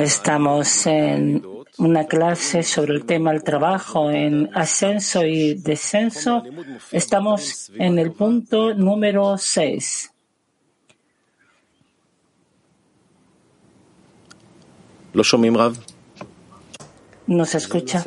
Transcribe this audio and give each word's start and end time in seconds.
Estamos 0.00 0.86
en 0.86 1.44
una 1.78 2.06
clase 2.06 2.62
sobre 2.62 2.94
el 2.94 3.04
tema 3.04 3.32
del 3.32 3.42
trabajo 3.42 4.10
en 4.10 4.50
ascenso 4.54 5.24
y 5.24 5.54
descenso. 5.54 6.42
Estamos 6.92 7.70
en 7.74 7.98
el 7.98 8.12
punto 8.12 8.74
número 8.74 9.36
6. 9.36 10.10
¿No 17.26 17.44
se 17.44 17.58
escucha? 17.58 18.04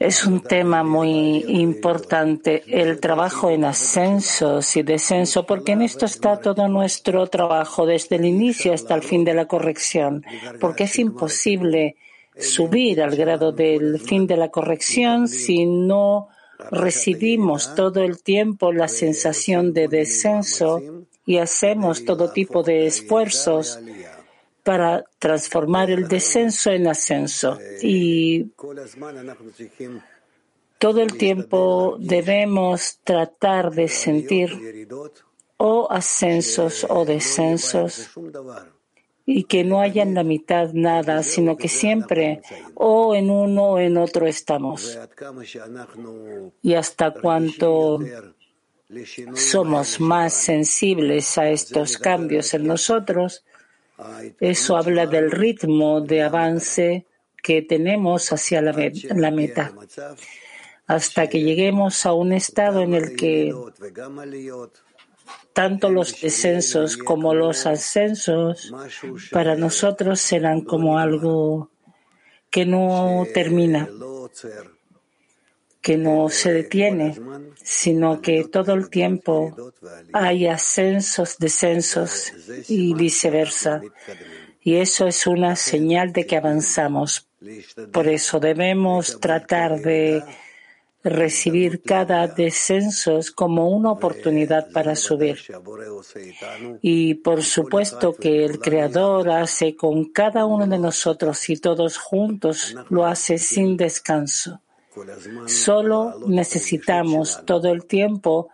Es 0.00 0.24
un 0.24 0.40
tema 0.40 0.82
muy 0.82 1.44
importante, 1.46 2.62
el 2.66 3.00
trabajo 3.00 3.50
en 3.50 3.66
ascensos 3.66 4.74
y 4.76 4.82
descenso, 4.82 5.44
porque 5.44 5.72
en 5.72 5.82
esto 5.82 6.06
está 6.06 6.40
todo 6.40 6.68
nuestro 6.68 7.26
trabajo, 7.26 7.84
desde 7.84 8.16
el 8.16 8.24
inicio 8.24 8.72
hasta 8.72 8.94
el 8.94 9.02
fin 9.02 9.24
de 9.26 9.34
la 9.34 9.44
corrección, 9.44 10.24
porque 10.58 10.84
es 10.84 10.98
imposible 10.98 11.96
subir 12.34 13.02
al 13.02 13.14
grado 13.14 13.52
del 13.52 14.00
fin 14.00 14.26
de 14.26 14.38
la 14.38 14.48
corrección 14.48 15.28
si 15.28 15.66
no 15.66 16.28
recibimos 16.70 17.74
todo 17.74 18.02
el 18.02 18.22
tiempo 18.22 18.72
la 18.72 18.88
sensación 18.88 19.74
de 19.74 19.86
descenso 19.86 20.80
y 21.26 21.36
hacemos 21.36 22.06
todo 22.06 22.32
tipo 22.32 22.62
de 22.62 22.86
esfuerzos 22.86 23.78
para 24.70 25.04
transformar 25.18 25.90
el 25.90 26.06
descenso 26.06 26.70
en 26.70 26.86
ascenso. 26.86 27.58
Y 27.82 28.52
todo 30.78 31.02
el 31.02 31.18
tiempo 31.18 31.96
debemos 31.98 33.00
tratar 33.02 33.72
de 33.72 33.88
sentir 33.88 34.86
o 35.56 35.90
ascensos 35.90 36.86
o 36.88 37.04
descensos 37.04 38.10
y 39.26 39.42
que 39.42 39.64
no 39.64 39.80
haya 39.80 40.04
en 40.04 40.14
la 40.14 40.22
mitad 40.22 40.72
nada, 40.72 41.24
sino 41.24 41.56
que 41.56 41.66
siempre 41.66 42.40
o 42.76 43.16
en 43.16 43.28
uno 43.28 43.72
o 43.72 43.78
en 43.80 43.96
otro 43.96 44.28
estamos. 44.28 44.96
Y 46.62 46.74
hasta 46.74 47.10
cuanto 47.10 47.98
somos 49.34 49.98
más 49.98 50.32
sensibles 50.32 51.36
a 51.38 51.50
estos 51.50 51.98
cambios 51.98 52.54
en 52.54 52.68
nosotros, 52.68 53.44
eso 54.40 54.76
habla 54.76 55.06
del 55.06 55.30
ritmo 55.30 56.00
de 56.00 56.22
avance 56.22 57.06
que 57.42 57.62
tenemos 57.62 58.32
hacia 58.32 58.60
la, 58.60 58.72
meta, 59.30 59.72
hasta 60.86 61.28
que 61.28 61.42
lleguemos 61.42 62.04
a 62.06 62.12
un 62.12 62.32
estado 62.32 62.82
en 62.82 62.94
el 62.94 63.16
que 63.16 63.54
tanto 65.52 65.90
los 65.90 66.20
descensos 66.20 66.96
como 66.96 67.34
los 67.34 67.66
ascensos 67.66 68.72
para 69.30 69.56
nosotros 69.56 70.20
serán 70.20 70.62
como 70.62 70.98
algo 70.98 71.70
que 72.50 72.66
no 72.66 73.26
termina, 73.32 73.88
que 75.80 75.96
no 75.96 76.28
se 76.28 76.52
detiene, 76.52 77.16
sino 77.62 78.20
que 78.20 78.44
todo 78.44 78.74
el 78.74 78.90
tiempo 78.90 79.72
hay 80.12 80.46
ascensos, 80.46 81.38
descensos 81.38 82.32
y 82.68 82.94
viceversa. 82.94 83.80
Y 84.62 84.76
eso 84.76 85.06
es 85.06 85.26
una 85.26 85.56
señal 85.56 86.12
de 86.12 86.26
que 86.26 86.36
avanzamos. 86.36 87.28
Por 87.92 88.08
eso 88.08 88.38
debemos 88.40 89.18
tratar 89.20 89.80
de 89.80 90.22
recibir 91.02 91.82
cada 91.82 92.26
descenso 92.26 93.18
como 93.34 93.70
una 93.70 93.92
oportunidad 93.92 94.70
para 94.70 94.94
subir. 94.94 95.38
Y 96.82 97.14
por 97.14 97.42
supuesto 97.42 98.14
que 98.14 98.44
el 98.44 98.58
Creador 98.58 99.30
hace 99.30 99.76
con 99.76 100.12
cada 100.12 100.44
uno 100.44 100.66
de 100.66 100.78
nosotros 100.78 101.48
y 101.48 101.56
todos 101.56 101.96
juntos 101.96 102.76
lo 102.90 103.06
hace 103.06 103.38
sin 103.38 103.78
descanso. 103.78 104.60
Solo 105.46 106.18
necesitamos 106.26 107.42
todo 107.44 107.70
el 107.70 107.84
tiempo 107.84 108.48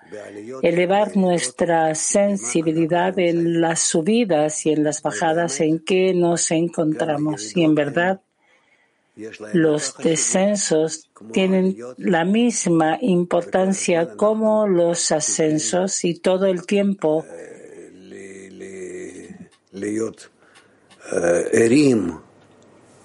elevar 0.62 1.16
nuestra 1.16 1.94
sensibilidad 1.94 3.19
en 3.19 3.60
las 3.60 3.81
subidas 3.81 4.66
y 4.66 4.72
en 4.72 4.84
las 4.84 5.00
bajadas 5.00 5.60
en 5.60 5.78
que 5.78 6.12
nos 6.12 6.50
encontramos. 6.50 7.56
Y 7.56 7.65
en 7.65 7.75
verdad, 7.75 8.21
los 9.55 9.97
descensos 9.97 11.09
tienen 11.33 11.75
la 11.97 12.27
misma 12.27 12.99
importancia 13.00 14.15
como 14.15 14.66
los 14.66 15.10
ascensos 15.12 16.05
y 16.05 16.19
todo 16.19 16.47
el 16.47 16.66
tiempo. 16.66 17.25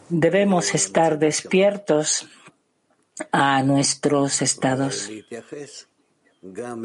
debemos 0.10 0.76
estar 0.76 1.18
despiertos 1.18 2.28
a 3.32 3.64
nuestros 3.64 4.42
estados 4.42 5.10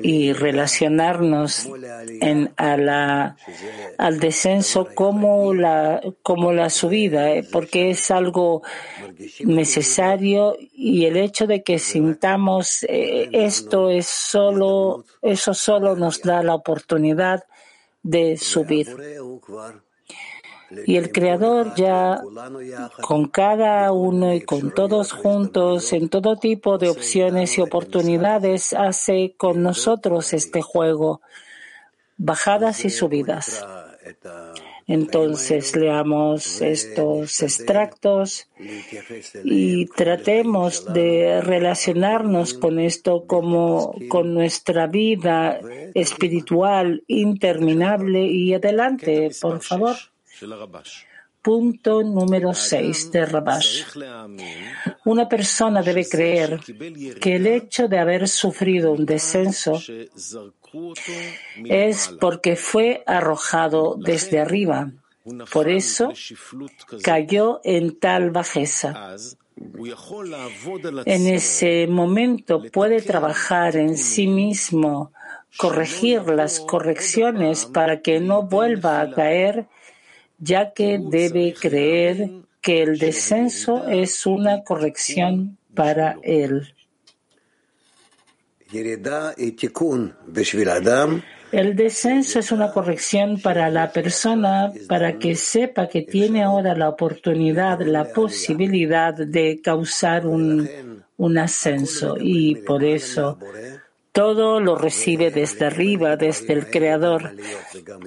y 0.02 0.34
relacionarnos 0.34 1.66
en, 2.20 2.52
a 2.58 2.76
la, 2.76 3.36
al 3.96 4.20
descenso 4.20 4.88
como 4.94 5.54
la, 5.54 6.02
como 6.22 6.52
la 6.52 6.68
subida, 6.68 7.30
eh, 7.30 7.42
porque 7.50 7.90
es 7.90 8.10
algo 8.10 8.62
necesario 9.40 10.56
y 10.72 11.06
el 11.06 11.16
hecho 11.16 11.46
de 11.46 11.62
que 11.62 11.78
sintamos 11.78 12.82
eh, 12.84 13.30
esto 13.32 13.88
es 13.88 14.06
solo, 14.06 15.06
eso 15.22 15.54
solo 15.54 15.96
nos 15.96 16.20
da 16.20 16.42
la 16.42 16.54
oportunidad 16.54 17.44
de 18.02 18.36
subir. 18.36 18.94
Y 20.86 20.96
el 20.96 21.12
Creador 21.12 21.74
ya 21.76 22.20
con 23.00 23.28
cada 23.28 23.92
uno 23.92 24.34
y 24.34 24.40
con 24.40 24.72
todos 24.72 25.12
juntos, 25.12 25.92
en 25.92 26.08
todo 26.08 26.36
tipo 26.36 26.78
de 26.78 26.88
opciones 26.88 27.56
y 27.58 27.62
oportunidades, 27.62 28.72
hace 28.72 29.34
con 29.36 29.62
nosotros 29.62 30.32
este 30.32 30.62
juego, 30.62 31.20
bajadas 32.16 32.84
y 32.84 32.90
subidas. 32.90 33.64
Entonces 34.88 35.74
leamos 35.74 36.62
estos 36.62 37.42
extractos 37.42 38.48
y 39.42 39.86
tratemos 39.86 40.92
de 40.92 41.40
relacionarnos 41.40 42.54
con 42.54 42.78
esto 42.78 43.26
como 43.26 43.96
con 44.08 44.32
nuestra 44.32 44.86
vida 44.86 45.58
espiritual 45.94 47.02
interminable 47.08 48.26
y 48.26 48.54
adelante, 48.54 49.30
por 49.40 49.60
favor. 49.60 49.96
Punto 51.42 52.02
número 52.02 52.52
6 52.52 53.12
de 53.12 53.24
Rabash. 53.24 53.84
Una 55.04 55.28
persona 55.28 55.80
debe 55.80 56.08
creer 56.08 56.58
que 57.20 57.36
el 57.36 57.46
hecho 57.46 57.86
de 57.86 57.98
haber 58.00 58.26
sufrido 58.26 58.90
un 58.92 59.06
descenso 59.06 59.80
es 61.64 62.10
porque 62.20 62.56
fue 62.56 63.04
arrojado 63.06 63.96
desde 63.96 64.40
arriba. 64.40 64.90
Por 65.52 65.68
eso 65.68 66.12
cayó 67.02 67.60
en 67.62 67.98
tal 68.00 68.32
bajeza. 68.32 69.14
En 71.04 71.26
ese 71.28 71.86
momento 71.86 72.62
puede 72.72 73.00
trabajar 73.02 73.76
en 73.76 73.96
sí 73.96 74.26
mismo, 74.26 75.12
corregir 75.56 76.22
las 76.28 76.60
correcciones 76.60 77.66
para 77.66 78.02
que 78.02 78.20
no 78.20 78.42
vuelva 78.42 79.00
a 79.00 79.10
caer 79.10 79.66
ya 80.38 80.72
que 80.72 80.98
debe 80.98 81.54
creer 81.54 82.30
que 82.60 82.82
el 82.82 82.98
descenso 82.98 83.86
es 83.88 84.26
una 84.26 84.62
corrección 84.64 85.56
para 85.74 86.18
él. 86.22 86.74
El 91.52 91.76
descenso 91.76 92.40
es 92.40 92.50
una 92.50 92.72
corrección 92.72 93.40
para 93.40 93.70
la 93.70 93.92
persona 93.92 94.72
para 94.88 95.18
que 95.18 95.36
sepa 95.36 95.88
que 95.88 96.02
tiene 96.02 96.42
ahora 96.42 96.74
la 96.74 96.88
oportunidad, 96.88 97.80
la 97.82 98.12
posibilidad 98.12 99.14
de 99.14 99.60
causar 99.62 100.26
un, 100.26 101.04
un 101.16 101.38
ascenso. 101.38 102.16
Y 102.18 102.56
por 102.56 102.82
eso 102.82 103.38
todo 104.16 104.60
lo 104.60 104.76
recibe 104.76 105.30
desde 105.30 105.66
arriba, 105.66 106.16
desde 106.16 106.54
el 106.54 106.70
Creador. 106.70 107.36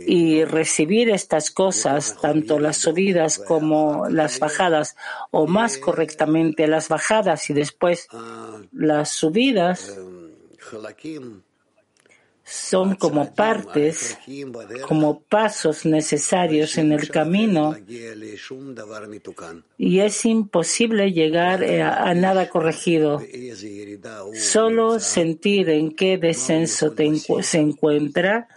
Y 0.07 0.43
recibir 0.43 1.11
estas 1.11 1.51
cosas, 1.51 2.17
tanto 2.19 2.57
las 2.57 2.77
subidas 2.77 3.37
como 3.37 4.09
las 4.09 4.39
bajadas, 4.39 4.95
o 5.29 5.45
más 5.45 5.77
correctamente 5.77 6.65
las 6.67 6.89
bajadas 6.89 7.51
y 7.51 7.53
después 7.53 8.07
las 8.71 9.11
subidas, 9.11 9.99
son 12.49 12.95
como 12.95 13.33
partes, 13.33 14.17
como 14.87 15.19
pasos 15.19 15.85
necesarios 15.85 16.77
en 16.77 16.91
el 16.91 17.09
camino 17.09 17.75
y 19.77 19.99
es 19.99 20.25
imposible 20.25 21.11
llegar 21.11 21.63
a, 21.63 22.13
nada 22.13 22.49
corregido. 22.49 23.21
Solo 24.33 24.99
sentir 24.99 25.69
en 25.69 25.95
qué 25.95 26.17
descenso 26.17 26.93
se 27.41 27.59
encuentra, 27.59 28.47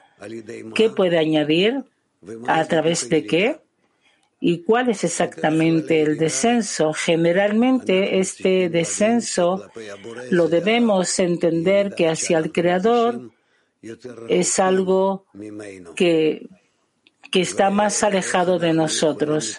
qué 0.75 0.91
puede 0.91 1.19
añadir 1.19 1.85
¿A 2.47 2.65
través 2.67 3.09
de 3.09 3.25
qué? 3.27 3.61
¿Y 4.41 4.63
cuál 4.63 4.89
es 4.89 5.05
exactamente 5.05 6.03
el 6.03 6.19
descenso? 6.19 6.93
Generalmente 6.93 8.19
este 8.19 8.69
descenso 8.69 9.69
lo 10.31 10.49
debemos 10.49 11.19
entender 11.19 11.95
que 11.95 12.09
hacia 12.09 12.39
el 12.39 12.53
Creador 12.53 13.31
es 14.29 14.59
algo 14.59 15.27
que, 15.97 16.49
que 17.31 17.41
está 17.41 17.71
más 17.71 18.03
alejado 18.03 18.59
de 18.59 18.73
nosotros. 18.73 19.59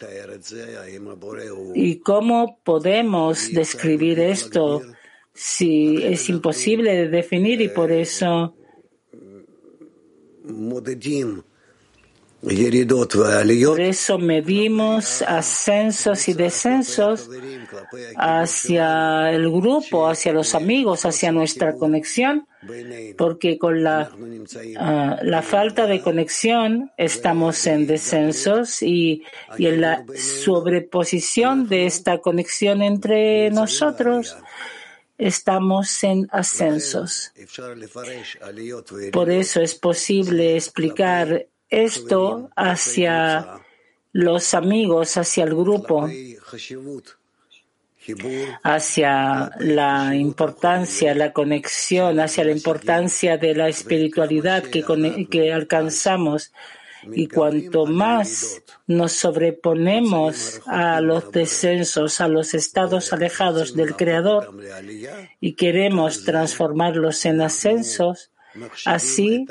¿Y 1.73 1.97
cómo 1.97 2.59
podemos 2.63 3.51
describir 3.51 4.19
esto 4.19 4.81
si 5.33 6.03
es 6.03 6.29
imposible 6.29 6.95
de 6.95 7.09
definir 7.09 7.61
y 7.61 7.69
por 7.69 7.91
eso 7.91 8.55
por 12.43 13.79
eso 13.79 14.17
medimos 14.17 15.21
ascensos 15.21 16.27
y 16.27 16.33
descensos 16.33 17.29
hacia 18.17 19.31
el 19.31 19.49
grupo, 19.49 20.07
hacia 20.07 20.33
los 20.33 20.53
amigos, 20.53 21.05
hacia 21.05 21.31
nuestra 21.31 21.75
conexión, 21.75 22.45
porque 23.17 23.57
con 23.57 23.81
la, 23.81 24.11
ah, 24.77 25.19
la 25.21 25.41
falta 25.41 25.87
de 25.87 26.01
conexión 26.01 26.91
estamos 26.97 27.65
en 27.65 27.87
descensos 27.87 28.81
y, 28.81 29.23
y 29.57 29.67
en 29.67 29.79
la 29.79 30.03
sobreposición 30.15 31.69
de 31.69 31.85
esta 31.85 32.17
conexión 32.17 32.81
entre 32.81 33.51
nosotros 33.51 34.35
estamos 35.17 36.03
en 36.03 36.27
ascensos. 36.31 37.31
Por 39.13 39.31
eso 39.31 39.61
es 39.61 39.75
posible 39.75 40.55
explicar 40.57 41.47
esto 41.73 42.49
hacia 42.55 43.59
los 44.11 44.53
amigos, 44.53 45.17
hacia 45.17 45.43
el 45.43 45.55
grupo, 45.55 46.07
hacia 48.63 49.51
la 49.59 50.15
importancia, 50.15 51.15
la 51.15 51.33
conexión, 51.33 52.19
hacia 52.19 52.43
la 52.43 52.51
importancia 52.51 53.37
de 53.37 53.55
la 53.55 53.69
espiritualidad 53.69 54.63
que, 54.63 54.83
que 55.29 55.53
alcanzamos. 55.53 56.51
Y 57.11 57.27
cuanto 57.27 57.85
más 57.85 58.61
nos 58.87 59.11
sobreponemos 59.11 60.61
a 60.67 61.01
los 61.01 61.31
descensos, 61.31 62.21
a 62.21 62.29
los 62.29 62.53
estados 62.53 63.11
alejados 63.11 63.75
del 63.75 63.95
Creador 63.97 64.57
y 65.41 65.53
queremos 65.53 66.23
transformarlos 66.23 67.25
en 67.25 67.41
ascensos, 67.41 68.31
Así 68.85 69.45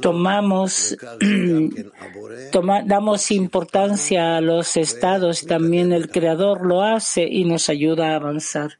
tomamos, 0.00 0.96
damos 2.84 3.30
importancia 3.30 4.36
a 4.36 4.40
los 4.40 4.76
estados, 4.76 5.46
también 5.46 5.92
el 5.92 6.10
Creador 6.10 6.66
lo 6.66 6.82
hace 6.82 7.22
y 7.22 7.44
nos 7.44 7.68
ayuda 7.68 8.12
a 8.12 8.16
avanzar. 8.16 8.78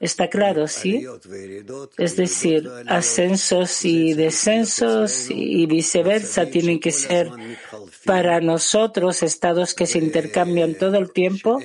Está 0.00 0.28
claro, 0.28 0.68
¿sí? 0.68 1.04
Es 1.96 2.16
decir, 2.16 2.70
ascensos 2.86 3.84
y 3.84 4.14
descensos 4.14 5.28
y 5.30 5.66
viceversa 5.66 6.46
tienen 6.46 6.78
que 6.78 6.92
ser 6.92 7.30
para 8.04 8.40
nosotros 8.40 9.22
estados 9.24 9.74
que 9.74 9.86
se 9.86 9.98
intercambian 9.98 10.74
todo 10.74 10.98
el 10.98 11.10
tiempo 11.10 11.58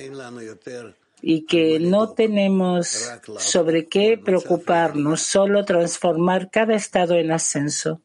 y 1.23 1.45
que 1.45 1.79
no 1.79 2.09
tenemos 2.13 3.11
sobre 3.37 3.87
qué 3.87 4.17
preocuparnos, 4.17 5.21
solo 5.21 5.65
transformar 5.65 6.49
cada 6.49 6.75
estado 6.75 7.15
en 7.15 7.31
ascenso. 7.31 8.01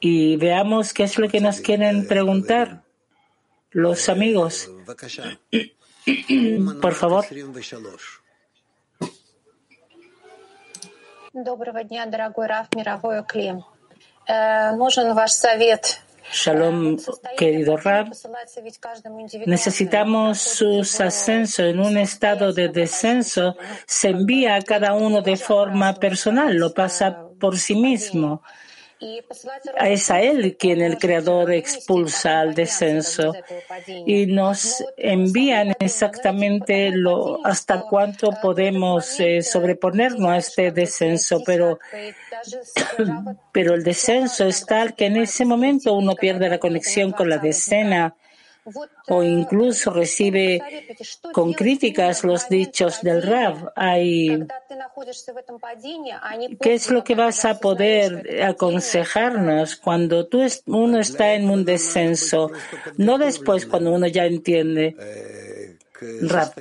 Y 0.00 0.36
veamos 0.36 0.92
qué 0.92 1.04
es 1.04 1.18
lo 1.18 1.28
que 1.28 1.40
nos 1.40 1.60
quieren 1.60 2.06
preguntar 2.06 2.82
los 3.70 4.08
amigos. 4.08 4.70
Por 6.80 6.94
favor. 6.94 7.24
Доброго 11.32 11.84
дня, 11.84 12.06
дорогой 12.06 12.46
Раф, 12.46 12.68
мировой 12.74 13.22
Клим. 13.26 13.62
Нужен 14.26 15.14
ваш 15.14 15.32
совет 15.32 16.00
Shalom, 16.31 16.97
querido 17.37 17.77
Rab. 17.77 18.11
Necesitamos 19.45 20.39
su 20.39 20.81
ascenso 20.99 21.63
en 21.63 21.79
un 21.79 21.97
estado 21.97 22.53
de 22.53 22.69
descenso. 22.69 23.55
Se 23.85 24.09
envía 24.09 24.55
a 24.55 24.61
cada 24.61 24.93
uno 24.93 25.21
de 25.21 25.35
forma 25.35 25.93
personal, 25.95 26.55
lo 26.55 26.73
pasa 26.73 27.27
por 27.39 27.57
sí 27.57 27.75
mismo. 27.75 28.41
Es 29.79 30.11
a 30.11 30.21
él 30.21 30.55
quien 30.57 30.81
el 30.81 30.97
Creador 30.97 31.51
expulsa 31.51 32.41
al 32.41 32.53
descenso 32.53 33.33
y 34.05 34.27
nos 34.27 34.83
envían 34.95 35.73
exactamente 35.79 36.91
lo 36.91 37.45
hasta 37.45 37.81
cuánto 37.81 38.29
podemos 38.41 39.19
eh, 39.19 39.41
sobreponernos 39.41 40.29
a 40.29 40.37
este 40.37 40.71
descenso, 40.71 41.41
pero, 41.45 41.79
pero 43.51 43.73
el 43.73 43.83
descenso 43.83 44.45
es 44.45 44.65
tal 44.65 44.95
que 44.95 45.07
en 45.07 45.17
ese 45.17 45.45
momento 45.45 45.93
uno 45.93 46.15
pierde 46.15 46.49
la 46.49 46.59
conexión 46.59 47.11
con 47.11 47.29
la 47.29 47.39
decena 47.39 48.15
o 49.07 49.23
incluso 49.23 49.91
recibe 49.91 50.61
con 51.33 51.53
críticas 51.53 52.23
los 52.23 52.47
dichos 52.47 53.01
del. 53.01 53.21
Hay, 53.75 54.47
¿Qué 56.59 56.73
es 56.73 56.89
lo 56.89 57.03
que 57.03 57.15
vas 57.15 57.45
a 57.45 57.59
poder 57.59 58.43
aconsejarnos 58.43 59.75
cuando 59.75 60.27
tú 60.27 60.45
uno 60.67 60.99
está 60.99 61.33
en 61.33 61.49
un 61.49 61.65
descenso? 61.65 62.51
No 62.97 63.17
después, 63.17 63.65
cuando 63.65 63.91
uno 63.91 64.07
ya 64.07 64.25
entiende. 64.25 64.95
Rav. 66.21 66.53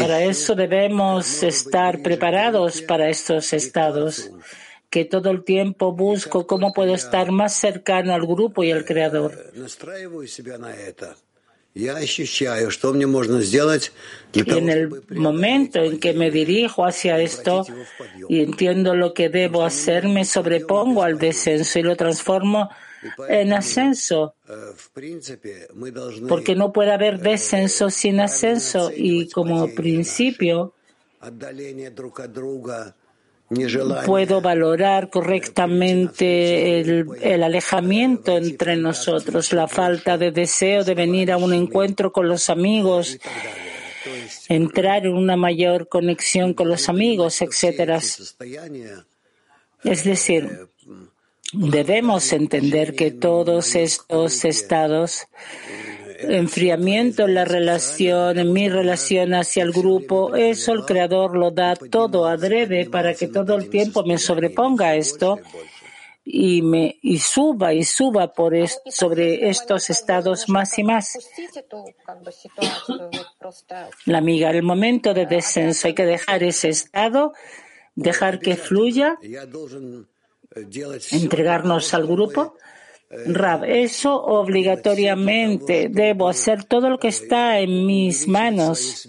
Para 0.00 0.22
eso 0.22 0.54
debemos 0.54 1.42
estar 1.42 2.02
preparados 2.02 2.82
para 2.82 3.08
estos 3.08 3.52
estados 3.52 4.30
que 4.90 5.04
todo 5.04 5.30
el 5.30 5.44
tiempo 5.44 5.92
busco 5.92 6.46
cómo 6.46 6.72
puedo 6.72 6.94
estar 6.94 7.32
más 7.32 7.54
cercano 7.54 8.14
al 8.14 8.26
grupo 8.26 8.64
y 8.64 8.72
al 8.72 8.84
creador. 8.84 9.52
Y 11.76 11.88
en 14.50 14.70
el 14.70 15.02
momento 15.10 15.82
en 15.82 16.00
que 16.00 16.14
me 16.14 16.30
dirijo 16.30 16.86
hacia 16.86 17.20
esto 17.20 17.66
y 18.30 18.40
entiendo 18.40 18.94
lo 18.94 19.12
que 19.12 19.28
debo 19.28 19.62
hacer, 19.62 20.08
me 20.08 20.24
sobrepongo 20.24 21.02
al 21.02 21.18
descenso 21.18 21.78
y 21.78 21.82
lo 21.82 21.94
transformo 21.94 22.70
en 23.28 23.52
ascenso, 23.52 24.34
porque 26.28 26.54
no 26.54 26.72
puede 26.72 26.92
haber 26.92 27.20
descenso 27.20 27.90
sin 27.90 28.20
ascenso 28.20 28.90
y 28.94 29.28
como 29.28 29.68
principio 29.74 30.72
puedo 34.04 34.40
valorar 34.40 35.08
correctamente 35.08 36.80
el, 36.80 37.42
alejamiento 37.42 38.36
entre 38.36 38.76
nosotros, 38.76 39.52
la 39.52 39.68
falta 39.68 40.18
de 40.18 40.32
deseo 40.32 40.82
de 40.82 40.94
venir 40.94 41.30
a 41.30 41.36
un 41.36 41.52
encuentro 41.52 42.12
con 42.12 42.28
los 42.28 42.50
amigos, 42.50 43.18
entrar 44.48 45.06
en 45.06 45.14
una 45.14 45.36
mayor 45.36 45.88
conexión 45.88 46.54
con 46.54 46.68
los 46.68 46.88
amigos, 46.88 47.40
etc. 47.40 48.00
Es 49.84 50.04
decir, 50.04 50.68
debemos 51.52 52.32
entender 52.32 52.96
que 52.96 53.12
todos 53.12 53.76
estos 53.76 54.44
estados 54.44 55.28
enfriamiento 56.20 57.24
en 57.24 57.34
la 57.34 57.44
relación, 57.44 58.38
en 58.38 58.52
mi 58.52 58.68
relación 58.68 59.34
hacia 59.34 59.62
el 59.62 59.72
grupo, 59.72 60.34
eso 60.34 60.72
el 60.72 60.84
Creador 60.84 61.36
lo 61.36 61.50
da 61.50 61.76
todo 61.76 62.26
adrede 62.26 62.88
para 62.88 63.14
que 63.14 63.28
todo 63.28 63.54
el 63.54 63.68
tiempo 63.68 64.04
me 64.04 64.18
sobreponga 64.18 64.94
esto 64.94 65.38
y 66.24 66.60
me 66.62 66.98
y 67.02 67.18
suba 67.18 67.72
y 67.72 67.84
suba 67.84 68.32
por 68.32 68.54
sobre 68.68 69.48
estos 69.48 69.90
estados 69.90 70.48
más 70.48 70.76
y 70.78 70.82
más. 70.82 71.18
La 74.06 74.18
amiga, 74.18 74.50
el 74.50 74.62
momento 74.62 75.14
de 75.14 75.26
descenso 75.26 75.86
hay 75.86 75.94
que 75.94 76.04
dejar 76.04 76.42
ese 76.42 76.70
estado, 76.70 77.32
dejar 77.94 78.40
que 78.40 78.56
fluya, 78.56 79.18
entregarnos 81.12 81.94
al 81.94 82.06
grupo 82.06 82.56
Rab, 83.08 83.64
eso 83.64 84.20
obligatoriamente 84.20 85.88
debo 85.88 86.28
hacer 86.28 86.64
todo 86.64 86.90
lo 86.90 86.98
que 86.98 87.08
está 87.08 87.60
en 87.60 87.86
mis 87.86 88.26
manos 88.26 89.08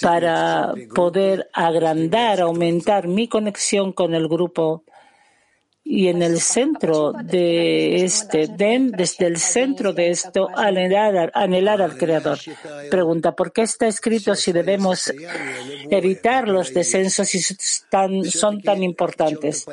para 0.00 0.74
poder 0.94 1.48
agrandar, 1.52 2.40
aumentar 2.40 3.08
mi 3.08 3.28
conexión 3.28 3.92
con 3.92 4.14
el 4.14 4.28
grupo 4.28 4.84
y 5.84 6.08
en 6.08 6.22
el 6.22 6.40
centro 6.40 7.12
de 7.12 8.04
este 8.04 8.46
desde 8.48 9.26
el 9.26 9.36
centro 9.38 9.92
de 9.92 10.10
esto, 10.10 10.48
anhelar, 10.54 11.32
anhelar 11.34 11.82
al 11.82 11.98
Creador. 11.98 12.38
Pregunta, 12.90 13.34
¿por 13.34 13.52
qué 13.52 13.62
está 13.62 13.88
escrito 13.88 14.34
si 14.34 14.52
debemos 14.52 15.12
evitar 15.90 16.48
los 16.48 16.72
descensos 16.72 17.34
y 17.34 17.42
son 18.30 18.62
tan 18.62 18.82
importantes? 18.82 19.66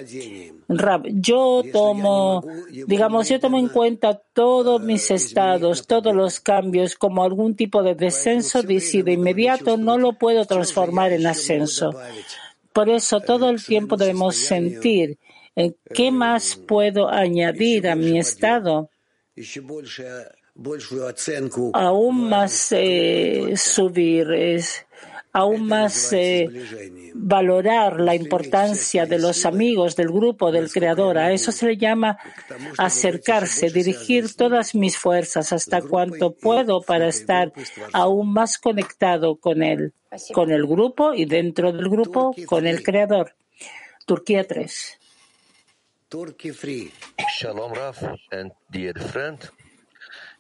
Rab, 0.68 1.04
yo 1.06 1.64
tomo, 1.72 2.44
digamos, 2.88 3.30
yo 3.30 3.40
tomo 3.40 3.60
en 3.60 3.70
cuenta 3.70 4.20
todos 4.34 4.82
mis 4.82 5.12
estados, 5.12 5.86
todos 5.86 6.16
los 6.16 6.40
cambios 6.40 6.96
como 6.96 7.24
algún 7.24 7.56
tipo 7.56 7.84
de 7.84 7.94
descenso 7.96 8.60
y 8.68 8.80
si 8.80 9.04
de 9.04 9.14
inmediato 9.14 9.78
no 9.78 9.98
lo 9.98 10.14
puedo 10.14 10.46
transformar 10.46 11.14
en 11.14 11.28
ascenso. 11.28 11.94
Por 12.74 12.90
eso 12.90 13.20
todo 13.22 13.50
el 13.50 13.64
tiempo 13.64 13.96
debemos 13.96 14.36
sentir 14.36 15.18
¿Qué 15.94 16.12
más 16.12 16.56
puedo 16.56 17.10
añadir 17.10 17.88
a 17.88 17.96
mi 17.96 18.20
estado? 18.20 18.90
Aún 21.74 22.30
más 22.30 22.72
eh, 22.72 23.54
subir, 23.56 24.32
es, 24.32 24.86
aún 25.32 25.68
más 25.68 26.12
eh, 26.12 26.50
valorar 27.14 28.00
la 28.02 28.16
importancia 28.16 29.06
de 29.06 29.20
los 29.20 29.46
amigos, 29.46 29.96
del 29.96 30.10
grupo, 30.10 30.52
del 30.52 30.70
creador. 30.70 31.18
A 31.18 31.32
eso 31.32 31.52
se 31.52 31.68
le 31.68 31.78
llama 31.78 32.18
acercarse, 32.78 33.70
dirigir 33.70 34.36
todas 34.36 34.76
mis 34.76 34.98
fuerzas 34.98 35.54
hasta 35.54 35.82
cuanto 35.82 36.34
puedo 36.34 36.82
para 36.82 37.08
estar 37.08 37.54
aún 37.94 38.34
más 38.34 38.58
conectado 38.58 39.38
con 39.38 39.64
él, 39.64 39.94
con 40.34 40.52
el 40.52 40.66
grupo 40.68 41.14
y 41.14 41.24
dentro 41.26 41.72
del 41.72 41.90
grupo 41.90 42.36
con 42.46 42.68
el 42.68 42.84
creador. 42.84 43.36
Turquía 44.06 44.46
3. 44.46 44.99
Shalom 46.12 47.72
Raf 47.72 48.02
and 48.32 48.52
dear 48.72 48.96
friend. 48.96 49.38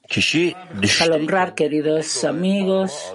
Shalom 0.09 1.27
Raf, 1.27 1.53
queridos 1.53 2.23
amigos. 2.23 3.13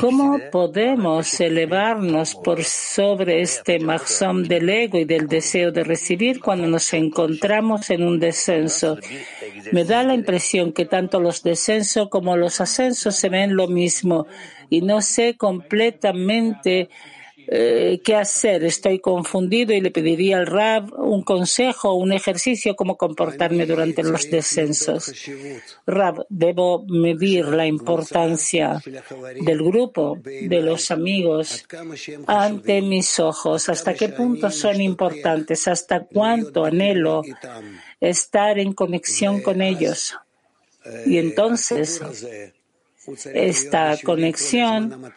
¿Cómo 0.00 0.38
podemos 0.50 1.40
elevarnos 1.40 2.36
por 2.36 2.64
sobre 2.64 3.42
este 3.42 3.78
maxim 3.80 4.44
del 4.44 4.70
ego 4.70 4.98
y 4.98 5.04
del 5.04 5.28
deseo 5.28 5.72
de 5.72 5.84
recibir 5.84 6.40
cuando 6.40 6.66
nos 6.66 6.94
encontramos 6.94 7.90
en 7.90 8.04
un 8.04 8.18
descenso? 8.18 8.96
Me 9.72 9.84
da 9.84 10.04
la 10.04 10.14
impresión 10.14 10.72
que 10.72 10.86
tanto 10.86 11.20
los 11.20 11.42
descensos 11.42 12.08
como 12.08 12.34
los 12.34 12.62
ascensos 12.62 13.14
se 13.14 13.28
ven 13.28 13.54
lo 13.54 13.68
mismo 13.68 14.26
y 14.70 14.80
no 14.80 15.02
sé 15.02 15.36
completamente 15.36 16.88
eh, 17.50 18.02
qué 18.04 18.14
hacer. 18.14 18.62
Estoy 18.64 18.98
confundido 18.98 19.72
y 19.72 19.80
le 19.80 19.90
pediría 19.90 20.36
al 20.36 20.46
Rab 20.46 20.92
un 20.98 21.22
consejo, 21.22 21.94
un 21.94 22.12
ejercicio, 22.12 22.76
cómo 22.76 22.98
comportarme 22.98 23.64
durante 23.64 24.02
los 24.02 24.28
descensos. 24.30 25.14
Rab, 25.86 26.26
debo 26.28 26.84
medir 26.86 27.46
la 27.46 27.66
importancia 27.66 28.82
del 29.40 29.62
grupo, 29.62 30.18
de 30.22 30.60
los 30.60 30.90
amigos, 30.90 31.66
ante 32.26 32.82
mis 32.82 33.18
ojos. 33.18 33.70
¿Hasta 33.70 33.94
qué 33.94 34.10
punto 34.10 34.50
son 34.50 34.82
importantes? 34.82 35.66
¿Hasta 35.68 36.00
cuánto 36.00 36.66
anhelo 36.66 37.22
estar 37.98 38.58
en 38.58 38.74
conexión 38.74 39.40
con 39.40 39.62
ellos? 39.62 40.14
Y 41.06 41.16
entonces, 41.16 42.02
esta 43.32 43.96
conexión 44.04 45.12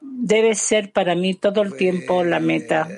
debe 0.00 0.54
ser 0.54 0.92
para 0.92 1.14
mí 1.14 1.34
todo 1.34 1.62
el 1.62 1.76
tiempo 1.76 2.24
la 2.24 2.40
meta. 2.40 2.88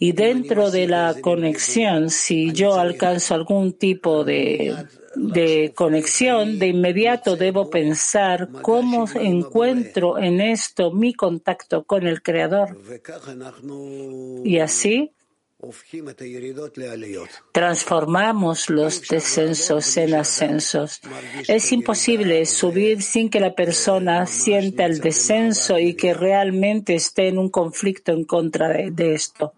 Y 0.00 0.12
dentro 0.12 0.70
de 0.70 0.86
la 0.86 1.16
conexión, 1.20 2.10
si 2.10 2.52
yo 2.52 2.78
alcanzo 2.78 3.34
algún 3.34 3.72
tipo 3.72 4.22
de, 4.22 4.76
de 5.16 5.72
conexión, 5.74 6.58
de 6.58 6.68
inmediato 6.68 7.36
debo 7.36 7.68
pensar 7.68 8.48
cómo 8.62 9.06
encuentro 9.14 10.18
en 10.18 10.40
esto 10.40 10.92
mi 10.92 11.14
contacto 11.14 11.82
con 11.82 12.06
el 12.06 12.22
Creador. 12.22 12.78
Y 14.44 14.58
así 14.60 15.10
Transformamos 17.52 18.70
los 18.70 19.08
descensos 19.08 19.96
en 19.96 20.14
ascensos. 20.14 21.00
Es 21.48 21.72
imposible 21.72 22.46
subir 22.46 23.02
sin 23.02 23.28
que 23.28 23.40
la 23.40 23.56
persona 23.56 24.26
sienta 24.26 24.84
el 24.84 25.00
descenso 25.00 25.76
y 25.78 25.94
que 25.94 26.14
realmente 26.14 26.94
esté 26.94 27.26
en 27.26 27.38
un 27.38 27.48
conflicto 27.48 28.12
en 28.12 28.24
contra 28.24 28.68
de, 28.68 29.14
esto. 29.14 29.52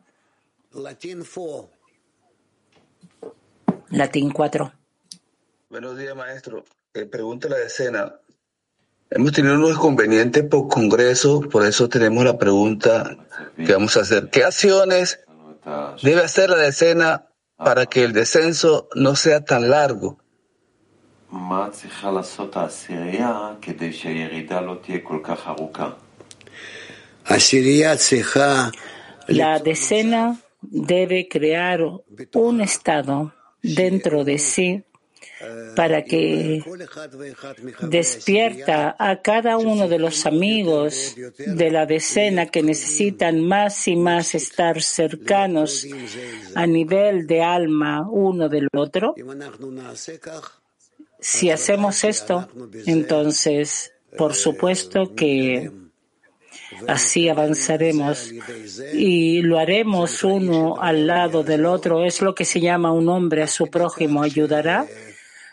Latín 3.91 4.31
4. 4.31 4.73
Buenos 5.69 5.99
días, 5.99 6.17
maestro. 6.17 6.65
Eh, 6.95 7.05
pregunta 7.05 7.49
la 7.51 7.59
decena. 7.59 8.17
Hemos 9.11 9.33
tenido 9.33 9.55
unos 9.55 9.73
inconvenientes 9.73 10.45
por 10.45 10.69
Congreso, 10.69 11.41
por 11.41 11.67
eso 11.67 11.89
tenemos 11.91 12.25
la 12.25 12.39
pregunta 12.39 13.19
que 13.57 13.73
vamos 13.73 13.97
a 13.97 14.01
hacer. 14.01 14.31
¿Qué 14.31 14.45
acciones 14.45 15.21
debe 16.03 16.23
hacer 16.23 16.51
la 16.51 16.57
decena 16.57 17.27
para 17.57 17.87
que 17.87 18.05
el 18.05 18.13
descenso 18.13 18.89
no 18.95 19.15
sea 19.17 19.45
tan 19.45 19.71
largo. 19.71 20.19
La 29.27 29.59
decena 29.59 30.41
debe 30.63 31.29
crear 31.29 31.81
un 32.35 32.61
estado 32.61 33.33
dentro 33.63 34.25
de 34.25 34.39
sí 34.39 34.85
para 35.75 36.05
que 36.05 36.63
despierta 37.81 38.95
a 38.99 39.21
cada 39.23 39.57
uno 39.57 39.89
de 39.89 39.99
los 39.99 40.27
amigos 40.27 41.17
de 41.39 41.71
la 41.71 41.87
decena 41.87 42.47
que 42.47 42.63
necesitan 42.63 43.41
más 43.41 43.89
y 43.89 43.97
más 43.97 44.35
estar 44.35 44.83
cercanos 44.83 45.87
a 46.55 46.67
nivel 46.67 47.27
de 47.27 47.43
alma 47.43 48.07
uno 48.11 48.49
del 48.49 48.69
otro. 48.75 49.15
Si 51.19 51.51
hacemos 51.51 52.05
esto, 52.05 52.49
entonces, 52.87 53.93
por 54.17 54.35
supuesto 54.35 55.15
que 55.15 55.71
Así 56.87 57.29
avanzaremos 57.29 58.33
y 58.95 59.43
lo 59.43 59.59
haremos 59.59 60.23
uno 60.23 60.81
al 60.81 61.07
lado 61.07 61.43
del 61.43 61.67
otro. 61.67 62.05
Es 62.05 62.23
lo 62.23 62.35
que 62.35 62.45
se 62.45 62.61
llama 62.61 62.93
un 62.93 63.09
hombre 63.09 63.43
a 63.43 63.47
su 63.47 63.67
prójimo. 63.67 64.23
Ayudará 64.23 64.87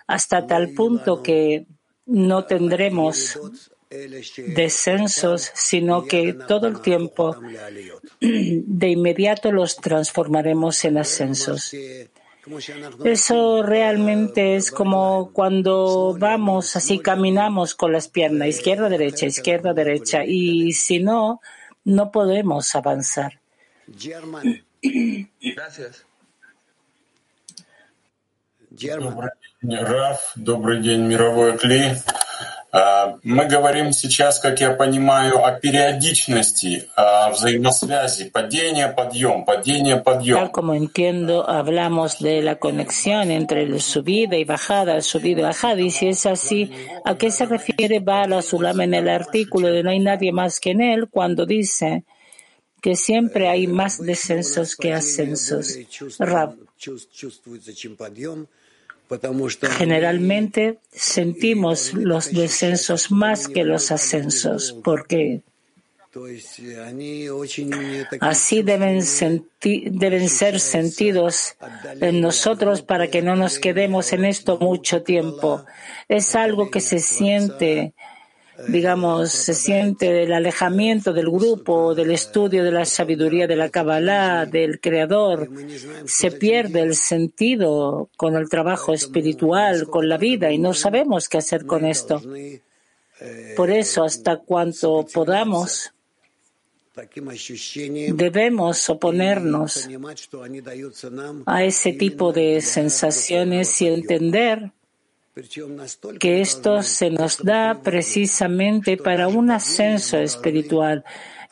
hasta 0.08 0.48
tal 0.48 0.70
punto 0.74 1.22
que 1.22 1.68
no 2.06 2.46
tendremos 2.46 3.40
descensos, 3.90 5.52
sino 5.54 6.06
que 6.06 6.34
todo 6.34 6.68
el 6.68 6.82
tiempo 6.82 7.36
de 8.20 8.90
inmediato 8.90 9.52
los 9.52 9.76
transformaremos 9.78 10.84
en 10.86 10.98
ascensos. 10.98 11.74
Eso 13.04 13.62
realmente 13.62 14.56
es 14.56 14.72
como 14.72 15.32
cuando 15.34 16.16
vamos 16.18 16.76
así, 16.78 17.00
caminamos 17.00 17.76
con 17.76 17.92
las 17.92 18.08
piernas, 18.08 18.48
izquierda, 18.48 18.88
derecha, 18.88 19.26
izquierda, 19.26 19.74
derecha, 19.74 20.24
y 20.26 20.72
si 20.72 21.00
no, 21.00 21.42
no 21.84 22.12
podemos 22.12 22.74
avanzar. 22.76 23.42
Gracias. 25.42 26.06
Раф, 29.63 30.33
добрый 30.35 30.81
день, 30.81 31.03
мировой 31.03 31.59
клей. 31.59 31.93
Мы 33.23 33.45
говорим 33.45 33.93
сейчас, 33.93 34.39
как 34.39 34.61
я 34.61 34.71
понимаю, 34.71 35.45
о 35.45 35.53
периодичности, 35.53 36.89
о 36.97 37.31
взаимосвязи, 37.31 38.31
падение, 38.31 38.89
подъем, 38.89 39.45
падение, 39.45 39.99
подъем. 39.99 40.39
Tal 40.39 40.51
como 40.51 40.75
entiendo, 40.75 41.49
hablamos 41.49 42.19
de 42.19 42.41
la 42.41 42.55
conexión 42.57 43.31
entre 43.31 43.65
el 43.65 43.81
subida 43.81 44.37
y 44.37 44.45
bajada, 44.45 45.03
subida 45.03 45.41
y 45.41 45.45
bajada. 45.45 45.81
Y 45.81 45.91
si 45.91 46.09
es 46.09 46.25
así, 46.25 46.73
¿a 47.05 47.15
qué 47.17 47.31
se 47.31 47.45
refiere 47.45 48.01
Bala 48.01 48.41
Sulam 48.41 48.81
en 48.81 48.95
el 48.95 49.09
artículo 49.09 49.69
de 49.69 49.83
No 49.83 49.91
hay 49.91 50.01
nadie 50.01 50.33
más 50.33 50.59
que 50.59 50.71
en 50.71 50.81
él 50.81 51.09
cuando 51.11 51.45
dice 51.45 52.05
que 52.81 52.97
siempre 52.97 53.49
hay 53.49 53.67
más 53.67 54.01
descensos 54.01 54.75
que 54.77 54.95
ascensos? 54.95 55.79
Rab. 56.19 56.57
Generalmente 59.78 60.80
sentimos 60.92 61.94
los 61.94 62.32
descensos 62.32 63.12
más 63.12 63.48
que 63.48 63.64
los 63.64 63.92
ascensos, 63.92 64.76
porque 64.84 65.42
así 68.20 68.64
deben, 68.64 69.02
ser 69.04 70.60
sentidos 70.60 71.56
en 72.02 72.22
nosotros 72.22 72.82
para 72.82 73.08
que 73.08 73.22
no 73.22 73.36
nos 73.36 73.60
quedemos 73.60 74.14
en 74.14 74.26
esto 74.26 74.58
mucho 74.60 75.04
tiempo. 75.04 75.64
Es 76.08 76.36
algo 76.36 76.72
que 76.72 76.82
se 76.82 77.00
siente 77.00 77.94
digamos, 78.68 79.32
se 79.32 79.54
siente 79.54 80.24
el 80.24 80.34
alejamiento 80.34 81.14
del 81.14 81.30
grupo, 81.30 81.94
del 81.94 82.12
estudio 82.12 82.64
de 82.64 82.72
la 82.72 82.86
sabiduría 82.86 83.48
de 83.48 83.56
la 83.56 83.70
Kabbalah, 83.70 84.46
del 84.46 84.80
Creador, 84.80 85.50
se 86.06 86.32
pierde 86.32 86.82
el 86.82 86.96
sentido 86.96 88.10
con 88.18 88.36
el 88.36 88.50
trabajo 88.50 88.94
espiritual, 88.94 89.88
con 89.88 90.10
la 90.10 90.18
vida, 90.18 90.52
y 90.52 90.58
no 90.58 90.74
sabemos 90.74 91.30
qué 91.30 91.38
hacer 91.38 91.66
con 91.66 91.86
esto. 91.86 92.22
Por 93.56 93.70
eso, 93.70 94.04
hasta 94.04 94.38
cuanto 94.38 95.06
podamos, 95.14 95.94
debemos 98.14 98.90
oponernos 98.90 99.88
a 101.46 101.64
ese 101.64 101.94
tipo 101.94 102.34
de 102.34 102.62
sensaciones 102.62 103.82
y 103.82 103.88
entender 103.88 104.72
que 106.20 106.42
esto 106.42 106.82
se 106.82 107.10
nos 107.10 107.38
da 107.38 107.82
precisamente 107.82 108.98
para 108.98 109.28
un 109.28 109.52
ascenso 109.52 110.18
espiritual. 110.18 111.04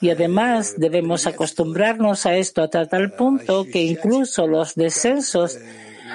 Y 0.02 0.10
además 0.10 0.76
debemos 0.78 1.26
acostumbrarnos 1.26 2.26
a 2.26 2.36
esto 2.36 2.62
hasta 2.64 2.88
tal 2.88 3.14
punto 3.14 3.66
que 3.66 3.82
incluso 3.84 4.48
los 4.48 4.76
descensos, 4.76 5.58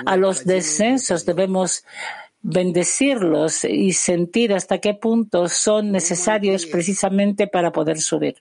a 0.05 0.17
los 0.17 0.45
descensos 0.45 1.25
debemos 1.25 1.85
bendecirlos 2.43 3.65
y 3.65 3.93
sentir 3.93 4.55
hasta 4.55 4.79
qué 4.79 4.95
punto 4.95 5.49
son 5.49 5.93
necesarios 5.93 6.67
precisamente 6.67 7.47
para 7.47 7.73
poder 7.73 8.01
subir. 8.01 8.37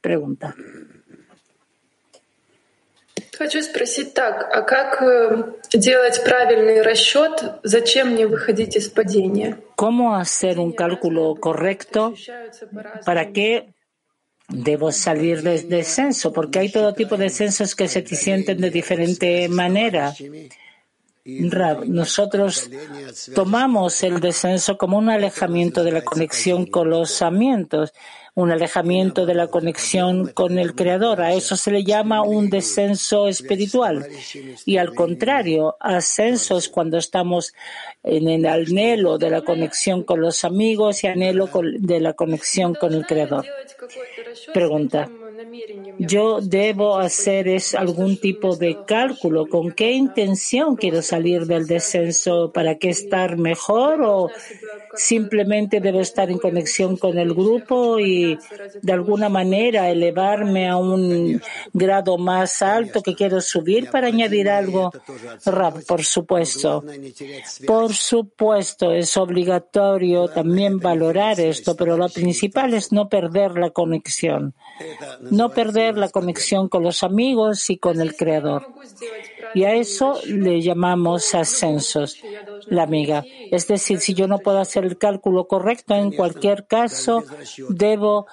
Pregunta. 0.00 0.54
Хочу 3.37 3.61
спросить 3.61 4.13
так, 4.13 4.47
а 4.51 4.61
как 4.61 5.01
делать 5.73 6.23
правильный 6.23 6.81
расчет, 6.81 7.59
зачем 7.63 8.11
мне 8.11 8.27
выходить 8.27 8.75
из 8.75 8.89
падения? 8.89 9.57
¿Cómo 9.75 10.15
hacer 10.15 10.59
un 10.59 10.71
cálculo 10.71 11.35
correcto? 11.35 12.13
¿Para 13.05 13.31
qué 13.31 13.73
debo 14.49 14.91
salir 14.91 15.41
del 15.41 15.67
descenso? 15.67 16.31
Porque 16.31 16.59
hay 16.59 16.71
todo 16.71 16.93
tipo 16.93 17.17
de 17.17 17.25
descensos 17.25 17.75
que 17.75 17.87
se 17.87 18.05
sienten 18.05 18.61
de 18.61 18.69
diferente 18.69 19.49
manera. 19.49 20.13
Nosotros 21.25 22.69
tomamos 23.33 24.03
el 24.03 24.19
descenso 24.19 24.77
como 24.77 24.97
un 24.97 25.09
alejamiento 25.09 25.83
de 25.83 25.91
la 25.91 26.01
conexión 26.03 26.65
con 26.65 26.89
los 26.89 27.21
ambientes 27.21 27.93
un 28.38 28.52
alejamiento 28.52 29.26
de 29.26 29.34
la 29.34 29.48
conexión 29.48 30.28
con 30.28 30.60
el 30.60 30.76
Creador. 30.76 31.20
A 31.22 31.32
eso 31.32 31.56
se 31.56 31.72
le 31.72 31.82
llama 31.82 32.22
un 32.22 32.50
descenso 32.50 33.26
espiritual. 33.26 34.06
Y 34.64 34.76
al 34.76 34.94
contrario, 34.94 35.76
ascensos 35.80 36.68
cuando 36.68 36.98
estamos 36.98 37.52
en 38.04 38.28
el 38.28 38.46
anhelo 38.46 39.18
de 39.18 39.30
la 39.30 39.42
conexión 39.42 40.04
con 40.04 40.20
los 40.20 40.44
amigos 40.44 41.02
y 41.02 41.08
anhelo 41.08 41.50
de 41.80 41.98
la 41.98 42.12
conexión 42.12 42.74
con 42.74 42.94
el 42.94 43.04
Creador. 43.06 43.44
Pregunta. 44.54 45.10
Yo 45.98 46.40
debo 46.40 46.98
hacer 46.98 47.48
es 47.48 47.74
algún 47.74 48.18
tipo 48.18 48.56
de 48.56 48.78
cálculo. 48.86 49.46
¿Con 49.46 49.72
qué 49.72 49.92
intención 49.92 50.76
quiero 50.76 51.02
salir 51.02 51.46
del 51.46 51.66
descenso? 51.66 52.50
¿Para 52.52 52.76
qué 52.76 52.90
estar 52.90 53.36
mejor? 53.36 54.02
¿O 54.02 54.30
simplemente 54.94 55.80
debo 55.80 56.00
estar 56.00 56.30
en 56.30 56.38
conexión 56.38 56.96
con 56.96 57.18
el 57.18 57.34
grupo 57.34 58.00
y 58.00 58.38
de 58.82 58.92
alguna 58.92 59.28
manera 59.28 59.90
elevarme 59.90 60.68
a 60.68 60.76
un 60.76 61.40
grado 61.72 62.18
más 62.18 62.62
alto 62.62 63.02
que 63.02 63.14
quiero 63.14 63.40
subir 63.40 63.90
para 63.90 64.08
añadir 64.08 64.48
algo? 64.48 64.90
por 65.86 66.04
supuesto. 66.04 66.84
Por 67.66 67.92
supuesto, 67.94 68.92
es 68.92 69.16
obligatorio 69.16 70.28
también 70.28 70.78
valorar 70.78 71.38
esto, 71.38 71.76
pero 71.76 71.96
lo 71.96 72.08
principal 72.08 72.74
es 72.74 72.92
no 72.92 73.08
perder 73.08 73.58
la 73.58 73.70
conexión 73.70 74.54
no 75.30 75.50
perder 75.50 75.96
la 75.96 76.08
conexión 76.08 76.68
con 76.68 76.82
los 76.82 77.02
amigos 77.02 77.70
y 77.70 77.78
con 77.78 78.00
el 78.00 78.16
Creador. 78.16 78.66
Y 79.54 79.64
a 79.64 79.74
eso 79.74 80.20
le 80.26 80.60
llamamos 80.60 81.34
ascensos, 81.34 82.22
la 82.66 82.82
amiga. 82.82 83.24
Es 83.50 83.66
decir, 83.66 84.00
si 84.00 84.14
yo 84.14 84.26
no 84.26 84.38
puedo 84.38 84.58
hacer 84.58 84.84
el 84.84 84.98
cálculo 84.98 85.46
correcto, 85.46 85.94
en 85.94 86.12
cualquier 86.12 86.66
caso, 86.66 87.24
debo 87.68 88.26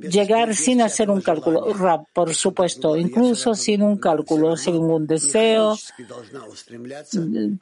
llegar 0.00 0.54
sin 0.54 0.80
hacer 0.80 1.10
un 1.10 1.20
cálculo. 1.20 1.66
por 2.12 2.34
supuesto, 2.34 2.96
incluso 2.96 3.54
sin 3.54 3.82
un 3.82 3.98
cálculo, 3.98 4.56
sin 4.56 4.76
un 4.76 5.06
deseo, 5.06 5.76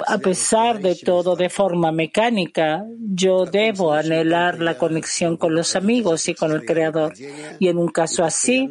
a 0.06 0.18
pesar 0.18 0.80
de 0.80 0.94
todo, 0.94 1.36
de 1.36 1.48
forma 1.48 1.92
mecánica, 1.92 2.84
yo 2.98 3.44
debo 3.44 3.92
anhelar 3.92 4.60
la 4.60 4.78
conexión 4.78 5.36
con 5.36 5.54
los 5.54 5.74
amigos 5.76 6.28
y 6.28 6.34
con 6.34 6.52
el 6.52 6.64
Creador. 6.64 7.14
Y 7.58 7.68
en 7.68 7.78
un 7.78 7.88
caso 7.88 8.24
así, 8.24 8.70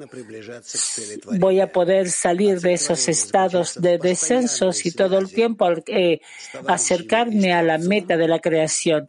voy 1.37 1.59
a 1.59 1.71
poder 1.71 2.09
salir 2.09 2.59
de 2.59 2.73
esos 2.73 3.07
estados 3.07 3.79
de 3.79 3.97
descensos 3.97 4.85
y 4.85 4.91
todo 4.91 5.17
el 5.17 5.31
tiempo 5.31 5.67
eh, 5.87 6.21
acercarme 6.67 7.53
a 7.53 7.61
la 7.61 7.77
meta 7.77 8.17
de 8.17 8.27
la 8.27 8.39
creación. 8.39 9.07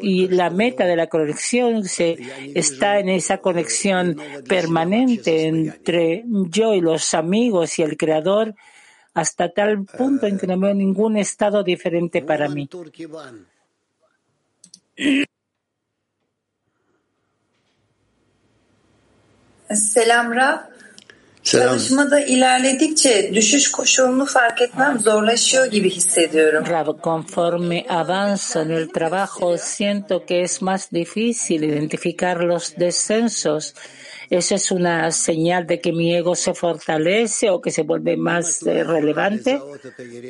Y 0.00 0.28
la 0.28 0.50
meta 0.50 0.84
de 0.86 0.96
la 0.96 1.06
conexión 1.08 1.84
se, 1.84 2.18
está 2.54 2.98
en 2.98 3.08
esa 3.08 3.38
conexión 3.38 4.16
permanente 4.48 5.46
entre 5.46 6.24
yo 6.26 6.74
y 6.74 6.80
los 6.80 7.14
amigos 7.14 7.78
y 7.78 7.82
el 7.82 7.96
Creador 7.96 8.54
hasta 9.14 9.52
tal 9.52 9.84
punto 9.84 10.26
en 10.26 10.38
que 10.38 10.46
no 10.46 10.58
veo 10.58 10.74
ningún 10.74 11.16
estado 11.16 11.62
diferente 11.62 12.22
para 12.22 12.48
mí. 12.48 12.68
Selam 19.74 20.34
Rab. 20.34 20.58
Çalışmada 21.42 22.20
ilerledikçe 22.20 23.34
düşüş 23.34 23.70
koşulunu 23.72 24.26
fark 24.26 24.62
etmem 24.62 24.98
zorlaşıyor 25.00 25.66
gibi 25.66 25.90
hissediyorum. 25.90 26.64
Rab, 26.70 27.00
conforme 27.02 27.84
avanzo 27.88 28.60
en 28.60 28.70
el 28.70 28.88
trabajo, 28.88 29.56
siento 29.58 30.26
que 30.26 30.42
es 30.42 30.62
más 30.62 30.90
difícil 30.92 31.62
identificar 31.62 32.36
los 32.36 32.76
descensos. 32.76 33.74
¿Eso 34.30 34.54
es 34.54 34.72
una 34.72 35.10
señal 35.10 35.66
de 35.66 35.80
que 35.80 35.92
mi 35.92 36.14
ego 36.14 36.34
se 36.34 36.52
fortalece 36.52 37.50
o 37.50 37.60
que 37.60 37.70
se 37.70 37.82
vuelve 37.82 38.16
más 38.16 38.62
eh, 38.66 38.84
relevante? 38.84 39.60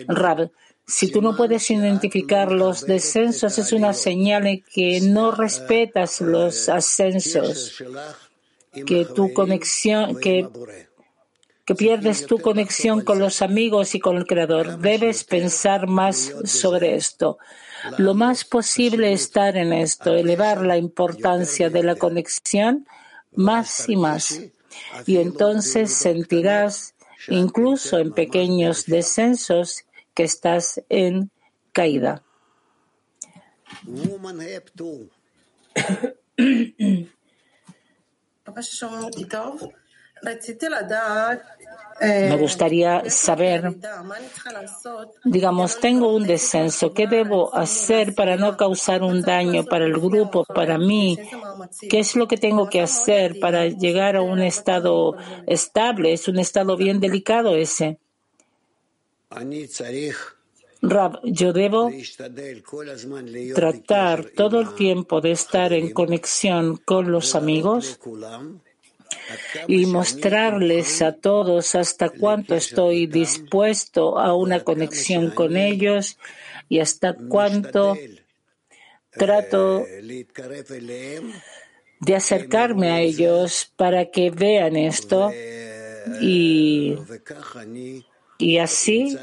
Rab, 0.09 0.51
si 0.87 1.11
tú 1.11 1.21
no 1.21 1.37
puedes 1.37 1.71
identificar 1.71 2.53
los 2.53 2.87
descensos, 2.87 3.59
es 3.59 3.73
una 3.73 3.93
señal 3.93 4.45
de 4.45 4.63
que 4.75 5.01
no 5.01 5.33
respetas 5.33 6.21
los 6.21 6.69
ascensos 6.69 7.83
que 8.73 9.05
tu 9.05 9.33
conexión, 9.33 10.19
que, 10.21 10.49
que 11.65 11.75
pierdes 11.75 12.27
tu 12.27 12.39
conexión 12.39 13.03
con 13.03 13.19
los 13.19 13.43
amigos 13.43 13.95
y 13.95 14.01
con 14.01 14.17
el 14.17 14.27
Creador. 14.27 14.79
Debes 14.79 15.25
pensar 15.25 15.89
más 15.89 16.35
sobre 16.45 16.95
esto. 16.95 17.39
Lo 17.99 18.15
más 18.15 18.45
posible 18.45 19.13
estar 19.13 19.57
en 19.57 19.73
esto, 19.73 20.15
elevar 20.15 20.65
la 20.65 20.77
importancia 20.77 21.71
de 21.71 21.83
la 21.83 21.97
conexión 21.97 22.87
más 23.33 23.89
y 23.89 23.97
más. 23.97 24.41
Y 25.07 25.17
entonces 25.17 25.93
sentirás, 25.93 26.95
incluso 27.29 27.99
en 27.99 28.13
pequeños 28.13 28.87
descensos, 28.87 29.85
que 30.15 30.25
estás 30.25 30.83
en 30.89 31.31
caída. 31.73 32.23
Me 42.01 42.37
gustaría 42.37 43.11
saber, 43.11 43.77
digamos, 45.25 45.79
tengo 45.81 46.15
un 46.15 46.27
descenso, 46.27 46.95
¿qué 46.95 47.07
debo 47.07 47.55
hacer 47.55 48.15
para 48.15 48.37
no 48.37 48.57
causar 48.57 49.03
un 49.03 49.21
daño 49.21 49.65
para 49.65 49.85
el 49.85 49.93
grupo, 49.93 50.45
para 50.45 50.79
mí? 50.79 51.19
¿Qué 51.91 51.99
es 51.99 52.17
lo 52.17 52.27
que 52.27 52.39
tengo 52.39 52.71
que 52.71 52.81
hacer 52.81 53.39
para 53.39 53.67
llegar 53.67 54.17
a 54.17 54.23
un 54.23 54.41
estado 54.41 55.17
estable? 55.47 56.15
Es 56.15 56.27
un 56.27 56.39
estado 56.39 56.77
bien 56.77 57.01
delicado 57.01 57.55
ese. 57.55 57.99
Rab, 60.83 61.21
yo 61.25 61.53
debo 61.53 61.91
tratar 63.55 64.25
todo 64.25 64.61
el 64.61 64.75
tiempo 64.75 65.21
de 65.21 65.33
estar 65.33 65.73
en 65.73 65.93
conexión 65.93 66.79
con 66.79 67.13
los 67.13 67.35
amigos 67.35 68.01
y 69.69 69.87
mostrarles 69.87 71.03
a 71.03 71.13
todos 71.13 71.75
hasta 71.75 72.09
cuánto 72.09 72.55
estoy 72.55 73.07
dispuesto 73.07 74.19
a 74.19 74.35
una 74.35 74.61
conexión 74.61 75.31
con 75.31 75.57
ellos 75.57 76.19
y 76.69 76.81
hasta 76.81 77.15
cuánto 77.15 77.99
trato 79.11 79.85
de 82.01 82.17
acercarme 82.17 82.91
a 82.91 83.01
ellos 83.01 83.71
para 83.77 84.11
que 84.11 84.31
vean 84.31 84.77
esto 84.77 85.31
y 86.23 86.97
Y 88.40 88.58
así 88.58 89.18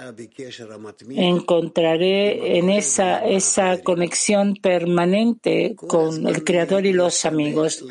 encontraré 1.10 2.56
en 2.58 2.70
esa, 2.70 3.22
esa 3.26 3.82
conexión 3.82 4.56
permanente 4.56 5.76
con 5.76 6.26
el 6.26 6.42
Creador 6.44 6.86
y 6.86 6.94
los 6.94 7.26
amigos. 7.26 7.84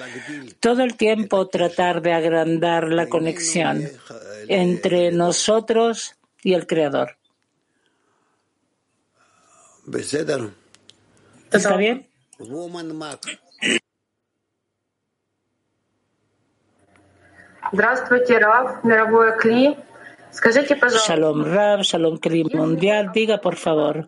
Todo 0.59 0.81
el 0.81 0.97
tiempo 0.97 1.47
tratar 1.47 2.01
de 2.01 2.13
agrandar 2.13 2.87
la 2.87 3.07
conexión 3.07 3.87
entre 4.47 5.11
nosotros 5.11 6.15
y 6.41 6.53
el 6.53 6.65
Creador. 6.65 7.17
¿Está 11.51 11.77
bien? 11.77 12.07
Здравствуйте, 17.73 18.39
Рав, 18.39 18.83
мировое 18.83 19.37
Кли. 19.37 19.77
Shalom 21.06 21.44
Rab, 21.44 21.82
Shalom 21.82 22.18
Krim 22.18 22.48
Mundial, 22.52 23.10
diga 23.12 23.40
por 23.40 23.56
favor. 23.56 24.06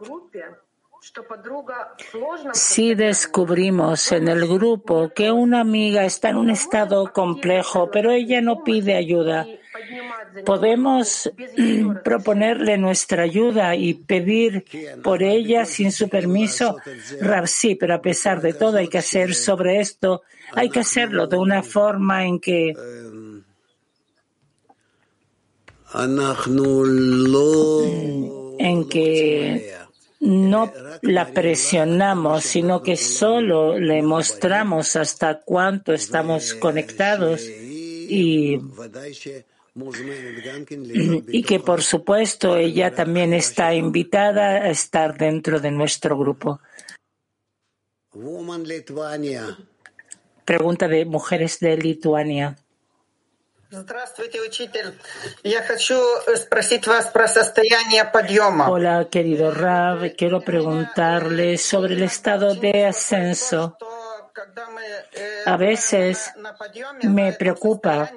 Si 2.52 2.94
descubrimos 2.94 4.12
en 4.12 4.28
el 4.28 4.46
grupo 4.46 5.10
que 5.14 5.30
una 5.30 5.60
amiga 5.60 6.04
está 6.04 6.30
en 6.30 6.36
un 6.36 6.50
estado 6.50 7.12
complejo, 7.12 7.90
pero 7.90 8.10
ella 8.10 8.40
no 8.40 8.62
pide 8.62 8.94
ayuda, 8.94 9.46
podemos 10.44 11.30
proponerle 12.04 12.76
nuestra 12.78 13.22
ayuda 13.22 13.74
y 13.74 13.94
pedir 13.94 14.64
por 15.02 15.22
ella 15.22 15.64
sin 15.64 15.92
su 15.92 16.08
permiso. 16.08 16.76
Rab, 17.20 17.46
sí, 17.46 17.74
pero 17.74 17.94
a 17.94 18.02
pesar 18.02 18.40
de 18.40 18.52
todo 18.52 18.78
hay 18.78 18.88
que 18.88 18.98
hacer 18.98 19.34
sobre 19.34 19.80
esto, 19.80 20.22
hay 20.52 20.68
que 20.68 20.80
hacerlo 20.80 21.26
de 21.26 21.38
una 21.38 21.62
forma 21.62 22.26
en 22.26 22.40
que 22.40 22.74
en 28.58 28.88
que 28.88 29.74
no 30.20 30.72
la 31.02 31.32
presionamos, 31.32 32.44
sino 32.44 32.82
que 32.82 32.96
solo 32.96 33.78
le 33.78 34.02
mostramos 34.02 34.96
hasta 34.96 35.40
cuánto 35.40 35.92
estamos 35.92 36.54
conectados 36.54 37.42
y, 37.42 38.60
y 41.28 41.42
que 41.42 41.60
por 41.60 41.82
supuesto 41.82 42.56
ella 42.56 42.94
también 42.94 43.32
está 43.32 43.74
invitada 43.74 44.62
a 44.62 44.70
estar 44.70 45.16
dentro 45.16 45.60
de 45.60 45.70
nuestro 45.70 46.18
grupo. 46.18 46.60
Pregunta 50.44 50.88
de 50.88 51.04
mujeres 51.04 51.60
de 51.60 51.76
Lituania. 51.76 52.56
Hola, 58.70 59.08
querido 59.10 59.50
Rav. 59.50 60.14
Quiero 60.16 60.40
preguntarle 60.40 61.58
sobre 61.58 61.92
el 61.94 62.02
estado 62.02 62.54
de 62.54 62.86
ascenso. 62.86 63.76
A 65.44 65.56
veces 65.58 66.32
me 67.02 67.34
preocupa 67.34 68.10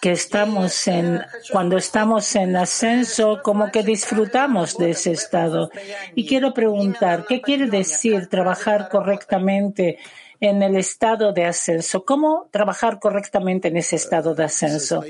que 0.00 0.10
estamos 0.12 0.88
en, 0.88 1.22
cuando 1.52 1.76
estamos 1.76 2.34
en 2.34 2.56
ascenso, 2.56 3.40
como 3.44 3.70
que 3.70 3.84
disfrutamos 3.84 4.76
de 4.78 4.90
ese 4.90 5.12
estado. 5.12 5.70
Y 6.16 6.26
quiero 6.26 6.52
preguntar, 6.52 7.24
¿qué 7.26 7.40
quiere 7.40 7.66
decir 7.66 8.28
trabajar 8.28 8.88
correctamente 8.88 9.98
en 10.40 10.62
el 10.62 10.76
estado 10.76 11.32
de 11.32 11.44
ascenso. 11.44 12.04
¿Cómo 12.04 12.48
trabajar 12.50 12.98
correctamente 13.00 13.68
en 13.68 13.76
ese 13.76 13.96
estado 13.96 14.34
de 14.34 14.44
ascenso? 14.44 15.02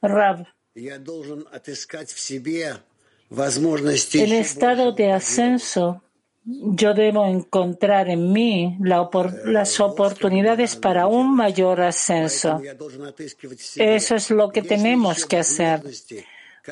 Rav, 0.00 0.46
el 4.14 4.32
estado 4.32 4.92
de 4.92 5.12
ascenso, 5.12 6.02
yo 6.44 6.94
debo 6.94 7.26
encontrar 7.26 8.08
en 8.08 8.32
mí 8.32 8.78
las 8.80 9.80
oportunidades 9.80 10.76
para 10.76 11.06
un 11.06 11.34
mayor 11.34 11.80
ascenso. 11.80 12.60
Eso 13.76 14.14
es 14.14 14.30
lo 14.30 14.50
que 14.50 14.62
tenemos 14.62 15.26
que 15.26 15.38
hacer. 15.38 15.82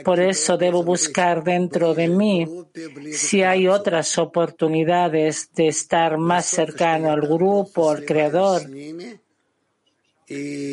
Por 0.05 0.21
eso 0.21 0.57
debo 0.57 0.83
buscar 0.83 1.43
dentro 1.43 1.95
de 1.95 2.09
mí 2.09 2.47
si 3.13 3.43
hay 3.43 3.67
otras 3.69 4.19
oportunidades 4.19 5.51
de 5.55 5.69
estar 5.69 6.19
más 6.19 6.47
cercano 6.47 7.11
al 7.11 7.23
grupo, 7.23 7.91
al 7.91 8.05
creador, 8.05 8.63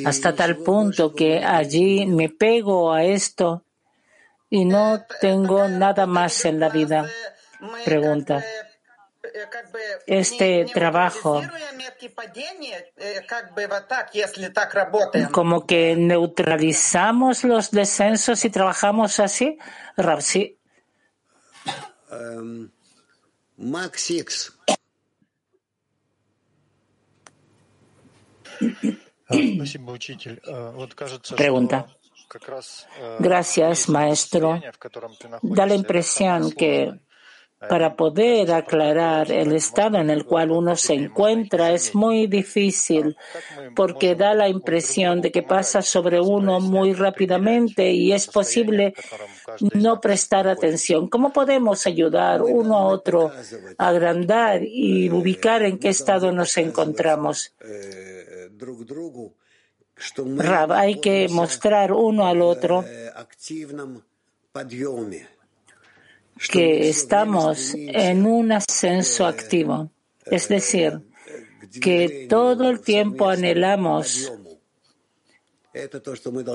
hasta 0.05 0.35
tal 0.35 0.57
punto 0.57 1.13
que 1.13 1.39
allí 1.39 2.05
me 2.05 2.29
pego 2.29 2.91
a 2.91 3.03
esto 3.03 3.63
y 4.49 4.65
no 4.65 5.05
tengo 5.21 5.67
nada 5.67 6.05
más 6.05 6.45
en 6.45 6.59
la 6.59 6.69
vida. 6.69 7.09
Pregunta 7.85 8.43
este 10.05 10.65
trabajo 10.73 11.41
como 15.31 15.65
que 15.65 15.95
neutralizamos 15.95 17.43
los 17.43 17.71
descensos 17.71 18.45
y 18.45 18.49
trabajamos 18.49 19.19
así, 19.19 19.57
Rapsi. 19.97 20.57
Pregunta. 31.35 31.87
Gracias, 33.19 33.89
maestro. 33.89 34.61
Da 35.41 35.65
la 35.65 35.75
impresión 35.75 36.51
que 36.51 36.93
para 37.69 37.95
poder 37.95 38.51
aclarar 38.51 39.31
el 39.31 39.53
estado 39.53 39.97
en 39.97 40.09
el 40.09 40.25
cual 40.25 40.51
uno 40.51 40.75
se 40.75 40.93
encuentra 40.93 41.71
es 41.71 41.95
muy 41.95 42.27
difícil 42.27 43.17
porque 43.75 44.15
da 44.15 44.33
la 44.33 44.49
impresión 44.49 45.21
de 45.21 45.31
que 45.31 45.43
pasa 45.43 45.81
sobre 45.81 46.19
uno 46.19 46.59
muy 46.59 46.93
rápidamente 46.93 47.91
y 47.91 48.11
es 48.11 48.27
posible 48.27 48.93
no 49.73 50.01
prestar 50.01 50.47
atención. 50.47 51.07
¿Cómo 51.07 51.31
podemos 51.31 51.85
ayudar 51.87 52.41
uno 52.41 52.77
a 52.77 52.85
otro 52.85 53.31
a 53.77 53.87
agrandar 53.87 54.63
y 54.63 55.09
ubicar 55.09 55.63
en 55.63 55.79
qué 55.79 55.89
estado 55.89 56.31
nos 56.31 56.57
encontramos? 56.57 57.53
Hay 60.69 60.99
que 60.99 61.27
mostrar 61.29 61.91
uno 61.91 62.27
al 62.27 62.41
otro 62.41 62.83
que 66.49 66.89
estamos 66.89 67.73
en 67.75 68.25
un 68.25 68.51
ascenso 68.51 69.25
activo. 69.25 69.91
Es 70.25 70.47
decir, 70.47 70.99
que 71.81 72.27
todo 72.29 72.69
el 72.69 72.81
tiempo 72.81 73.29
anhelamos 73.29 74.31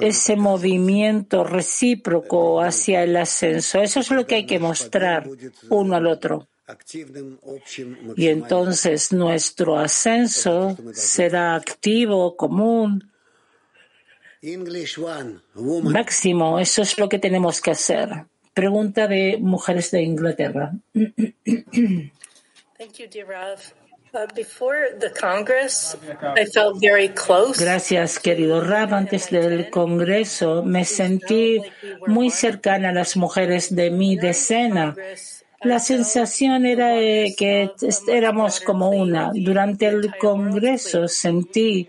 ese 0.01 0.37
movimiento 0.37 1.43
recíproco 1.43 2.61
hacia 2.61 3.03
el 3.03 3.17
ascenso. 3.17 3.81
Eso 3.81 4.01
es 4.01 4.11
lo 4.11 4.27
que 4.27 4.37
hay 4.37 4.47
que 4.47 4.59
mostrar 4.59 5.29
uno 5.69 5.97
al 5.97 6.07
otro. 6.07 6.49
Y 8.17 8.29
entonces 8.29 9.13
nuestro 9.13 9.79
ascenso 9.79 10.77
será 10.93 11.55
activo, 11.55 12.37
común, 12.37 13.11
máximo. 15.83 16.59
Eso 16.61 16.83
es 16.83 16.99
lo 16.99 17.09
que 17.09 17.19
tenemos 17.19 17.61
que 17.61 17.71
hacer. 17.71 18.27
Pregunta 18.59 19.07
de 19.07 19.39
mujeres 19.41 19.93
de 19.93 20.03
Inglaterra. 20.03 20.73
Gracias, 27.61 28.19
querido 28.19 28.61
Rab. 28.61 28.95
Antes 28.95 29.31
del 29.31 29.71
Congreso 29.71 30.65
me 30.65 30.85
sentí 30.85 31.63
muy 32.09 32.31
cercana 32.31 32.89
a 32.89 32.93
las 32.93 33.17
mujeres 33.17 33.73
de 33.73 33.93
mi 33.93 34.17
decena. 34.17 34.97
La 35.63 35.79
sensación 35.79 36.67
era 36.67 36.95
que 37.37 37.71
éramos 38.09 38.61
como 38.61 38.91
una. 38.91 39.31
Durante 39.35 39.87
el 39.87 40.17
Congreso 40.17 41.07
sentí 41.07 41.89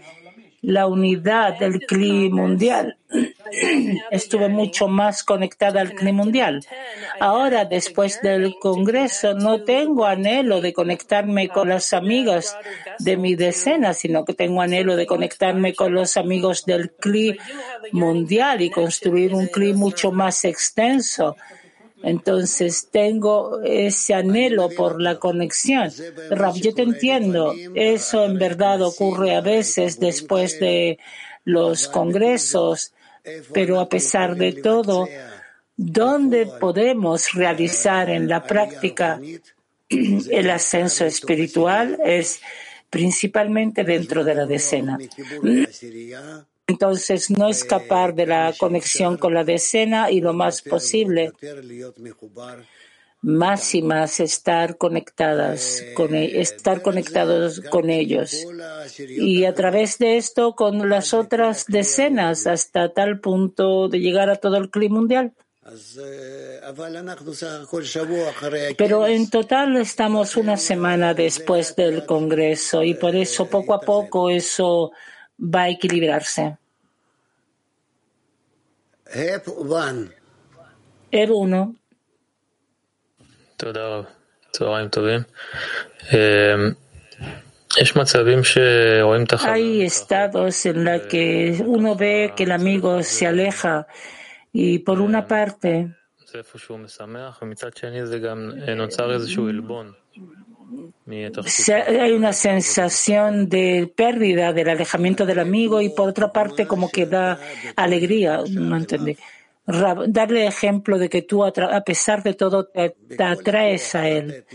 la 0.62 0.88
unidad 0.88 1.58
del 1.60 1.80
clima 1.80 2.42
mundial. 2.42 2.98
Estuve 4.12 4.50
mucho 4.50 4.88
más 4.88 5.24
conectada 5.24 5.82
al 5.82 5.94
clima 5.94 6.24
mundial. 6.24 6.66
Ahora, 7.20 7.66
después 7.66 8.22
del 8.22 8.56
Congreso, 8.60 9.34
no 9.34 9.64
tengo 9.64 10.06
anhelo 10.06 10.62
de 10.62 10.74
conectarme 10.74 11.50
con 11.50 11.70
las 11.70 11.94
amigas 11.94 12.58
de 13.00 13.18
mi 13.18 13.36
decena, 13.36 13.94
sino 13.94 14.26
que 14.26 14.34
tengo 14.34 14.62
anhelo 14.62 14.96
de 14.96 15.08
conectarme 15.08 15.74
con 15.74 15.94
los 15.94 16.18
amigos 16.18 16.66
del 16.66 16.92
CLI 16.92 17.38
mundial 17.92 18.62
y 18.62 18.70
construir 18.70 19.34
un 19.34 19.48
CLI 19.48 19.74
mucho 19.74 20.12
más 20.12 20.46
extenso 20.46 21.36
entonces 22.04 22.88
tengo 22.92 23.62
ese 23.62 24.14
anhelo 24.14 24.70
por 24.70 25.02
la 25.02 25.20
conexión. 25.20 25.92
Rab, 26.30 26.56
yo 26.56 26.74
te 26.74 26.84
entiendo. 26.84 27.54
Eso 27.76 28.26
en 28.26 28.38
verdad 28.38 28.82
ocurre 28.82 29.36
a 29.36 29.42
veces 29.42 30.00
después 30.00 30.60
de 30.60 31.00
los 31.44 31.88
congresos. 31.88 32.94
Pero 33.54 33.80
a 33.80 33.90
pesar 33.90 34.36
de 34.36 34.54
todo, 34.54 35.08
¿dónde 35.76 36.48
podemos 36.60 37.34
realizar 37.34 38.10
en 38.10 38.28
la 38.28 38.44
práctica 38.44 39.20
el 39.90 40.50
ascenso 40.50 41.06
espiritual? 41.06 42.00
Es 42.04 42.42
principalmente 42.90 43.84
dentro 43.84 44.24
de 44.24 44.36
la 44.36 44.46
decena. 44.46 44.98
Entonces, 46.70 47.32
no 47.32 47.50
escapar 47.50 48.14
de 48.14 48.28
la 48.28 48.54
conexión 48.58 49.18
con 49.18 49.34
la 49.34 49.44
decena 49.44 50.12
y 50.12 50.22
lo 50.22 50.34
más 50.34 50.62
posible, 50.62 51.34
más 53.22 53.74
y 53.74 53.82
más 53.82 54.20
estar 54.20 54.78
conectadas, 54.78 55.84
con, 55.96 56.14
e, 56.14 56.40
estar 56.40 56.84
conectados 56.84 57.60
con 57.72 57.90
ellos. 57.90 58.46
Y 59.00 59.46
a 59.46 59.56
través 59.56 59.98
de 59.98 60.18
esto 60.18 60.54
con 60.54 60.88
las 60.88 61.16
otras 61.16 61.66
decenas 61.66 62.46
hasta 62.46 62.94
tal 62.94 63.20
punto 63.20 63.90
de 63.90 64.00
llegar 64.00 64.30
a 64.30 64.36
todo 64.36 64.58
el 64.58 64.70
clima 64.70 64.98
mundial. 65.00 65.34
Pero 68.78 69.08
en 69.08 69.30
total 69.30 69.76
estamos 69.78 70.36
una 70.36 70.58
semana 70.58 71.16
después 71.16 71.76
del 71.76 72.06
Congreso 72.06 72.84
y 72.84 72.94
por 72.94 73.16
eso 73.16 73.48
poco 73.48 73.74
a 73.74 73.82
poco 73.82 74.30
eso 74.30 74.92
va 75.40 75.64
a 75.64 75.70
equilibrarse. 75.70 76.58
EB 81.12 81.32
1. 81.32 81.76
Hay 89.52 89.82
estados 89.82 90.66
en 90.66 90.84
los 90.84 91.02
que 91.04 91.62
uno 91.66 91.96
ve 91.96 92.34
que 92.36 92.44
el 92.44 92.52
amigo 92.52 93.02
se 93.04 93.28
aleja 93.28 93.88
y 94.52 94.80
por 94.80 95.02
una 95.02 95.28
parte 95.28 95.96
hay 101.68 102.12
una 102.12 102.34
sensación 102.34 103.50
de 103.50 103.92
pérdida 103.96 104.54
del 104.54 104.70
alejamiento 104.70 105.26
del 105.26 105.40
amigo 105.40 105.82
y 105.82 105.90
por 105.90 106.10
otra 106.10 106.32
parte 106.32 106.68
como 106.68 106.90
que 106.90 107.06
da 107.06 107.40
alegría, 107.76 108.44
no 108.50 108.78
entendí. 108.78 109.18
Darle 109.66 110.48
ejemplo 110.48 110.98
de 110.98 111.10
que 111.10 111.22
tú 111.22 111.44
a 111.44 111.82
pesar 111.82 112.24
de 112.24 112.34
todo 112.34 112.68
te, 112.68 112.96
atraes 113.24 113.96
a 113.96 114.08
él 114.08 114.46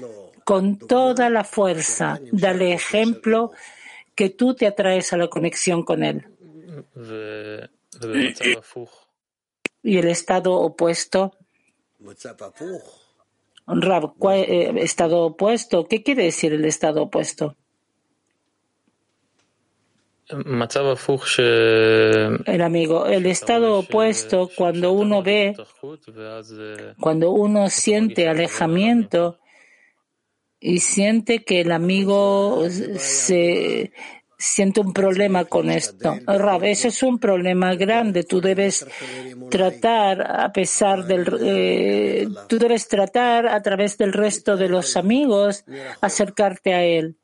con 0.45 0.79
toda 0.79 1.31
la 1.31 1.45
fuerza. 1.45 2.19
Dale 2.33 2.73
ejemplo 2.73 3.53
que 4.15 4.31
tú 4.31 4.55
te 4.55 4.67
atraes 4.67 5.13
a 5.13 5.17
la 5.17 5.29
conexión 5.29 5.83
con 5.85 6.03
él. 6.03 6.27
y 9.83 9.99
el 9.99 10.09
estado 10.09 10.55
opuesto. 10.55 11.37
Rab, 13.67 14.15
eh, 14.33 14.73
estado 14.79 15.21
opuesto? 15.21 15.87
¿Qué 15.87 16.03
quiere 16.03 16.25
decir 16.25 16.53
el 16.53 16.65
estado 16.65 17.03
opuesto? 17.03 17.57
El 22.47 22.63
amigo, 22.63 23.07
el 23.07 23.27
estado 23.27 23.79
opuesto 23.79 24.49
cuando 24.57 24.93
uno 24.93 25.23
ve, 25.23 25.55
cuando 26.99 27.31
uno 27.31 27.69
siente 27.69 28.29
alejamiento 28.29 29.39
y 30.59 30.79
siente 30.79 31.45
que 31.45 31.61
el 31.61 31.73
amigo 31.73 32.65
se, 32.71 33.93
siento 34.45 34.83
un 34.83 34.93
problema 34.93 35.47
con 35.47 35.71
esto. 35.71 36.19
Rab, 36.27 36.65
eso 36.65 36.89
es 36.89 37.03
un 37.03 37.19
problema 37.19 37.75
grande. 37.77 38.25
Tú 38.25 38.43
debes 38.43 38.87
tratar, 39.51 40.21
a 40.21 40.53
pesar 40.53 41.07
del, 41.07 41.25
eh, 41.41 42.29
tú 42.47 42.59
debes 42.59 42.87
tratar 42.87 43.47
a 43.49 43.63
través 43.63 43.97
del 43.97 44.13
resto 44.13 44.57
de 44.57 44.69
los 44.69 44.97
amigos, 44.97 45.65
acercarte 46.03 46.75
a 46.75 46.85
él 46.85 47.17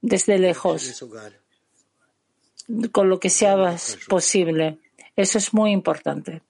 desde 0.00 0.38
lejos, 0.38 1.04
con 2.92 3.10
lo 3.10 3.20
que 3.20 3.28
sea 3.28 3.76
posible. 4.08 4.78
Eso 5.16 5.36
es 5.38 5.52
muy 5.52 5.70
importante. 5.70 6.40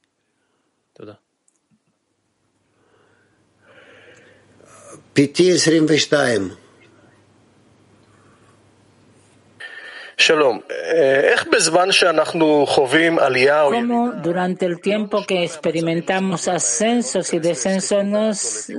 Como 13.74 14.12
durante 14.12 14.66
el 14.66 14.81
tiempo 14.81 15.24
que 15.27 15.44
experimentamos 15.44 16.46
ascensos 16.48 17.33
y 17.33 17.38
descensos, 17.38 18.05
no, 18.05 18.31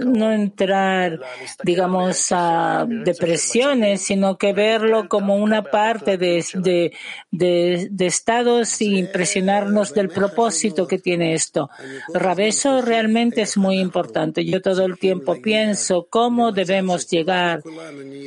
no 0.06 0.32
entrar, 0.32 1.20
digamos, 1.64 2.28
a 2.32 2.86
depresiones, 2.88 4.02
sino 4.02 4.38
que 4.38 4.54
verlo 4.54 5.10
como 5.10 5.36
una 5.36 5.64
parte 5.64 6.18
de, 6.18 6.44
de, 6.54 6.92
de, 7.32 8.06
estados 8.06 8.82
y 8.82 8.98
impresionarnos 8.98 9.94
del 9.94 10.10
propósito 10.10 10.88
que 10.88 11.00
tiene 11.00 11.34
esto. 11.34 11.70
Rabeso 12.14 12.82
realmente 12.82 13.42
es 13.42 13.58
muy 13.58 13.80
importante. 13.80 14.46
Yo 14.46 14.62
todo 14.62 14.86
el 14.86 14.98
tiempo 14.98 15.42
pienso 15.42 16.08
cómo 16.10 16.52
debemos 16.52 17.08
llegar 17.10 17.62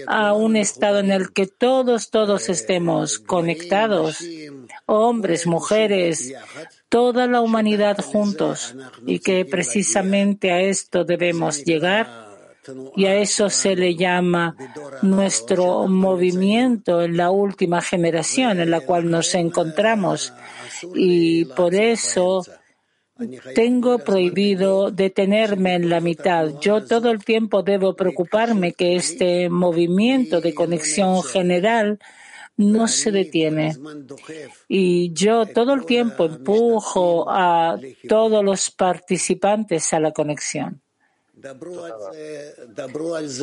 a 0.06 0.32
un 0.34 0.56
estado 0.56 0.98
en 0.98 1.10
el 1.10 1.32
que 1.32 1.46
todos, 1.46 2.10
todos 2.10 2.48
estemos 2.48 2.97
conectados, 3.18 4.24
hombres, 4.86 5.46
mujeres, 5.46 6.34
toda 6.88 7.26
la 7.26 7.40
humanidad 7.40 7.98
juntos, 7.98 8.74
y 9.06 9.18
que 9.18 9.44
precisamente 9.44 10.50
a 10.52 10.60
esto 10.60 11.04
debemos 11.04 11.64
llegar. 11.64 12.28
Y 12.96 13.06
a 13.06 13.14
eso 13.14 13.48
se 13.48 13.74
le 13.74 13.94
llama 13.94 14.54
nuestro 15.00 15.86
movimiento 15.86 17.00
en 17.00 17.16
la 17.16 17.30
última 17.30 17.80
generación 17.80 18.60
en 18.60 18.70
la 18.70 18.80
cual 18.80 19.10
nos 19.10 19.34
encontramos. 19.34 20.34
Y 20.94 21.46
por 21.46 21.74
eso 21.74 22.44
tengo 23.54 23.98
prohibido 23.98 24.90
detenerme 24.90 25.74
en 25.74 25.88
la 25.88 26.00
mitad. 26.00 26.60
Yo 26.60 26.84
todo 26.84 27.10
el 27.10 27.24
tiempo 27.24 27.62
debo 27.62 27.96
preocuparme 27.96 28.72
que 28.72 28.96
este 28.96 29.48
movimiento 29.48 30.40
de 30.40 30.54
conexión 30.54 31.22
general 31.22 31.98
no 32.58 32.88
se 32.88 33.10
detiene. 33.10 33.76
Y 34.66 35.12
yo 35.12 35.46
todo 35.46 35.74
el 35.74 35.86
tiempo 35.86 36.26
empujo 36.26 37.30
a 37.30 37.78
todos 38.08 38.44
los 38.44 38.70
participantes 38.70 39.92
a 39.94 40.00
la 40.00 40.12
conexión. 40.12 40.82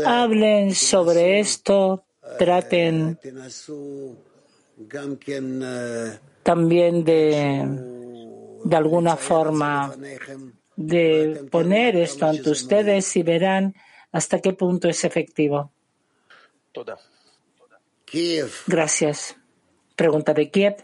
Hablen 0.05 0.75
sobre 0.75 1.39
esto, 1.39 2.03
traten 2.37 3.17
también 6.43 7.03
de, 7.05 7.65
de 8.65 8.75
alguna 8.75 9.15
forma 9.15 9.95
de 10.75 11.47
poner 11.49 11.95
esto 11.95 12.25
ante 12.25 12.49
ustedes 12.49 13.15
y 13.15 13.23
verán 13.23 13.73
hasta 14.11 14.39
qué 14.39 14.51
punto 14.51 14.89
es 14.89 15.05
efectivo. 15.05 15.71
Gracias. 18.67 19.35
Pregunta 19.95 20.33
de 20.33 20.49
Kiev. 20.49 20.75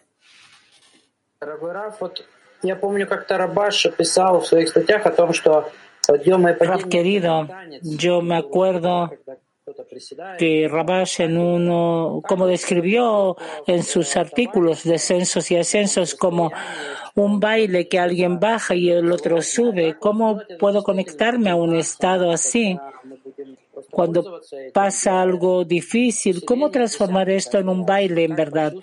Rab 6.59 6.89
querido, 6.89 7.47
yo 7.81 8.21
me 8.21 8.35
acuerdo 8.35 9.09
que 10.37 10.67
Rabash 10.69 11.21
en 11.21 11.37
uno, 11.37 12.21
como 12.27 12.47
describió 12.47 13.37
en 13.65 13.83
sus 13.83 14.17
artículos 14.17 14.83
descensos 14.83 15.49
y 15.51 15.57
ascensos, 15.57 16.15
como 16.15 16.51
un 17.15 17.39
baile 17.39 17.87
que 17.87 17.99
alguien 17.99 18.39
baja 18.39 18.75
y 18.75 18.89
el 18.89 19.11
otro 19.11 19.41
sube. 19.41 19.97
¿Cómo 19.99 20.41
puedo 20.59 20.83
conectarme 20.83 21.49
a 21.49 21.55
un 21.55 21.75
estado 21.75 22.31
así? 22.31 22.77
Cuando 23.89 24.41
pasa 24.73 25.21
algo 25.21 25.63
difícil, 25.65 26.43
¿cómo 26.45 26.69
transformar 26.69 27.29
esto 27.29 27.57
en 27.57 27.69
un 27.69 27.85
baile 27.85 28.23
en 28.25 28.35
verdad? 28.35 28.73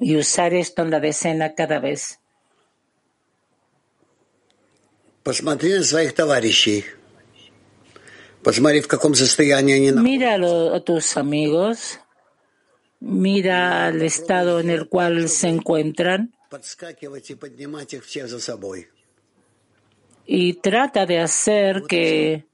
y 0.00 0.16
usar 0.16 0.54
esto 0.54 0.82
en 0.82 0.90
la 0.90 1.00
decena 1.00 1.54
cada 1.54 1.78
vez. 1.78 2.18
Mira 10.02 10.34
a 10.34 10.80
tus 10.80 11.16
amigos, 11.18 12.00
mira 12.98 13.88
el 13.88 14.00
estado 14.00 14.60
en 14.60 14.70
el 14.70 14.88
cual 14.88 15.28
se 15.28 15.48
encuentran 15.48 16.32
y 20.32 20.52
trata 20.54 21.06
de 21.06 21.18
hacer 21.18 21.82
que, 21.88 22.46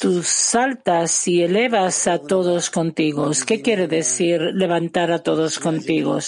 Tú 0.00 0.22
saltas 0.22 1.28
y 1.28 1.42
elevas 1.42 2.06
a 2.06 2.18
todos 2.18 2.68
contigo. 2.68 3.30
¿Qué 3.46 3.62
quiere 3.62 3.88
decir 3.88 4.42
levantar 4.42 5.10
a 5.10 5.20
todos 5.20 5.58
contigo? 5.58 6.18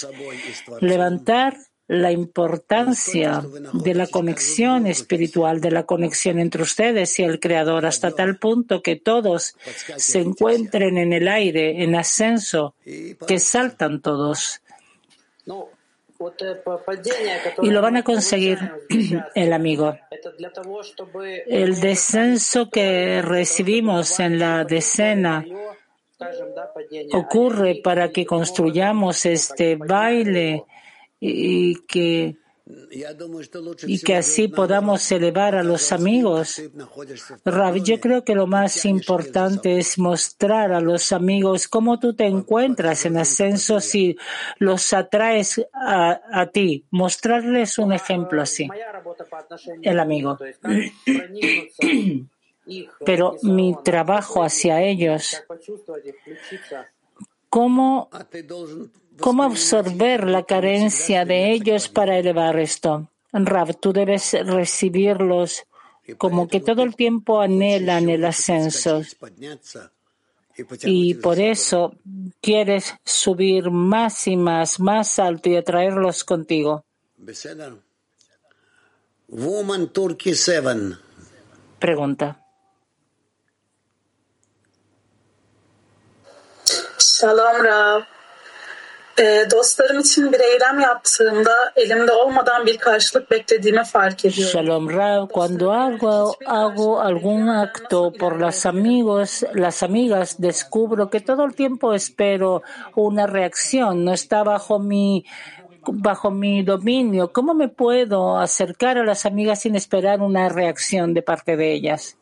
Levantar 0.79 1.57
la 1.91 2.09
importancia 2.09 3.43
de 3.73 3.93
la 3.93 4.07
conexión 4.07 4.87
espiritual, 4.87 5.59
de 5.59 5.71
la 5.71 5.83
conexión 5.83 6.39
entre 6.39 6.61
ustedes 6.61 7.19
y 7.19 7.23
el 7.23 7.41
Creador, 7.41 7.85
hasta 7.85 8.11
tal 8.11 8.37
punto 8.37 8.81
que 8.81 8.95
todos 8.95 9.57
se 9.97 10.19
encuentren 10.19 10.97
en 10.97 11.11
el 11.11 11.27
aire, 11.27 11.83
en 11.83 11.95
ascenso, 11.95 12.75
que 13.27 13.39
saltan 13.39 14.01
todos. 14.01 14.61
Y 17.61 17.69
lo 17.71 17.81
van 17.81 17.97
a 17.97 18.03
conseguir 18.03 18.57
el 19.35 19.51
amigo. 19.51 19.97
El 21.45 21.77
descenso 21.81 22.69
que 22.69 23.21
recibimos 23.21 24.17
en 24.21 24.39
la 24.39 24.63
decena 24.63 25.43
ocurre 27.11 27.81
para 27.83 28.11
que 28.13 28.25
construyamos 28.25 29.25
este 29.25 29.75
baile 29.75 30.63
y 31.21 31.75
que 31.85 32.35
y 33.81 33.99
que 33.99 34.15
así 34.15 34.47
podamos 34.47 35.11
elevar 35.11 35.55
a 35.55 35.63
los 35.63 35.91
amigos. 35.91 36.61
Rav, 37.43 37.75
yo 37.83 37.99
creo 37.99 38.23
que 38.23 38.33
lo 38.33 38.47
más 38.47 38.85
importante 38.85 39.77
es 39.77 39.99
mostrar 39.99 40.71
a 40.71 40.79
los 40.79 41.11
amigos 41.11 41.67
cómo 41.67 41.99
tú 41.99 42.13
te 42.13 42.25
encuentras 42.25 43.05
en 43.05 43.17
ascenso 43.17 43.81
si 43.81 44.15
los 44.59 44.93
atraes 44.93 45.61
a, 45.73 46.21
a 46.31 46.47
ti. 46.47 46.85
Mostrarles 46.91 47.77
un 47.77 47.91
ejemplo 47.93 48.41
así. 48.41 48.69
El 49.81 49.99
amigo. 49.99 50.37
Pero 53.05 53.35
mi 53.41 53.75
trabajo 53.83 54.43
hacia 54.43 54.81
ellos, 54.81 55.43
¿cómo 57.49 58.09
¿Cómo 59.21 59.43
absorber 59.43 60.27
la 60.27 60.43
carencia 60.43 61.25
de 61.25 61.51
ellos 61.51 61.87
para 61.87 62.17
elevar 62.17 62.59
esto? 62.59 63.07
Rav, 63.31 63.75
tú 63.75 63.93
debes 63.93 64.33
recibirlos 64.45 65.63
como 66.17 66.47
que 66.47 66.59
todo 66.59 66.83
el 66.83 66.95
tiempo 66.95 67.39
anhelan 67.39 68.09
el 68.09 68.25
ascenso. 68.25 69.01
Y 70.83 71.15
por 71.15 71.39
eso 71.39 71.95
quieres 72.41 72.93
subir 73.05 73.71
más 73.71 74.27
y 74.27 74.35
más, 74.35 74.79
más 74.79 75.19
alto 75.19 75.49
y 75.49 75.55
atraerlos 75.55 76.23
contigo. 76.23 76.83
Pregunta. 81.79 82.37
Shalom 86.99 88.05
Rav. 89.21 89.51
dostlarım. 89.51 90.01
Shalom 94.31 94.89
cuando 95.29 95.71
hago, 95.71 96.35
hago 96.45 97.01
algún 97.01 97.47
acto 97.47 98.11
por 98.19 98.39
las 98.41 98.65
amigos, 98.65 99.43
las 99.53 99.83
amigas, 99.83 100.35
descubro 100.41 101.09
que 101.09 101.19
todo 101.19 101.45
el 101.45 101.53
tiempo 101.53 101.93
espero 101.93 102.61
una 102.95 103.27
reacción, 103.27 104.05
no 104.05 104.13
está 104.13 104.43
bajo 104.43 104.79
mi 104.79 105.23
bajo 105.87 106.31
mi 106.31 106.63
dominio. 106.63 107.31
¿Cómo 107.31 107.53
me 107.53 107.67
puedo 107.67 108.37
acercar 108.37 108.97
a 108.97 109.03
las 109.03 109.25
amigas 109.25 109.61
sin 109.61 109.75
esperar 109.75 110.21
una 110.21 110.49
reacción 110.49 111.13
de 111.13 111.21
parte 111.21 111.57
de 111.57 111.73
ellas? 111.73 112.17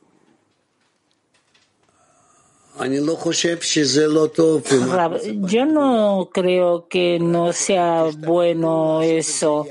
Yo 5.41 5.65
no 5.65 6.29
creo 6.31 6.87
que 6.87 7.19
no 7.19 7.51
sea 7.53 8.05
bueno 8.17 9.01
eso. 9.01 9.67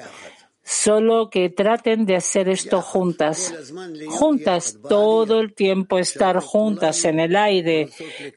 Solo 0.62 1.31
que 1.31 1.49
traten 1.49 2.05
de 2.05 2.16
hacer 2.16 2.51
esto 2.51 2.83
juntas. 2.83 3.55
Juntas, 4.09 4.79
todo 4.87 5.40
el 5.40 5.55
tiempo 5.55 5.99
estar 5.99 6.40
juntas 6.40 7.07
en 7.07 7.21
el 7.21 7.35
aire, 7.37 7.88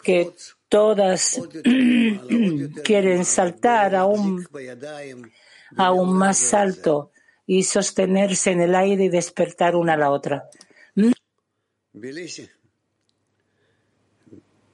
que 0.02 0.32
todas 0.70 1.42
quieren 2.86 3.26
saltar 3.26 3.96
aún, 3.96 4.48
aún 5.76 6.14
más 6.14 6.54
alto 6.54 7.12
y 7.46 7.64
sostenerse 7.64 8.52
en 8.52 8.62
el 8.62 8.76
aire 8.76 9.04
y 9.04 9.10
despertar 9.10 9.76
una 9.76 9.96
a 9.96 9.98
la 9.98 10.12
otra. 10.12 10.50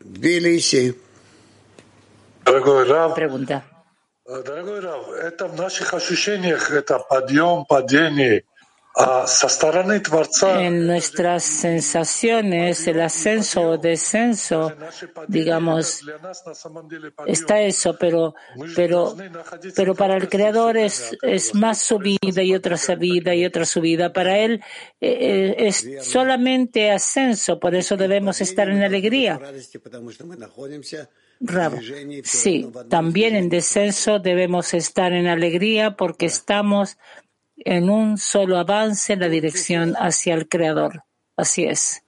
Тбилиси. 0.07 0.95
Дорогой 2.45 2.87
Рав, 2.87 3.17
Pregunta. 3.17 3.61
дорогой 4.25 4.79
Рав, 4.79 5.09
это 5.09 5.47
в 5.47 5.55
наших 5.57 5.93
ощущениях, 5.93 6.71
это 6.71 6.99
подъем, 6.99 7.65
падение, 7.65 8.43
en 10.59 10.87
nuestras 10.87 11.43
sensaciones, 11.43 12.87
el 12.87 13.01
ascenso 13.01 13.61
o 13.61 13.77
descenso, 13.77 14.73
digamos, 15.27 16.01
está 17.27 17.61
eso, 17.61 17.95
pero, 17.99 18.33
pero, 18.75 19.15
pero 19.75 19.93
para 19.93 20.17
el 20.17 20.27
Creador 20.27 20.77
es, 20.77 21.15
es 21.21 21.53
más 21.53 21.79
subida 21.79 22.41
y 22.41 22.55
otra 22.55 22.77
subida 22.77 23.35
y 23.35 23.45
otra 23.45 23.65
subida. 23.65 24.11
Para 24.11 24.39
Él 24.39 24.63
eh, 24.99 25.55
eh, 25.59 25.67
es 25.67 25.87
solamente 26.01 26.89
ascenso, 26.89 27.59
por 27.59 27.75
eso 27.75 27.97
debemos 27.97 28.41
estar 28.41 28.67
en 28.67 28.81
alegría. 28.81 29.39
Sí, 32.23 32.67
también 32.89 33.35
en 33.35 33.49
descenso 33.49 34.17
debemos 34.17 34.73
estar 34.73 35.13
en 35.13 35.27
alegría 35.27 35.95
porque 35.95 36.25
estamos 36.25 36.97
en 37.57 37.89
un 37.89 38.17
solo 38.17 38.57
avance 38.57 39.13
en 39.13 39.19
la 39.19 39.29
dirección 39.29 39.93
hacia 39.95 40.35
el 40.35 40.47
Creador. 40.47 41.03
Así 41.35 41.65
es. 41.65 42.03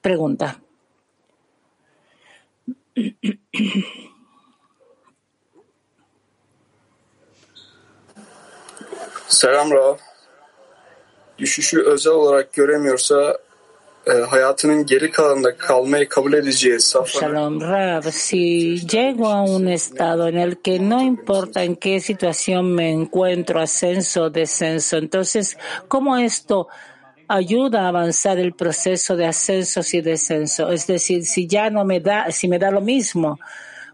Pregunta. 0.00 0.56
Selam 9.28 9.70
Rav. 9.70 9.98
Düşüşü 11.38 11.82
özel 11.82 12.12
olarak 12.12 12.52
göremiyorsa 12.52 13.38
Shalom 17.06 17.60
Rav, 17.60 18.10
si 18.10 18.80
llego 18.80 19.28
a 19.28 19.42
un 19.42 19.68
estado 19.68 20.26
en 20.26 20.38
el 20.38 20.60
que 20.60 20.80
no 20.80 21.00
importa 21.00 21.62
en 21.62 21.76
qué 21.76 22.00
situación 22.00 22.74
me 22.74 22.90
encuentro, 22.90 23.60
ascenso 23.60 24.24
o 24.24 24.30
descenso, 24.30 24.96
entonces, 24.96 25.56
¿cómo 25.86 26.16
esto 26.16 26.66
ayuda 27.28 27.84
a 27.84 27.88
avanzar 27.88 28.38
el 28.38 28.54
proceso 28.54 29.14
de 29.14 29.26
ascensos 29.26 29.94
y 29.94 30.00
descenso? 30.00 30.72
Es 30.72 30.88
decir, 30.88 31.24
si 31.24 31.46
ya 31.46 31.70
no 31.70 31.84
me 31.84 32.00
da, 32.00 32.28
si 32.32 32.48
me 32.48 32.58
da 32.58 32.72
lo 32.72 32.80
mismo, 32.80 33.38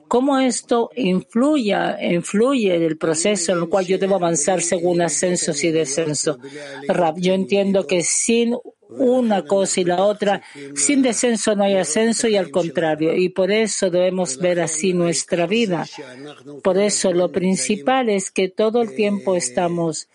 ¿cómo 0.08 0.38
esto 0.38 0.90
influye, 0.96 1.76
influye 2.10 2.74
en 2.74 2.82
el 2.82 2.96
proceso 2.96 3.52
en 3.52 3.58
el 3.58 3.68
cual 3.68 3.86
yo 3.86 3.98
debo 3.98 4.16
avanzar 4.16 4.60
según 4.62 5.00
ascensos 5.02 5.62
y 5.64 5.70
descenso? 5.70 6.38
Rav, 6.88 7.16
yo 7.18 7.34
entiendo 7.34 7.86
que 7.86 8.02
sin 8.02 8.56
una 8.88 9.44
cosa 9.44 9.80
y 9.80 9.84
la 9.84 10.02
otra. 10.02 10.42
Sin 10.74 11.02
descenso 11.02 11.54
no 11.54 11.64
hay 11.64 11.76
ascenso 11.76 12.26
y 12.28 12.36
al 12.36 12.50
contrario. 12.50 13.14
Y 13.14 13.28
por 13.28 13.50
eso 13.50 13.90
debemos 13.90 14.38
ver 14.38 14.60
así 14.60 14.92
nuestra 14.92 15.46
vida. 15.46 15.86
Por 16.62 16.78
eso 16.78 17.12
lo 17.12 17.30
principal 17.30 18.08
es 18.08 18.30
que 18.30 18.48
todo 18.48 18.82
el 18.82 18.94
tiempo 18.94 19.36
estamos 19.36 20.08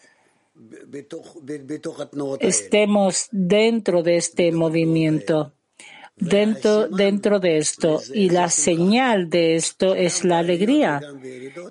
estemos 2.39 3.27
dentro 3.31 4.03
de 4.03 4.17
este 4.17 4.51
movimiento, 4.51 5.53
dentro, 6.15 6.87
dentro 6.87 7.39
de 7.39 7.57
esto. 7.57 8.01
Y 8.13 8.29
la 8.29 8.49
señal 8.49 9.29
de 9.29 9.55
esto 9.55 9.95
es 9.95 10.23
la 10.23 10.39
alegría, 10.39 11.01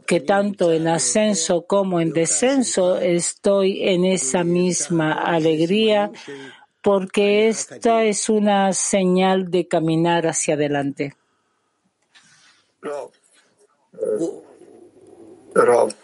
que 0.06 0.20
tanto 0.20 0.72
en 0.72 0.88
ascenso 0.88 1.66
como 1.66 2.00
en 2.00 2.12
descenso 2.12 2.98
estoy 2.98 3.88
en 3.88 4.04
esa 4.04 4.44
misma 4.44 5.12
alegría 5.12 6.10
porque 6.82 7.48
esta 7.48 8.04
es 8.04 8.28
una 8.28 8.72
señal 8.72 9.50
de 9.50 9.68
caminar 9.68 10.26
hacia 10.26 10.54
adelante. 10.54 11.14
Rav, 15.54 15.94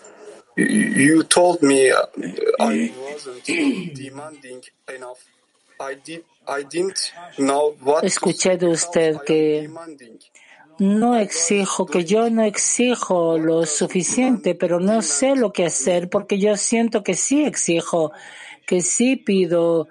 you 0.57 1.24
told 1.24 1.62
me 1.62 1.91
I 2.61 2.93
wasn't 3.12 3.45
demanding 3.95 4.62
enough. 4.95 5.18
Escuché 8.03 8.57
de 8.57 8.68
usted 8.68 9.16
que 9.26 9.70
no 10.79 11.16
exijo, 11.16 11.87
que 11.87 12.05
yo 12.05 12.31
no 12.31 12.43
exijo 12.43 13.39
lo 13.39 13.66
suficiente, 13.66 14.55
pero 14.55 14.81
no 14.81 15.03
sé 15.03 15.37
lo 15.37 15.53
que 15.53 15.66
hacer 15.66 16.09
porque 16.09 16.39
yo 16.39 16.57
siento 16.57 17.03
que 17.03 17.14
sí 17.14 17.45
exijo, 17.45 18.12
que 18.66 18.81
sí 18.81 19.16
pido 19.16 19.89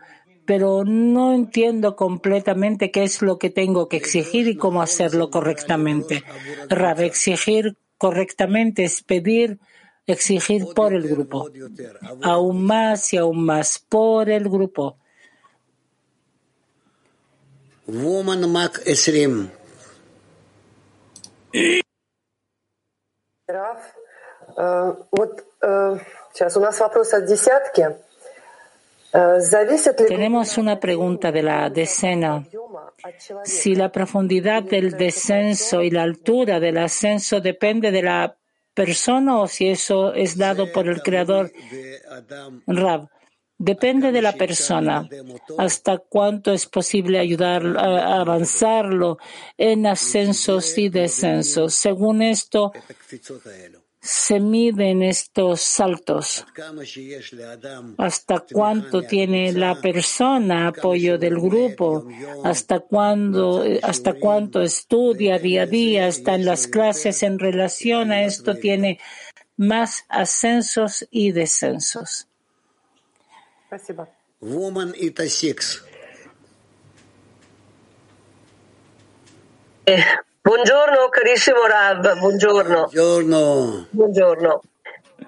pero 0.48 0.86
no 0.86 1.34
entiendo 1.34 1.98
completamente 1.98 2.90
qué 2.90 3.04
es 3.04 3.22
lo 3.22 3.38
que 3.38 3.50
tengo 3.50 3.90
que 3.90 3.98
exigir 3.98 4.48
y 4.48 4.56
cómo 4.56 4.82
hacerlo 4.82 5.30
correctamente. 5.30 6.24
Rab, 6.70 7.02
exigir 7.02 7.76
correctamente 7.98 8.86
es 8.86 9.04
pedir, 9.04 9.60
exigir 10.08 10.66
por 10.74 10.94
el 10.94 11.06
grupo, 11.06 11.50
aún 12.24 12.64
más 12.64 13.12
y 13.14 13.18
aún 13.18 13.44
más 13.44 13.84
por 13.90 14.30
el 14.30 14.48
grupo. 14.48 14.98
Woman 17.87 18.49
Mac 18.51 18.81
Esrim. 18.87 19.51
Раф, 23.47 23.81
вот 25.11 25.45
сейчас 26.33 26.57
у 26.57 26.61
нас 26.61 26.81
вопрос 26.81 27.13
от 27.13 27.27
десятки. 27.27 27.97
Tenemos 29.13 30.57
una 30.57 30.81
pregunta 30.81 31.31
de 31.31 31.43
la 31.43 31.69
decena. 31.69 32.47
Si 33.45 33.75
la 33.75 33.93
profundidad 33.93 34.63
del 34.63 34.93
descenso 34.93 35.83
y 35.83 35.91
la 35.91 36.03
altura 36.05 36.61
del 36.61 36.79
ascenso 36.79 37.43
depende 37.43 37.91
de 37.91 38.03
la 38.03 38.35
persona 38.73 39.39
o 39.39 39.47
si 39.47 39.69
eso 39.69 40.15
es 40.15 40.39
dado 40.39 40.73
por 40.73 40.89
el 40.89 41.03
Creador. 41.03 41.53
Rab, 42.67 43.11
depende 43.58 44.12
de 44.12 44.22
la 44.22 44.34
persona. 44.34 45.08
Hasta 45.58 45.98
cuánto 45.98 46.54
es 46.54 46.66
posible 46.66 47.20
ayudar 47.20 47.66
a 47.78 48.20
avanzarlo 48.20 49.18
en 49.58 49.88
ascensos 49.88 50.78
y 50.78 50.90
descensos. 50.90 51.74
Según 51.74 52.22
esto, 52.22 52.72
se 54.08 54.40
miden 54.40 55.04
estos 55.04 55.60
saltos? 55.62 56.46
¿Hasta 57.98 58.40
cuánto 58.40 59.02
tiene 59.02 59.52
la 59.52 59.82
persona 59.82 60.70
apoyo 60.70 61.18
del 61.18 61.36
grupo? 61.40 62.08
¿Hasta 62.44 62.80
cuándo, 62.80 63.66
hasta 63.84 64.14
cuánto 64.14 64.62
estudia 64.62 65.40
día 65.40 65.64
a 65.64 65.66
día? 65.66 66.08
¿Está 66.08 66.36
en 66.36 66.46
las 66.46 66.68
clases 66.68 67.22
en 67.22 67.38
relación 67.38 68.14
a 68.14 68.24
esto? 68.24 68.56
¿Tiene 68.56 69.00
más 69.58 70.06
ascensos 70.08 71.06
y 71.12 71.34
descensos? 71.34 72.27
Woman 74.40 74.94
Ita 74.96 75.28
Six. 75.28 75.84
Buongiorno 80.42 81.10
carissimo 81.10 81.66
Rav, 81.68 82.20
buongiorno. 82.20 82.88
Buongiorno. 82.92 83.88
Buongiorno. 83.92 84.62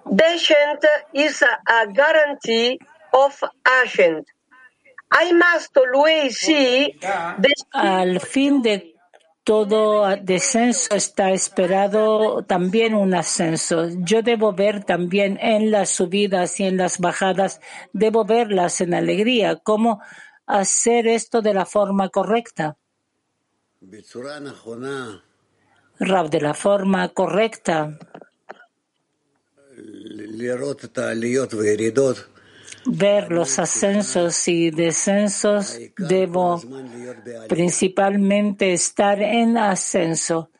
Descent 0.06 0.86
is 1.12 1.42
a 1.42 1.86
guarantee 1.88 2.78
of 3.12 3.44
ascent. 3.64 4.26
I 5.12 5.34
must 5.34 5.76
always 5.76 6.38
see 6.38 6.98
Al 7.74 8.20
fin 8.20 8.62
de 8.62 8.96
todo 9.44 10.06
descenso 10.22 10.96
está 10.96 11.32
esperado 11.32 12.44
también 12.44 12.94
un 12.94 13.14
ascenso. 13.16 13.88
Yo 14.00 14.22
debo 14.22 14.54
ver 14.54 14.84
también 14.84 15.38
en 15.42 15.72
las 15.72 15.90
subidas 15.90 16.60
y 16.60 16.66
en 16.66 16.78
las 16.78 17.00
bajadas, 17.00 17.60
debo 17.94 18.26
verlas 18.26 18.82
en 18.82 18.94
alegría. 18.94 19.56
¿Cómo 19.56 20.02
hacer 20.46 21.08
esto 21.08 21.42
de 21.42 21.54
la 21.54 21.66
forma 21.66 22.10
correcta? 22.10 22.78
Rab, 26.00 26.30
de 26.30 26.42
la 26.42 26.54
forma 26.54 27.10
correcta. 27.10 27.98
Ver 32.86 33.32
los 33.32 33.60
ascensos 33.60 34.48
y 34.48 34.72
descensos, 34.72 35.80
debo 35.98 36.62
principalmente 37.48 38.74
estar 38.74 39.22
en 39.22 39.58
ascenso. 39.58 40.50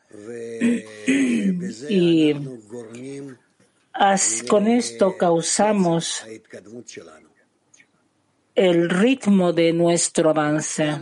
Y 1.88 2.34
con 4.48 4.66
esto 4.66 5.16
causamos 5.16 6.24
el 8.54 8.88
ritmo 8.88 9.52
de 9.52 9.72
nuestro 9.72 10.30
avance. 10.30 10.96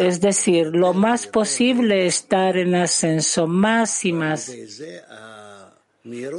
Es 0.00 0.20
decir, 0.20 0.68
lo 0.68 0.94
más 0.94 1.26
posible 1.26 2.06
estar 2.06 2.56
en 2.56 2.74
ascenso 2.74 3.46
más 3.46 4.04
y 4.04 4.12
más. 4.12 4.52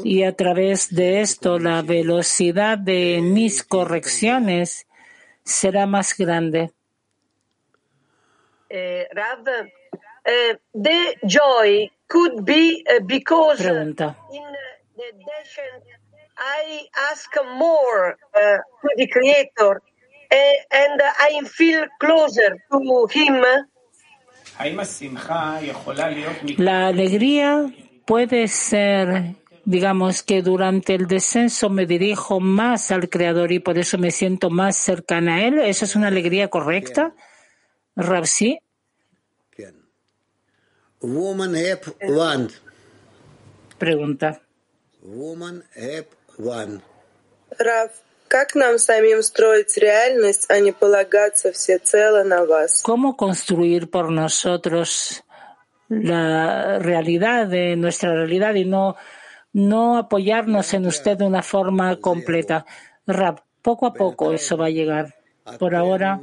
Y 0.03 0.23
a 0.23 0.33
través 0.33 0.93
de 0.95 1.21
esto 1.21 1.59
la 1.59 1.81
velocidad 1.81 2.77
de 2.77 3.19
mis 3.21 3.63
correcciones 3.63 4.87
será 5.43 5.85
más 5.85 6.17
grande. 6.17 6.71
Eh, 8.69 9.07
Rav, 9.11 9.43
eh, 10.25 10.57
the 10.73 11.15
joy 11.23 11.89
could 12.07 12.43
be 12.43 12.83
uh, 12.85 13.03
because 13.05 13.63
Pregunta. 13.63 14.15
in 14.31 14.43
the 14.95 15.11
descent 15.19 15.83
I 16.37 16.87
ask 17.11 17.31
more 17.57 18.17
uh, 18.35 18.57
to 18.81 18.89
the 18.95 19.07
Creator 19.07 19.81
and 20.29 21.01
I 21.01 21.41
feel 21.45 21.85
closer 21.99 22.57
to 22.71 23.07
him. 23.09 23.43
La 26.57 26.87
alegría 26.87 27.73
puede 28.05 28.47
ser, 28.47 29.35
digamos 29.66 30.22
que 30.22 30.42
durante 30.42 30.94
el 30.94 31.06
descenso 31.06 31.70
me 31.70 31.86
dirijo 31.86 32.40
más 32.40 32.90
al 32.90 33.08
Creador 33.08 33.52
y 33.52 33.58
por 33.60 33.78
eso 33.78 33.98
me 33.98 34.10
siento 34.10 34.50
más 34.50 34.76
cercana 34.76 35.36
a 35.36 35.46
Él. 35.46 35.58
¿Eso 35.58 35.84
es 35.84 35.96
una 35.96 36.08
alegría 36.08 36.48
correcta? 36.48 37.14
Rapsi. 37.96 38.58
Woman 41.00 41.56
Hep 41.56 41.84
One. 42.08 42.48
Pregunta. 43.78 44.40
Woman 45.02 45.64
Hep 45.74 46.14
One. 46.38 46.80
Rav, 47.58 47.90
Как 48.32 48.54
нам 48.54 48.78
самим 48.78 49.22
строить 49.22 49.76
реальность, 49.76 50.46
а 50.48 50.58
не 50.58 50.72
полагаться 50.72 51.52
всецело 51.52 52.22
на 52.24 52.46
вас? 52.46 52.80
¿Cómo 52.82 53.14
construir 53.14 53.90
por 53.90 54.10
nosotros 54.10 55.22
la 55.90 56.78
realidad 56.78 57.46
de 57.48 57.76
nuestra 57.76 58.14
realidad 58.14 58.54
y 58.54 58.64
no, 58.64 58.96
no 59.57 59.97
apoyarnos 59.97 60.73
en 60.75 60.85
usted 60.85 61.17
de 61.17 61.25
una 61.25 61.41
forma 61.41 61.97
completa? 61.97 62.65
Rap, 63.07 63.39
poco 63.63 63.87
a 63.87 63.93
poco 63.93 64.31
eso 64.31 64.55
va 64.55 64.67
a 64.67 64.69
llegar. 64.69 65.15
Por 65.57 65.73
ahora 65.73 66.21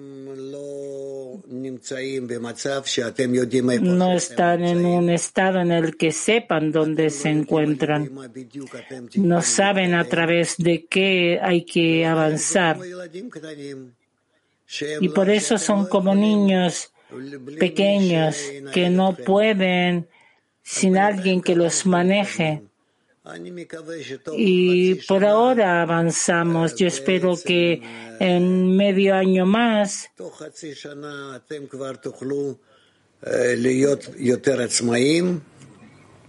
no 3.81 4.13
están 4.13 4.65
en 4.65 4.87
un 4.87 5.11
estado 5.11 5.61
en 5.61 5.73
el 5.73 5.97
que 5.97 6.13
sepan 6.13 6.71
dónde 6.71 7.11
se 7.11 7.31
encuentran. 7.31 8.11
No 9.17 9.43
saben 9.43 9.95
a 9.95 10.05
través 10.05 10.57
de 10.59 10.87
qué 10.87 11.41
hay 11.43 11.65
que 11.65 12.07
avanzar. 12.07 12.79
Y 15.01 15.09
por 15.09 15.29
eso 15.31 15.59
son 15.59 15.87
como 15.87 16.15
niños 16.15 16.93
pequeños 17.59 18.37
que 18.73 18.91
no 18.91 19.15
pueden 19.15 20.09
sin 20.63 20.97
alguien 20.99 21.43
que 21.43 21.57
los 21.57 21.85
maneje. 21.87 22.63
Y 24.37 24.97
por 25.07 25.25
ahora 25.25 25.81
avanzamos. 25.83 26.75
Yo 26.77 26.87
espero 26.87 27.35
que 27.43 27.81
en 28.21 28.77
medio 28.77 29.15
año 29.15 29.47
más 29.47 30.11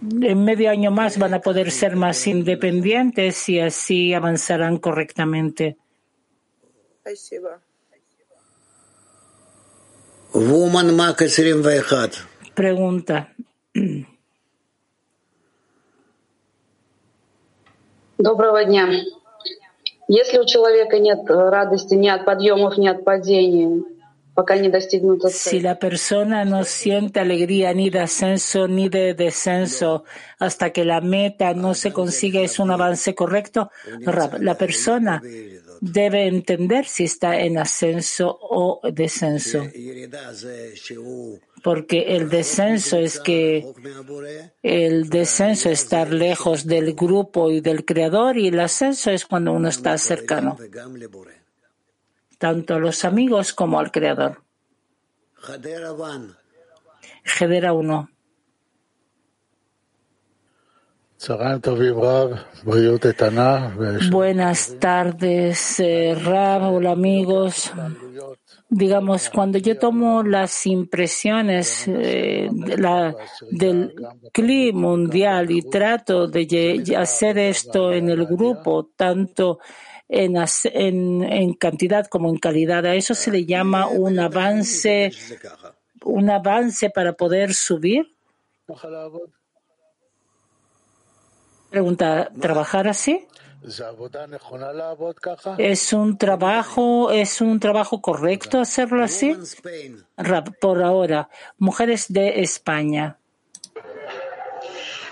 en 0.02 0.44
medio 0.44 0.70
año 0.70 0.90
más 0.90 1.18
van 1.18 1.34
a 1.34 1.40
poder 1.40 1.70
ser 1.70 1.96
más 1.96 2.26
independientes 2.26 3.48
y 3.48 3.60
así 3.60 4.14
avanzarán 4.14 4.78
correctamente. 4.78 5.76
Pregunta. 12.54 13.34
Доброго 18.17 18.63
дня. 18.65 18.87
Если 20.07 20.39
у 20.39 20.45
человека 20.45 20.99
нет 20.99 21.19
радости 21.29 21.95
ни 21.95 22.09
от 22.09 22.25
подъемов, 22.25 22.77
ни 22.77 22.87
от 22.87 23.03
падений, 23.03 23.83
пока 24.35 24.57
не 24.57 24.69
достигнут 24.69 25.23
Si 25.31 25.59
la 25.59 25.75
persona 25.79 26.45
no 26.45 26.63
siente 26.63 27.19
alegría 27.19 27.73
ni 27.73 27.89
de 27.89 27.99
ascenso 27.99 28.67
ni 28.67 28.89
de 28.89 29.13
descenso 29.13 30.03
hasta 30.39 30.71
que 30.71 30.85
la 30.85 31.01
meta 31.01 31.53
no 31.53 31.73
se 31.73 31.91
consiga 31.91 32.41
es 32.41 32.59
un 32.59 32.71
avance 32.71 33.13
correcto, 33.13 33.71
la 34.39 34.55
persona 34.57 35.21
debe 35.81 36.27
entender 36.27 36.85
si 36.85 37.05
está 37.05 37.39
en 37.39 37.57
ascenso 37.57 38.37
o 38.41 38.79
descenso. 38.91 39.59
Porque 41.66 42.16
el 42.16 42.28
descenso 42.28 42.96
es 42.96 43.18
que 43.18 43.74
el 44.62 45.10
descenso 45.10 45.68
es 45.68 45.82
estar 45.82 46.12
lejos 46.12 46.64
del 46.64 46.94
grupo 46.94 47.50
y 47.50 47.60
del 47.60 47.84
creador 47.84 48.38
y 48.38 48.46
el 48.46 48.60
ascenso 48.60 49.10
es 49.10 49.26
cuando 49.26 49.50
uno 49.52 49.68
está 49.68 49.98
cercano. 49.98 50.56
tanto 52.38 52.74
a 52.74 52.78
los 52.78 53.04
amigos 53.04 53.52
como 53.52 53.80
al 53.80 53.90
Creador. 53.90 54.42
Gedera 57.24 57.72
1. 57.72 58.10
Buenas 64.10 64.76
tardes, 64.78 65.80
eh, 65.80 66.14
Rab, 66.14 66.74
hola 66.74 66.92
amigos. 66.92 67.72
Digamos, 68.68 69.30
cuando 69.30 69.58
yo 69.58 69.78
tomo 69.78 70.24
las 70.24 70.66
impresiones 70.66 71.84
eh, 71.86 72.48
la, 72.76 73.14
del 73.48 73.94
clima 74.32 74.80
mundial 74.80 75.52
y 75.52 75.62
trato 75.62 76.26
de 76.26 76.82
hacer 76.96 77.38
esto 77.38 77.92
en 77.92 78.08
el 78.08 78.26
grupo, 78.26 78.90
tanto 78.96 79.60
en, 80.08 80.36
en, 81.22 81.54
cantidad 81.54 82.06
como 82.06 82.28
en 82.28 82.38
calidad, 82.38 82.84
a 82.86 82.94
eso 82.96 83.14
se 83.14 83.30
le 83.30 83.44
llama 83.44 83.86
un 83.86 84.18
avance, 84.18 85.12
un 86.04 86.28
avance 86.28 86.90
para 86.90 87.12
poder 87.12 87.54
subir. 87.54 88.16
Pregunta, 91.70 92.30
¿trabajar 92.40 92.88
así? 92.88 93.26
¿Es 95.58 95.92
un 95.92 96.18
trabajo, 96.18 97.10
es 97.10 97.40
un 97.40 97.58
trabajo 97.58 98.00
correcto 98.00 98.60
hacerlo 98.60 99.02
así? 99.02 99.36
Por 100.60 100.82
ahora, 100.84 101.28
mujeres 101.58 102.06
de 102.08 102.40
España. 102.42 103.18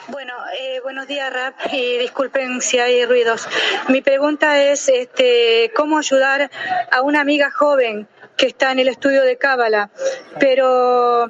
Bueno, 0.06 0.34
eh, 0.60 0.80
buenos 0.82 1.08
días, 1.08 1.32
Rap, 1.32 1.54
y 1.72 1.98
disculpen 1.98 2.60
si 2.60 2.78
hay 2.78 3.04
ruidos. 3.06 3.48
Mi 3.88 4.02
pregunta 4.02 4.62
es, 4.62 4.88
este, 4.88 5.72
¿cómo 5.74 5.98
ayudar 5.98 6.48
a 6.92 7.02
una 7.02 7.22
amiga 7.22 7.50
joven 7.50 8.06
que 8.36 8.46
está 8.46 8.72
en 8.72 8.80
el 8.80 8.88
estudio 8.88 9.22
de 9.22 9.36
Cábala, 9.36 9.90
pero 10.38 11.26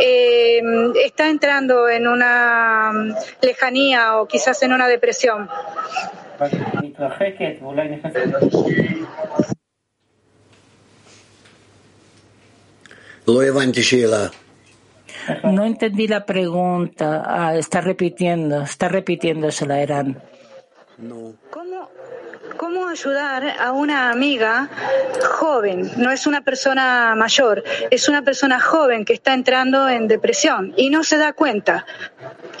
eh, 0.00 0.62
está 1.04 1.28
entrando 1.28 1.88
en 1.88 2.06
una 2.06 2.92
lejanía 3.40 4.18
o 4.18 4.26
quizás 4.26 4.62
en 4.62 4.72
una 4.72 4.88
depresión. 4.88 5.48
No 15.44 15.64
entendí 15.64 16.06
la 16.06 16.26
pregunta. 16.26 17.22
Ah, 17.24 17.56
está 17.56 17.80
repitiendo, 17.80 18.62
está 18.62 18.88
repitiéndosela, 18.88 19.80
Eran. 19.80 20.22
¿Cómo, 21.50 21.88
¿Cómo 22.64 22.88
ayudar 22.88 23.44
a 23.60 23.72
una 23.72 24.10
amiga 24.10 24.70
joven? 25.22 25.90
No 25.98 26.10
es 26.10 26.26
una 26.26 26.40
persona 26.40 27.14
mayor, 27.14 27.62
es 27.90 28.08
una 28.08 28.22
persona 28.22 28.58
joven 28.58 29.04
que 29.04 29.12
está 29.12 29.34
entrando 29.34 29.86
en 29.86 30.08
depresión 30.08 30.72
y 30.74 30.88
no 30.88 31.04
se 31.04 31.18
da 31.18 31.34
cuenta 31.34 31.84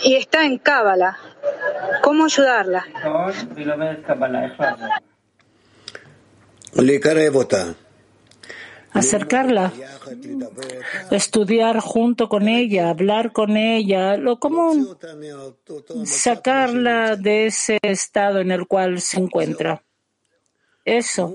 y 0.02 0.16
está 0.16 0.44
en 0.44 0.58
cábala. 0.58 1.16
¿Cómo 2.02 2.26
ayudarla? 2.26 2.84
acercarla, 8.92 9.72
estudiar 11.10 11.80
junto 11.80 12.28
con 12.28 12.46
ella, 12.46 12.90
hablar 12.90 13.32
con 13.32 13.56
ella, 13.56 14.18
lo 14.18 14.38
común, 14.38 14.96
sacarla 16.04 17.16
de 17.16 17.46
ese 17.46 17.78
estado 17.80 18.40
en 18.40 18.52
el 18.52 18.66
cual 18.66 19.00
se 19.00 19.18
encuentra. 19.18 19.82
Eso. 20.84 21.32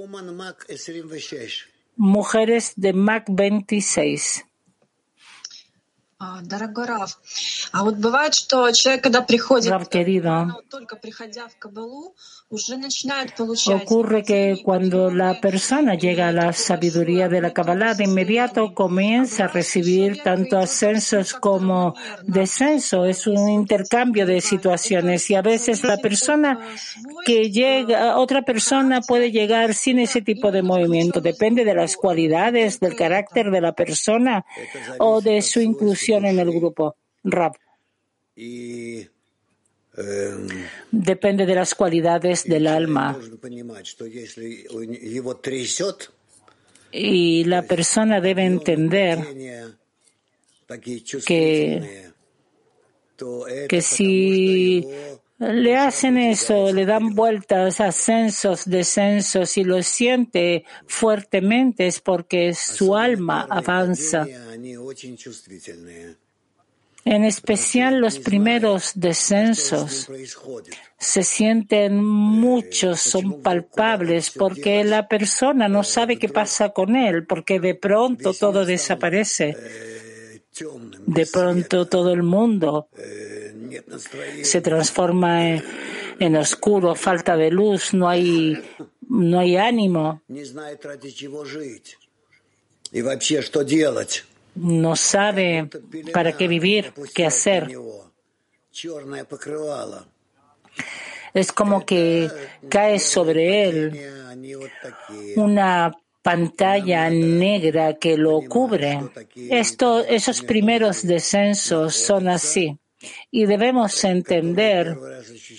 Mujeres 1.95 2.73
de 2.75 2.93
Mac 2.93 3.25
26. 3.27 4.45
Дорогой 6.42 6.86
Раф, 6.86 7.18
а 7.72 7.84
вот 7.84 7.96
бывает, 7.96 8.34
что 8.34 8.70
человек, 8.72 9.02
когда 9.02 9.20
приходит, 9.20 9.72
только 10.70 10.96
приходя 10.96 11.48
в 11.48 11.58
Кабалу, 11.58 12.14
Ocurre 13.66 14.22
que 14.22 14.62
cuando 14.62 15.10
la 15.10 15.40
persona 15.40 15.94
llega 15.94 16.28
a 16.28 16.32
la 16.32 16.52
sabiduría 16.52 17.28
de 17.28 17.40
la 17.40 17.52
Kabbalah, 17.52 17.94
de 17.94 18.04
inmediato 18.04 18.74
comienza 18.74 19.44
a 19.44 19.48
recibir 19.48 20.22
tanto 20.22 20.58
ascensos 20.58 21.34
como 21.34 21.94
descenso. 22.22 23.06
Es 23.06 23.26
un 23.26 23.48
intercambio 23.48 24.24
de 24.26 24.40
situaciones 24.40 25.28
y 25.30 25.34
a 25.34 25.42
veces 25.42 25.82
la 25.82 25.96
persona 25.96 26.60
que 27.24 27.50
llega, 27.50 28.18
otra 28.18 28.42
persona 28.42 29.00
puede 29.00 29.32
llegar 29.32 29.74
sin 29.74 29.98
ese 29.98 30.22
tipo 30.22 30.52
de 30.52 30.62
movimiento. 30.62 31.20
Depende 31.20 31.64
de 31.64 31.74
las 31.74 31.96
cualidades, 31.96 32.78
del 32.78 32.94
carácter 32.94 33.50
de 33.50 33.60
la 33.62 33.72
persona 33.72 34.44
o 34.98 35.20
de 35.20 35.42
su 35.42 35.60
inclusión 35.60 36.07
en 36.17 36.39
el 36.39 36.51
grupo. 36.51 36.95
Rap. 37.23 37.55
Depende 40.91 41.45
de 41.45 41.55
las 41.55 41.75
cualidades 41.75 42.45
del 42.45 42.67
alma. 42.67 43.19
Y 46.91 47.43
la 47.43 47.61
persona 47.63 48.21
debe 48.21 48.45
entender 48.45 49.19
que, 51.25 52.11
que 53.67 53.81
si 53.81 54.87
le 55.39 55.77
hacen 55.77 56.17
eso, 56.17 56.73
le 56.73 56.85
dan 56.85 57.15
vueltas, 57.15 57.79
ascensos, 57.79 58.65
descensos 58.65 59.57
y 59.57 59.63
lo 59.63 59.81
siente 59.83 60.65
fuertemente 60.85 61.87
es 61.87 62.01
porque 62.01 62.53
su 62.53 62.95
alma 62.95 63.47
avanza. 63.49 64.27
En 67.05 67.23
especial 67.23 68.01
los 68.01 68.19
primeros 68.19 68.91
descensos 68.95 70.11
se 70.97 71.23
sienten 71.23 72.03
muchos, 72.03 72.99
son 72.99 73.41
palpables, 73.41 74.31
porque 74.31 74.83
la 74.83 75.07
persona 75.07 75.69
no 75.69 75.85
sabe 75.85 76.19
qué 76.19 76.27
pasa 76.27 76.69
con 76.69 76.97
él, 76.97 77.25
porque 77.25 77.61
de 77.61 77.75
pronto 77.75 78.33
todo 78.33 78.65
desaparece. 78.65 79.55
De 81.07 81.25
pronto 81.25 81.87
todo 81.87 82.11
el 82.11 82.23
mundo 82.23 82.89
se 84.43 84.61
transforma 84.61 85.61
en, 86.19 86.35
oscuro, 86.35 86.95
falta 86.95 87.35
de 87.35 87.51
luz, 87.51 87.93
no 87.93 88.07
hay, 88.07 88.57
no 89.07 89.39
hay 89.39 89.57
ánimo. 89.57 90.21
No 94.55 94.95
sabe 94.95 95.69
para 96.13 96.35
qué 96.35 96.47
vivir, 96.47 96.93
qué 97.13 97.25
hacer. 97.25 97.67
Es 101.33 101.51
como 101.51 101.85
que 101.85 102.29
cae 102.69 102.99
sobre 102.99 103.69
él 103.69 104.01
una 105.35 105.91
pantalla 106.21 107.09
negra 107.09 107.95
que 107.95 108.17
lo 108.17 108.41
cubre. 108.41 108.99
Esto, 109.35 109.99
esos 109.99 110.41
primeros 110.41 111.05
descensos 111.05 111.95
son 111.95 112.27
así. 112.27 112.77
Y 113.31 113.45
debemos 113.45 114.03
entender 114.03 114.97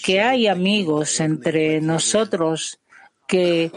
que 0.05 0.21
hay 0.21 0.47
amigos 0.47 1.21
entre 1.21 1.81
nosotros 1.81 2.81
que 3.27 3.73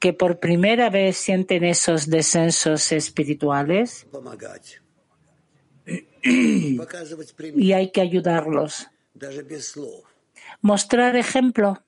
que 0.00 0.12
por 0.12 0.38
primera 0.38 0.90
vez 0.90 1.16
sienten 1.16 1.64
esos 1.64 2.08
descensos 2.08 2.92
espirituales 2.92 4.06
y 6.22 7.72
hay 7.72 7.90
que 7.90 8.00
ayudarlos. 8.00 8.88
Mostrar 10.60 11.16
ejemplo, 11.16 11.82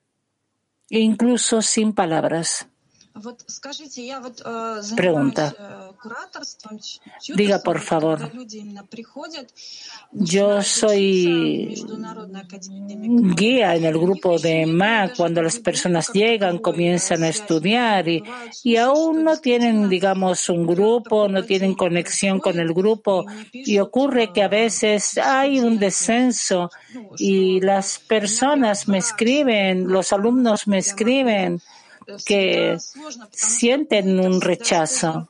incluso 0.88 1.62
sin 1.62 1.92
palabras. 1.92 2.68
Pregunta. 4.96 5.54
Diga, 7.36 7.60
por 7.60 7.80
favor. 7.80 8.18
Yo 10.10 10.62
soy 10.62 11.86
guía 13.36 13.76
en 13.76 13.84
el 13.84 13.98
grupo 13.98 14.38
de 14.38 14.66
MAC. 14.66 15.16
Cuando 15.16 15.42
las 15.42 15.60
personas 15.60 16.12
llegan, 16.12 16.58
comienzan 16.58 17.22
a 17.22 17.28
estudiar 17.28 18.08
y, 18.08 18.24
y 18.64 18.76
aún 18.76 19.22
no 19.22 19.38
tienen, 19.38 19.88
digamos, 19.88 20.48
un 20.48 20.66
grupo, 20.66 21.28
no 21.28 21.44
tienen 21.44 21.74
conexión 21.74 22.40
con 22.40 22.58
el 22.58 22.74
grupo. 22.74 23.26
Y 23.52 23.78
ocurre 23.78 24.32
que 24.32 24.42
a 24.42 24.48
veces 24.48 25.18
hay 25.18 25.60
un 25.60 25.78
descenso 25.78 26.68
y 27.16 27.60
las 27.60 28.00
personas 28.00 28.88
me 28.88 28.98
escriben, 28.98 29.86
los 29.86 30.12
alumnos 30.12 30.66
me 30.66 30.78
escriben 30.78 31.62
que 32.24 32.76
sienten 33.30 34.18
un 34.18 34.40
rechazo 34.40 35.28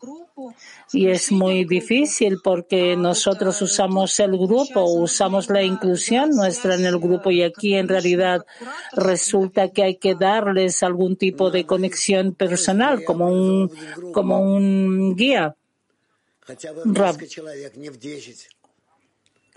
Y 0.92 1.08
es 1.08 1.32
muy 1.32 1.64
difícil 1.64 2.38
porque 2.42 2.96
nosotros 2.96 3.60
usamos 3.62 4.18
el 4.20 4.32
grupo, 4.32 4.84
usamos 4.84 5.48
la 5.48 5.62
inclusión 5.62 6.30
nuestra 6.30 6.74
en 6.74 6.86
el 6.86 6.98
grupo 6.98 7.30
y 7.30 7.42
aquí 7.42 7.74
en 7.74 7.88
realidad 7.88 8.44
resulta 8.92 9.70
que 9.70 9.82
hay 9.82 9.96
que 9.96 10.14
darles 10.14 10.82
algún 10.82 11.16
tipo 11.16 11.50
de 11.50 11.66
conexión 11.66 12.34
personal 12.34 13.04
como 13.04 13.26
un, 13.26 13.70
como 14.12 14.40
un 14.40 15.16
guía. 15.16 15.56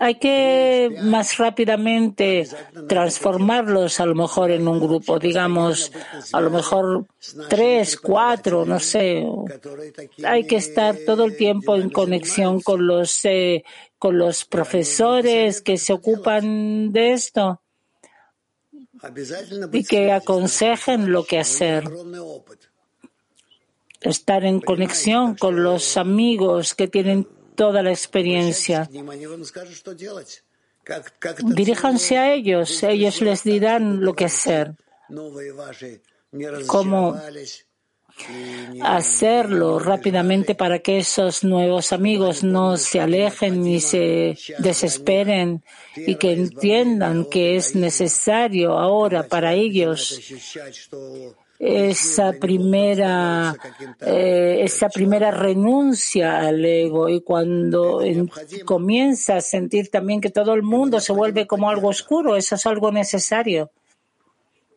Hay 0.00 0.14
que 0.14 0.96
más 1.02 1.38
rápidamente 1.38 2.48
transformarlos 2.88 3.98
a 3.98 4.06
lo 4.06 4.14
mejor 4.14 4.52
en 4.52 4.68
un 4.68 4.78
grupo, 4.78 5.18
digamos, 5.18 5.90
a 6.32 6.40
lo 6.40 6.50
mejor 6.50 7.06
tres, 7.48 7.96
cuatro, 7.96 8.64
no 8.64 8.78
sé. 8.78 9.26
Hay 10.24 10.46
que 10.46 10.56
estar 10.56 10.96
todo 11.04 11.24
el 11.24 11.36
tiempo 11.36 11.74
en 11.74 11.90
conexión 11.90 12.60
con 12.60 12.86
los, 12.86 13.24
eh, 13.24 13.64
con 13.98 14.18
los 14.18 14.44
profesores 14.44 15.62
que 15.62 15.76
se 15.78 15.92
ocupan 15.92 16.92
de 16.92 17.12
esto 17.12 17.60
y 19.72 19.82
que 19.84 20.12
aconsejen 20.12 21.10
lo 21.10 21.24
que 21.24 21.40
hacer 21.40 21.84
estar 24.00 24.44
en 24.44 24.60
conexión 24.60 25.34
con 25.34 25.62
los 25.62 25.96
amigos 25.96 26.74
que 26.74 26.88
tienen 26.88 27.26
toda 27.58 27.82
la 27.82 27.90
experiencia. 27.90 28.88
Diríjanse 31.60 32.16
a 32.16 32.32
ellos, 32.32 32.82
ellos 32.82 33.20
les 33.20 33.40
dirán 33.42 34.00
lo 34.00 34.14
que 34.14 34.26
hacer, 34.26 34.74
cómo 36.66 37.20
hacerlo 38.82 39.78
rápidamente 39.78 40.54
para 40.54 40.78
que 40.78 40.98
esos 40.98 41.44
nuevos 41.44 41.92
amigos 41.92 42.42
no 42.42 42.76
se 42.76 43.00
alejen 43.00 43.62
ni 43.62 43.80
se 43.80 44.38
desesperen 44.58 45.62
y 45.94 46.14
que 46.14 46.32
entiendan 46.32 47.26
que 47.26 47.56
es 47.56 47.74
necesario 47.74 48.78
ahora 48.78 49.20
para 49.24 49.52
ellos 49.54 50.20
esa 51.58 52.32
primera, 52.32 53.54
eh, 54.00 54.60
esa 54.62 54.88
primera 54.88 55.30
renuncia 55.32 56.38
al 56.38 56.64
ego 56.64 57.08
y 57.08 57.20
cuando 57.20 58.00
comienza 58.64 59.36
a 59.36 59.40
sentir 59.40 59.90
también 59.90 60.20
que 60.20 60.30
todo 60.30 60.54
el 60.54 60.62
mundo 60.62 61.00
se 61.00 61.12
vuelve 61.12 61.46
como 61.46 61.68
algo 61.68 61.88
oscuro, 61.88 62.36
eso 62.36 62.54
es 62.54 62.66
algo 62.66 62.92
necesario 62.92 63.70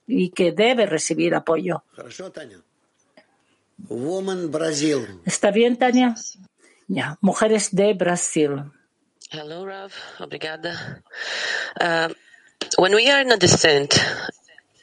y 0.07 0.31
que 0.31 0.51
debe 0.51 0.85
recibir 0.87 1.35
apoyo. 1.35 1.83
¿Está 5.25 5.51
bien, 5.51 5.77
Tania? 5.77 6.15
Ya, 6.87 7.17
mujeres 7.21 7.73
de 7.73 7.93
Brasil. 7.93 8.63
Hello, 9.31 9.65
Rav. 9.65 9.91
Obrigada. 10.19 11.01
Uh, 11.79 12.09
when 12.77 12.93
we 12.93 13.09
are 13.09 13.21
in 13.21 13.31
a 13.31 13.37
descent, 13.37 13.95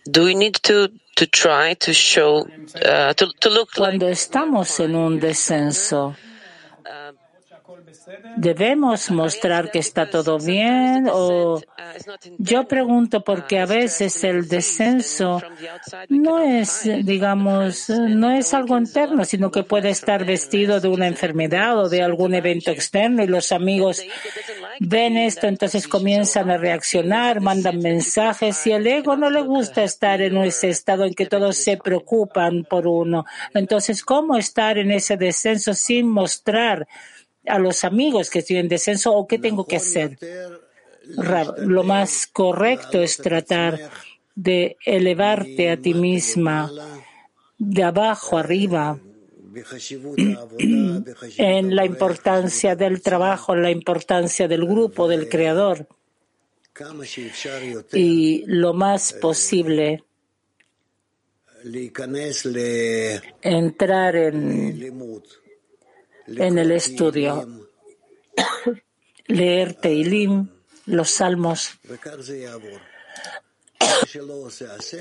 do 0.07 0.25
we 0.25 0.35
need 0.35 0.55
to 0.63 0.89
to 1.19 1.27
try 1.27 1.75
to 1.75 1.93
show, 1.93 2.47
uh, 2.85 3.13
to, 3.15 3.27
to 3.41 3.51
look 3.51 3.77
like. 3.77 3.99
Cuando 3.99 4.09
estamos 4.09 4.79
en 4.79 4.95
un 4.95 5.19
descenso, 5.19 6.15
¿Debemos 8.37 9.11
mostrar 9.11 9.71
que 9.71 9.81
está 9.81 10.09
todo 10.09 10.39
bien? 10.39 11.09
O 11.11 11.61
yo 12.39 12.67
pregunto 12.67 13.23
porque 13.23 13.59
a 13.59 13.67
veces 13.67 14.23
el 14.25 14.49
descenso 14.49 15.43
no 16.09 16.39
es, 16.39 16.89
digamos, 17.03 17.91
no 17.91 18.31
es 18.31 18.55
algo 18.55 18.79
interno, 18.79 19.25
sino 19.25 19.51
que 19.51 19.65
puede 19.65 19.91
estar 19.91 20.25
vestido 20.25 20.81
de 20.81 20.89
una 20.89 21.07
enfermedad 21.07 21.79
o 21.79 21.89
de 21.89 22.03
algún 22.03 22.35
evento 22.35 22.71
externo 22.71 23.23
y 23.23 23.27
los 23.27 23.53
amigos 23.53 24.03
ven 24.81 25.17
esto, 25.17 25.47
entonces 25.47 25.89
comienzan 25.89 26.51
a 26.51 26.57
reaccionar, 26.57 27.41
mandan 27.41 27.79
mensajes 27.79 28.67
y 28.67 28.73
el 28.73 28.87
ego 28.87 29.17
no 29.17 29.31
le 29.31 29.43
gusta 29.43 29.83
estar 29.83 30.21
en 30.21 30.37
ese 30.39 30.69
estado 30.69 31.05
en 31.05 31.15
que 31.15 31.27
todos 31.27 31.57
se 31.57 31.77
preocupan 31.77 32.65
por 32.65 32.87
uno. 32.87 33.25
Entonces, 33.55 34.05
¿cómo 34.05 34.37
estar 34.37 34.79
en 34.79 34.93
ese 34.93 35.17
descenso 35.17 35.75
sin 35.75 36.09
mostrar 36.09 36.87
a 37.49 37.59
los 37.59 37.85
amigos 37.85 38.31
que 38.31 38.41
estoy 38.41 38.57
en 38.57 38.69
descenso 38.69 39.15
o 39.15 39.27
qué 39.27 39.39
tengo 39.39 39.67
que 39.67 39.77
hacer. 39.77 40.19
Lo 41.59 41.83
más 41.85 42.27
correcto 42.27 43.01
es 43.03 43.17
tratar 43.17 43.91
de 44.35 44.77
elevarte 44.85 45.71
a 45.71 45.77
ti 45.77 45.95
misma 45.95 46.71
de 47.59 47.83
abajo 47.83 48.39
arriba. 48.39 48.99
En 51.39 51.75
la 51.75 51.85
importancia 51.85 52.77
del 52.77 53.01
trabajo, 53.03 53.55
en 53.55 53.63
la 53.63 53.71
importancia 53.71 54.47
del 54.47 54.65
grupo, 54.65 55.09
del 55.09 55.29
creador. 55.29 55.87
Y 57.93 58.45
lo 58.47 58.73
más 58.73 59.13
posible 59.15 60.05
entrar 63.43 64.17
en 64.17 64.79
en 66.37 66.59
el 66.59 66.73
estudio, 66.73 67.47
leer 69.27 69.75
Teilim, 69.75 70.49
los 70.87 71.11
salmos. 71.11 71.79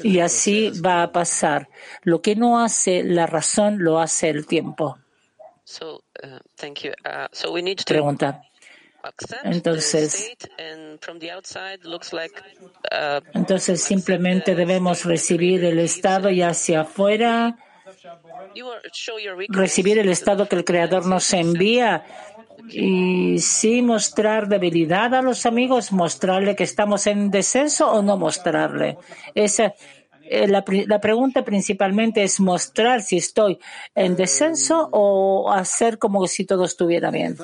Y 0.03 0.19
así 0.19 0.69
va 0.81 1.03
a 1.03 1.11
pasar. 1.11 1.69
Lo 2.03 2.21
que 2.21 2.35
no 2.35 2.59
hace 2.63 3.03
la 3.03 3.25
razón, 3.25 3.83
lo 3.83 3.99
hace 3.99 4.29
el 4.29 4.45
tiempo. 4.45 4.97
Uh, 5.81 5.85
uh, 5.85 6.39
Pregunta. 7.85 8.41
Entonces, 9.43 10.33
uh, 10.57 10.97
entonces 13.33 13.83
simplemente 13.83 14.55
debemos 14.55 15.05
recibir 15.05 15.63
el 15.63 15.79
estado 15.79 16.29
y 16.29 16.41
hacia 16.41 16.81
afuera 16.81 17.57
recibir 19.49 19.99
el 19.99 20.09
estado 20.09 20.47
que 20.47 20.55
el 20.55 20.65
Creador 20.65 21.05
nos 21.05 21.33
envía 21.33 22.05
y 22.69 23.39
sí 23.39 23.81
mostrar 23.81 24.47
debilidad 24.47 25.13
a 25.13 25.21
los 25.21 25.45
amigos, 25.45 25.91
mostrarle 25.91 26.55
que 26.55 26.63
estamos 26.63 27.07
en 27.07 27.31
descenso 27.31 27.91
o 27.91 28.01
no 28.01 28.17
mostrarle. 28.17 28.97
Esa, 29.35 29.73
eh, 30.29 30.47
la, 30.47 30.63
la, 30.87 30.99
pregunta 30.99 31.43
principalmente 31.43 32.23
es 32.23 32.39
mostrar 32.39 33.01
si 33.01 33.17
estoy 33.17 33.59
en 33.95 34.15
descenso 34.15 34.89
o 34.91 35.51
hacer 35.51 35.97
como 35.97 36.27
si 36.27 36.45
todo 36.45 36.65
estuviera 36.65 37.11
bien. 37.11 37.37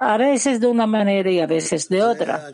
A 0.00 0.16
veces 0.18 0.60
de 0.60 0.66
una 0.66 0.86
manera 0.86 1.30
y 1.30 1.40
a 1.40 1.46
veces 1.46 1.88
de 1.88 2.02
otra. 2.02 2.52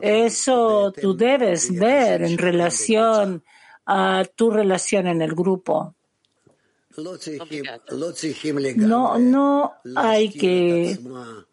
Eso 0.00 0.92
tú 0.92 1.16
debes 1.16 1.74
ver 1.74 2.22
en 2.22 2.38
relación 2.38 3.42
a 3.86 4.24
tu 4.34 4.50
relación 4.50 5.06
en 5.06 5.22
el 5.22 5.34
grupo. 5.34 5.94
No, 8.76 9.18
no 9.18 9.74
hay 9.94 10.30
que 10.30 10.98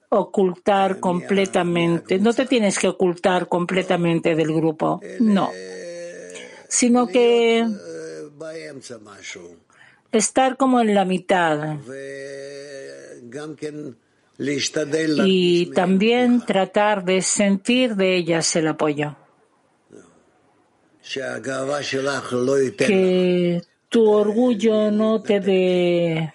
ocultar 0.10 1.00
completamente, 1.00 2.20
no 2.20 2.34
te 2.34 2.46
tienes 2.46 2.80
que 2.80 2.88
ocultar 2.88 3.48
completamente 3.48 4.36
del 4.36 4.54
grupo, 4.54 5.02
no, 5.20 5.52
sino 6.70 7.08
que 7.08 7.68
estar 10.12 10.56
como 10.56 10.80
en 10.82 10.96
la 10.96 11.06
mitad. 11.06 11.78
Y 15.26 15.66
también 15.68 16.42
tratar 16.46 17.04
de 17.04 17.22
sentir 17.22 17.96
de 17.96 18.16
ellas 18.16 18.56
el 18.56 18.68
apoyo 18.68 19.16
que 22.78 23.62
tu 23.90 24.10
orgullo 24.10 24.90
no 24.92 25.22
te 25.22 25.40
dé 25.40 26.34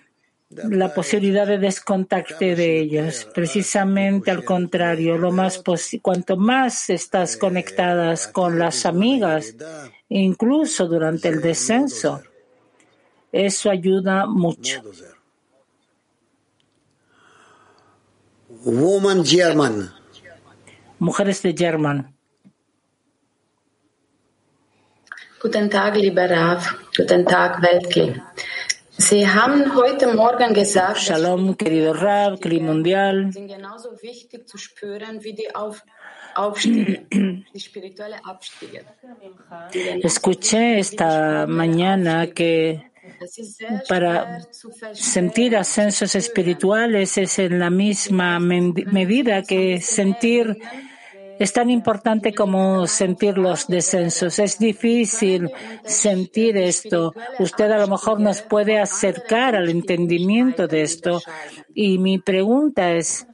la 0.50 0.92
posibilidad 0.94 1.46
de 1.46 1.58
descontacte 1.58 2.54
de 2.54 2.80
ellos. 2.80 3.26
Precisamente 3.34 4.30
al 4.30 4.44
contrario, 4.44 5.16
lo 5.18 5.30
más 5.30 5.62
cuanto 6.02 6.36
más 6.36 6.90
estás 6.90 7.36
conectadas 7.36 8.26
con 8.28 8.58
las 8.58 8.86
amigas, 8.86 9.54
incluso 10.08 10.86
durante 10.86 11.28
el 11.28 11.40
descenso, 11.40 12.22
eso 13.32 13.70
ayuda 13.70 14.26
mucho. 14.26 14.82
Woman 18.64 19.24
German. 19.24 19.92
Mujeres 20.98 21.42
de 21.42 21.54
German. 21.56 22.17
Guten 25.40 25.70
Tag, 25.70 25.94
lieber 25.94 26.28
Rav. 26.28 26.74
Guten 26.96 27.24
Tag, 27.24 27.62
Weltkli. 27.62 28.20
Sie 28.96 29.24
haben 29.24 29.72
heute 29.76 30.12
Morgen 30.12 30.52
gesagt, 30.52 30.98
Shalom, 30.98 31.56
querido 31.56 31.92
Rav, 31.92 32.40
Kli 32.40 32.58
Mundial. 32.58 33.30
sind 33.30 33.46
genauso 33.46 33.90
wichtig 34.02 34.48
zu 34.48 34.58
spüren 34.58 35.22
wie 35.22 35.34
die 35.34 35.54
Auf 35.54 35.84
Aufstiege, 36.34 37.02
die 37.54 37.60
spirituelle 37.60 38.16
Abstiege. 38.24 38.84
Escuché 40.02 40.80
esta 40.80 41.46
mañana 41.46 42.26
que 42.26 42.90
para 43.88 44.40
sentir 44.92 45.56
ascensos 45.56 46.16
espirituales 46.16 47.16
es 47.16 47.38
en 47.38 47.60
la 47.60 47.70
misma 47.70 48.40
medida 48.40 49.42
que 49.42 49.80
sentir 49.80 50.58
es 51.38 51.52
tan 51.52 51.70
importante 51.70 52.34
como 52.34 52.86
sentir 52.86 53.38
los 53.38 53.66
descensos. 53.68 54.38
Es 54.38 54.58
difícil 54.58 55.50
sentir 55.84 56.56
esto. 56.56 57.14
Usted 57.38 57.70
a 57.70 57.78
lo 57.78 57.88
mejor 57.88 58.20
nos 58.20 58.42
puede 58.42 58.78
acercar 58.78 59.54
al 59.54 59.68
entendimiento 59.68 60.66
de 60.66 60.82
esto. 60.82 61.20
Y 61.74 61.98
mi 61.98 62.18
pregunta 62.18 62.92
es, 62.92 63.26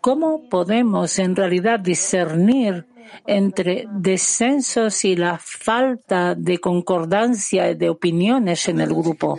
¿cómo 0.00 0.48
podemos 0.48 1.18
en 1.18 1.36
realidad 1.36 1.80
discernir 1.80 2.86
entre 3.26 3.86
descensos 3.92 5.04
y 5.04 5.14
la 5.14 5.38
falta 5.38 6.34
de 6.34 6.58
concordancia 6.58 7.74
de 7.74 7.88
opiniones 7.88 8.68
en 8.68 8.80
el 8.80 8.88
grupo? 8.88 9.38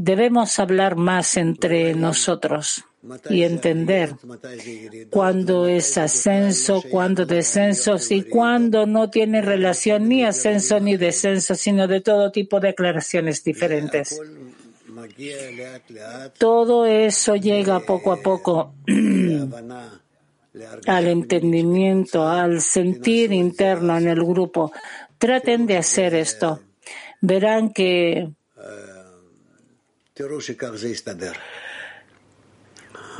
Debemos 0.00 0.58
hablar 0.58 0.96
más 0.96 1.36
entre 1.36 1.94
nosotros 1.94 2.84
y 3.28 3.42
entender 3.42 4.14
cuándo 5.10 5.68
es 5.68 5.98
ascenso, 5.98 6.82
cuándo 6.90 7.26
descenso 7.26 7.96
y 8.08 8.22
cuándo 8.22 8.86
no 8.86 9.10
tiene 9.10 9.42
relación 9.42 10.08
ni 10.08 10.24
ascenso 10.24 10.80
ni 10.80 10.96
descenso, 10.96 11.54
sino 11.54 11.86
de 11.86 12.00
todo 12.00 12.32
tipo 12.32 12.60
de 12.60 12.68
declaraciones 12.68 13.44
diferentes. 13.44 14.18
Todo 16.38 16.86
eso 16.86 17.36
llega 17.36 17.80
poco 17.80 18.12
a 18.12 18.22
poco 18.22 18.72
al 20.86 21.08
entendimiento, 21.08 22.26
al 22.26 22.62
sentir 22.62 23.32
interno 23.32 23.98
en 23.98 24.08
el 24.08 24.24
grupo. 24.24 24.72
Traten 25.18 25.66
de 25.66 25.76
hacer 25.76 26.14
esto. 26.14 26.60
Verán 27.20 27.74
que 27.74 28.30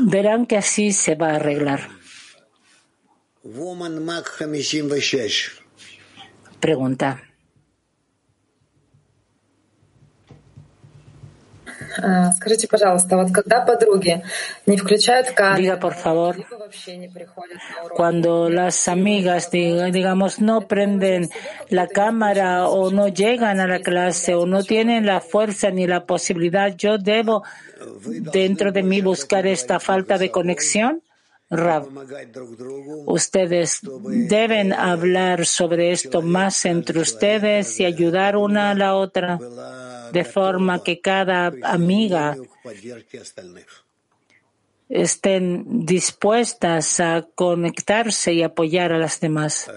verán 0.00 0.46
que 0.46 0.56
así 0.56 0.92
se 0.92 1.14
va 1.14 1.30
a 1.30 1.36
arreglar. 1.36 1.88
Pregunta. 6.60 7.22
Скажите, 12.35 12.67
пожалуйста, 12.67 13.17
вот 13.17 13.31
когда 13.31 13.61
подруги 13.61 14.23
не 14.65 14.77
включают 14.77 15.31
камеру, 15.31 15.55
Diga, 15.65 15.77
por 15.79 15.93
favor, 15.93 16.35
cuando 17.95 18.49
las 18.49 18.87
amigas, 18.87 19.49
digamos, 19.51 20.39
no 20.39 20.61
prenden 20.61 21.29
la 21.69 21.87
cámara 21.87 22.67
o 22.67 22.91
no 22.91 23.07
llegan 23.07 23.59
a 23.59 23.67
la 23.67 23.79
clase 23.79 24.35
o 24.35 24.45
no 24.45 24.63
tienen 24.63 25.05
la 25.05 25.21
fuerza 25.21 25.69
ni 25.71 25.87
la 25.87 26.05
posibilidad, 26.05 26.75
yo 26.75 26.97
debo 26.97 27.43
dentro 28.31 28.71
de 28.71 28.83
mí 28.83 29.01
buscar 29.01 29.47
esta 29.47 29.79
falta 29.79 30.17
de 30.17 30.31
conexión. 30.31 31.01
Rab, 31.47 31.87
ustedes 33.05 33.81
deben 33.83 34.73
hablar 34.73 35.45
sobre 35.45 35.91
esto 35.91 36.23
más 36.23 36.65
entre 36.65 36.99
ustedes 36.99 37.79
y 37.79 37.85
ayudar 37.85 38.35
una 38.35 38.71
a 38.71 38.73
la 38.73 38.95
otra 38.95 39.39
de 40.12 40.24
forma 40.24 40.82
que 40.82 41.00
cada 41.00 41.52
amiga 41.62 42.36
estén 44.88 45.86
dispuestas 45.86 46.98
a 47.00 47.22
conectarse 47.34 48.32
y 48.32 48.42
apoyar 48.42 48.92
a 48.92 48.98
las 48.98 49.20
demás. 49.20 49.70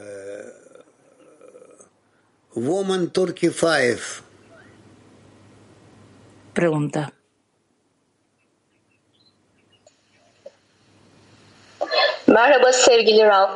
Pregunta. 6.54 7.14
Merhaba 12.34 12.72
sevgili 12.72 13.26
Rav. 13.26 13.50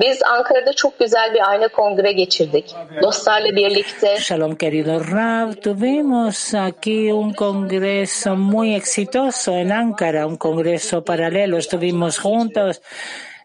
Biz 0.00 0.22
Ankara'da 0.22 0.72
çok 0.72 0.98
güzel 0.98 1.34
bir 1.34 1.50
ayna 1.50 1.68
kongre 1.68 2.12
geçirdik. 2.12 2.74
Dostlarla 3.02 3.56
birlikte. 3.56 4.16
Shalom 4.18 4.54
querido 4.54 5.00
Rav, 5.12 5.52
tuvimos 5.52 6.54
aquí 6.54 7.12
un 7.12 7.32
congreso 7.32 8.36
muy 8.36 8.74
exitoso 8.74 9.52
en 9.52 9.70
Ankara, 9.70 10.26
un 10.26 10.36
congreso 10.36 11.04
paralelo. 11.04 11.56
Estuvimos 11.58 12.18
juntos 12.18 12.80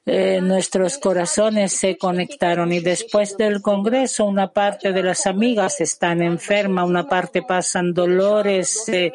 eh, 0.08 0.40
nuestros 0.40 1.00
corazones 1.00 1.74
se 1.74 1.98
conectaron 1.98 2.72
y 2.72 2.80
después 2.80 3.36
del 3.38 3.64
Congreso 3.64 4.26
una 4.26 4.52
parte 4.52 4.94
de 4.94 5.02
las 5.02 5.26
amigas 5.26 5.82
están 5.82 6.22
enfermas, 6.22 6.88
una 6.88 7.10
parte 7.10 7.42
pasan 7.42 7.92
dolores, 7.92 8.88
eh, 8.90 9.12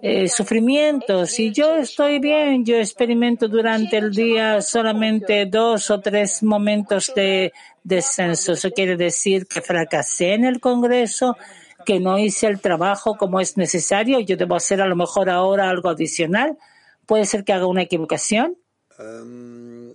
eh, 0.00 0.26
sufrimientos 0.28 1.38
y 1.38 1.52
yo 1.52 1.76
estoy 1.76 2.20
bien, 2.20 2.64
yo 2.64 2.76
experimento 2.76 3.48
durante 3.48 3.98
el 3.98 4.12
día 4.12 4.62
solamente 4.62 5.44
dos 5.44 5.90
o 5.90 6.00
tres 6.00 6.42
momentos 6.42 7.12
de 7.14 7.52
descenso. 7.82 8.52
Eso 8.52 8.70
quiere 8.70 8.96
decir 8.96 9.46
que 9.46 9.60
fracasé 9.60 10.32
en 10.32 10.46
el 10.46 10.58
Congreso 10.58 11.36
que 11.84 12.00
no 12.00 12.18
hice 12.18 12.46
el 12.46 12.60
trabajo 12.60 13.18
como 13.18 13.40
es 13.40 13.58
necesario, 13.58 14.20
yo 14.20 14.38
debo 14.38 14.56
hacer 14.56 14.80
a 14.80 14.86
lo 14.86 14.96
mejor 14.96 15.28
ahora 15.28 15.68
algo 15.68 15.90
adicional. 15.90 16.56
Puede 17.04 17.26
ser 17.26 17.44
que 17.44 17.52
haga 17.52 17.66
una 17.66 17.82
equivocación. 17.82 18.56
Um, 18.98 19.92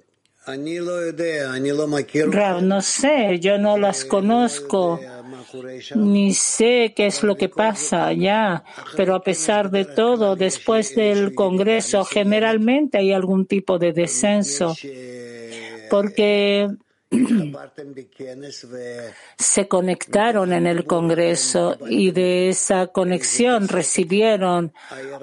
Rav, 2.31 2.61
no 2.61 2.81
sé, 2.81 3.39
yo 3.39 3.57
no 3.57 3.77
las 3.77 4.05
conozco, 4.05 4.99
ni 5.95 6.33
sé 6.33 6.93
qué 6.95 7.07
es 7.07 7.23
lo 7.23 7.35
que 7.35 7.49
pasa 7.49 8.13
ya, 8.13 8.63
pero 8.95 9.15
a 9.15 9.23
pesar 9.23 9.69
de 9.69 9.85
todo, 9.85 10.35
después 10.35 10.95
del 10.95 11.35
Congreso 11.35 12.03
generalmente 12.05 12.97
hay 12.97 13.11
algún 13.13 13.45
tipo 13.45 13.77
de 13.79 13.93
descenso, 13.93 14.75
porque 15.89 16.69
se 19.37 19.67
conectaron 19.67 20.53
en 20.53 20.67
el 20.67 20.85
Congreso 20.85 21.77
y 21.87 22.11
de 22.11 22.49
esa 22.49 22.87
conexión 22.87 23.67
recibieron 23.67 24.73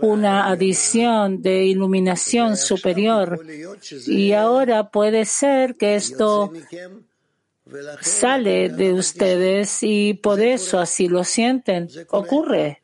una 0.01 0.49
adición 0.49 1.43
de 1.43 1.65
iluminación 1.65 2.57
superior. 2.57 3.41
Y 4.07 4.33
ahora 4.33 4.91
puede 4.91 5.25
ser 5.25 5.77
que 5.77 5.95
esto 5.95 6.53
sale 8.01 8.69
de 8.69 8.93
ustedes 8.93 9.83
y 9.83 10.15
por 10.15 10.41
eso 10.41 10.81
así 10.81 11.09
lo 11.09 11.23
sienten. 11.23 11.89
Ocurre. 12.11 12.83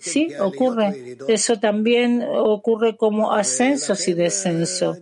Sí, 0.00 0.28
ocurre. 0.38 1.16
Eso 1.28 1.58
también 1.58 2.24
ocurre 2.28 2.96
como 2.96 3.32
ascensos 3.32 4.06
y 4.08 4.14
descenso. 4.14 4.98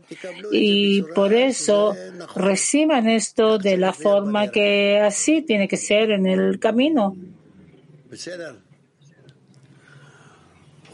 Y 0.53 1.03
por 1.03 1.33
eso 1.33 1.95
reciban 2.35 3.09
esto 3.09 3.59
de 3.59 3.77
la 3.77 3.93
forma 3.93 4.51
que 4.51 5.01
así 5.01 5.43
tiene 5.43 5.69
que 5.69 5.77
ser 5.77 6.11
en 6.11 6.27
el 6.27 6.59
camino. 6.59 7.17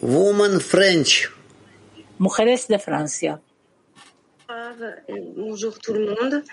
Woman 0.00 0.60
French. 0.60 1.30
Mujeres 2.18 2.68
de 2.68 2.78
Francia. 2.78 3.40
Bonjour 5.36 5.78
tout 5.78 5.94
le 5.94 6.14
monde. 6.14 6.44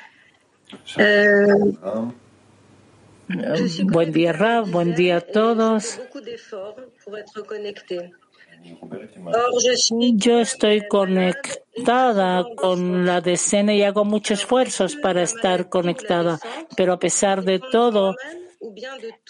Euh, 3.30 3.86
Buen 3.86 4.12
día, 4.12 4.34
Rab. 4.34 4.70
Buen 4.70 4.96
día 4.96 5.18
a 5.18 5.22
todos. 5.22 6.00
Yo 10.16 10.40
estoy 10.40 10.88
conectada 10.88 12.46
con 12.56 13.06
la 13.06 13.22
decena 13.22 13.74
y 13.74 13.84
hago 13.84 14.06
muchos 14.06 14.40
esfuerzos 14.40 14.96
para 14.96 15.24
estar 15.24 15.70
conectada, 15.70 16.40
pero 16.76 16.94
a 16.94 17.00
pesar 17.00 17.44
de 17.44 17.60
todo, 17.60 18.16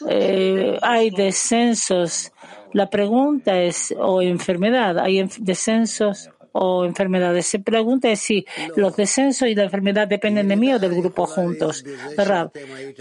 eh, 0.09 0.77
hay 0.81 1.09
descensos. 1.09 2.31
La 2.73 2.89
pregunta 2.89 3.61
es, 3.61 3.93
o 3.97 4.21
enfermedad, 4.21 4.97
hay 4.99 5.23
descensos 5.39 6.29
o 6.53 6.85
enfermedades. 6.85 7.47
Se 7.47 7.59
pregunta 7.59 8.15
si 8.15 8.45
los 8.75 8.95
descensos 8.95 9.47
y 9.47 9.55
la 9.55 9.63
enfermedad 9.63 10.07
dependen 10.07 10.47
de 10.47 10.55
mí 10.55 10.73
o 10.73 10.79
del 10.79 10.95
grupo 10.95 11.25
juntos. 11.25 11.83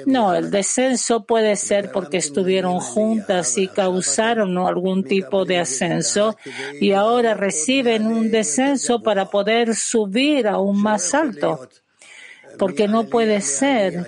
No, 0.07 0.35
el 0.35 0.51
descenso 0.51 1.25
puede 1.25 1.57
ser 1.57 1.93
porque 1.93 2.17
estuvieron 2.17 2.81
juntas 2.81 3.57
y 3.59 3.69
causaron 3.69 4.59
algún 4.59 5.05
tipo 5.05 5.45
de 5.45 5.59
ascenso 5.59 6.37
y 6.81 6.93
ahora 6.93 7.35
reciben 7.35 8.07
un 8.07 8.31
descenso 8.31 9.03
para 9.03 9.27
poder 9.27 9.75
subir 9.75 10.49
aún 10.49 10.83
más 10.83 11.15
alto 11.15 11.69
porque 12.59 12.89
no 12.89 13.05
puede 13.05 13.41
ser 13.41 14.07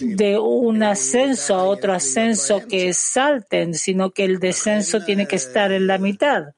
de 0.00 0.38
un 0.38 0.82
ascenso 0.82 1.54
a 1.54 1.64
otro 1.64 1.92
ascenso 1.92 2.66
que 2.66 2.92
salten, 2.94 3.74
sino 3.74 4.10
que 4.10 4.24
el 4.24 4.38
descenso 4.38 5.04
tiene 5.04 5.26
que 5.26 5.36
estar 5.36 5.72
en 5.72 5.86
la 5.86 5.98
mitad. 5.98 6.54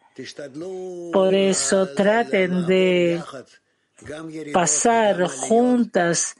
Por 1.13 1.35
eso 1.35 1.89
traten 1.89 2.67
de 2.67 3.23
pasar 4.53 5.27
juntas 5.29 6.35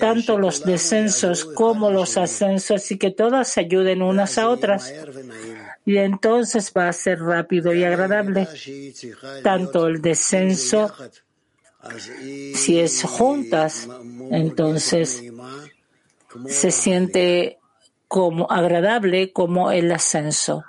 tanto 0.00 0.38
los 0.38 0.64
descensos 0.64 1.44
como 1.44 1.90
los 1.90 2.16
ascensos 2.16 2.90
y 2.90 2.98
que 2.98 3.10
todas 3.10 3.56
ayuden 3.58 4.02
unas 4.02 4.38
a 4.38 4.48
otras. 4.48 4.92
Y 5.84 5.98
entonces 5.98 6.72
va 6.76 6.88
a 6.88 6.92
ser 6.92 7.20
rápido 7.20 7.72
y 7.72 7.84
agradable. 7.84 8.48
Tanto 9.42 9.86
el 9.86 10.02
descenso, 10.02 10.92
si 12.54 12.80
es 12.80 13.02
juntas, 13.02 13.88
entonces 14.30 15.22
se 16.48 16.70
siente 16.70 17.58
como 18.08 18.50
agradable 18.50 19.32
como 19.32 19.70
el 19.70 19.90
ascenso. 19.92 20.64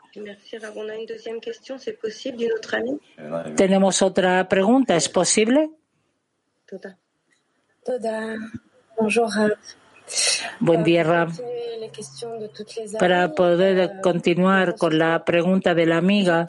Tenemos 3.56 4.02
otra 4.02 4.48
pregunta, 4.48 4.96
¿es 4.96 5.10
posible? 5.10 5.70
Buen 10.60 10.84
día, 10.84 11.04
Ram. 11.04 11.34
Para 13.00 13.34
poder 13.34 14.02
continuar 14.02 14.76
con 14.76 14.98
la 14.98 15.24
pregunta 15.24 15.74
de 15.74 15.86
la 15.86 15.98
amiga, 15.98 16.48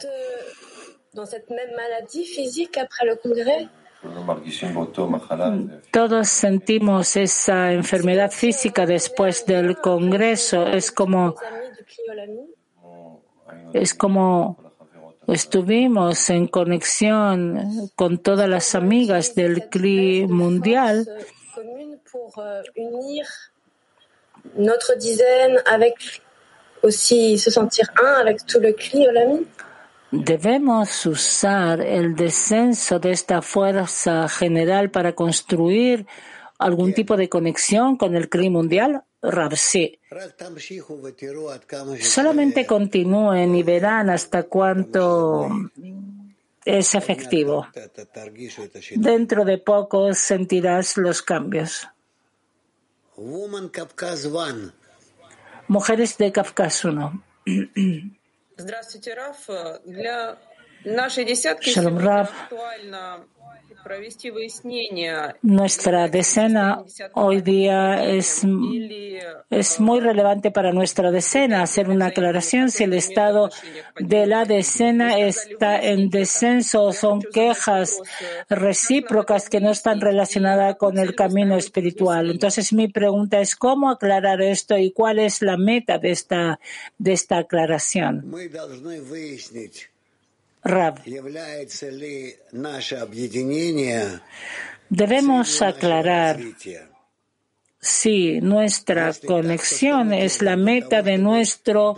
todos 5.91 6.29
sentimos 6.29 7.15
esa 7.17 7.73
enfermedad 7.73 8.31
física 8.31 8.85
después 8.85 9.45
del 9.45 9.77
Congreso. 9.77 10.67
Es 10.67 10.91
como, 10.91 11.35
es 13.73 13.93
como 13.93 14.57
estuvimos 15.27 16.29
en 16.29 16.47
conexión 16.47 17.91
con 17.95 18.17
todas 18.17 18.49
las 18.49 18.75
amigas 18.75 19.35
del 19.35 19.69
CLI 19.69 20.27
mundial. 20.27 21.07
Notre 24.55 24.95
dizaine 24.95 25.59
avec 25.65 26.21
aussi 26.81 27.37
se 27.37 27.51
sentir 27.51 27.85
un 28.01 28.21
avec 28.21 28.45
tout 28.45 28.59
le 28.59 28.73
CLI 28.73 29.07
Olami. 29.07 29.45
Debemos 30.11 31.05
usar 31.05 31.81
el 31.81 32.15
descenso 32.15 32.99
de 32.99 33.11
esta 33.11 33.41
fuerza 33.41 34.27
general 34.27 34.89
para 34.89 35.13
construir 35.13 36.07
algún 36.57 36.93
tipo 36.93 37.15
de 37.15 37.29
conexión 37.29 37.95
con 37.95 38.15
el 38.15 38.29
CRI 38.29 38.49
mundial? 38.49 39.03
Rabsi. 39.21 39.99
Solamente 42.01 42.65
continúen 42.65 43.55
y 43.55 43.63
verán 43.63 44.09
hasta 44.09 44.43
cuánto 44.43 45.49
es 46.63 46.95
efectivo. 46.95 47.67
Dentro 48.95 49.45
de 49.45 49.57
poco 49.57 50.13
sentirás 50.13 50.97
los 50.97 51.21
cambios. 51.21 51.87
Mujeres 55.67 56.17
de 56.17 56.31
Kafkas 56.31 56.85
1. 56.85 57.23
Shalom 61.61 61.97
Rab. 61.97 62.29
Nuestra 65.41 66.07
decena 66.07 66.83
hoy 67.13 67.41
día 67.41 68.05
es, 68.05 68.45
es 69.49 69.79
muy 69.79 69.99
relevante 69.99 70.51
para 70.51 70.71
nuestra 70.71 71.11
decena. 71.11 71.63
Hacer 71.63 71.89
una 71.89 72.07
aclaración 72.07 72.71
si 72.71 72.83
el 72.83 72.93
estado 72.93 73.49
de 73.97 74.27
la 74.27 74.45
decena 74.45 75.19
está 75.19 75.81
en 75.81 76.09
descenso 76.09 76.83
o 76.83 76.93
son 76.93 77.21
quejas 77.21 78.01
recíprocas 78.49 79.49
que 79.49 79.59
no 79.59 79.71
están 79.71 80.01
relacionadas 80.01 80.75
con 80.77 80.97
el 80.97 81.15
camino 81.15 81.55
espiritual. 81.55 82.29
Entonces 82.31 82.73
mi 82.73 82.87
pregunta 82.87 83.39
es 83.39 83.55
cómo 83.55 83.89
aclarar 83.89 84.41
esto 84.41 84.77
y 84.77 84.91
cuál 84.91 85.19
es 85.19 85.41
la 85.41 85.57
meta 85.57 85.97
de 85.97 86.11
esta, 86.11 86.59
de 86.97 87.13
esta 87.13 87.39
aclaración. 87.39 88.25
Rab. 90.63 91.01
Debemos 94.89 95.61
aclarar 95.61 96.39
si 97.79 98.41
nuestra 98.41 99.13
conexión 99.25 100.13
es 100.13 100.41
la 100.41 100.57
meta 100.57 101.01
de 101.01 101.17
nuestro 101.17 101.95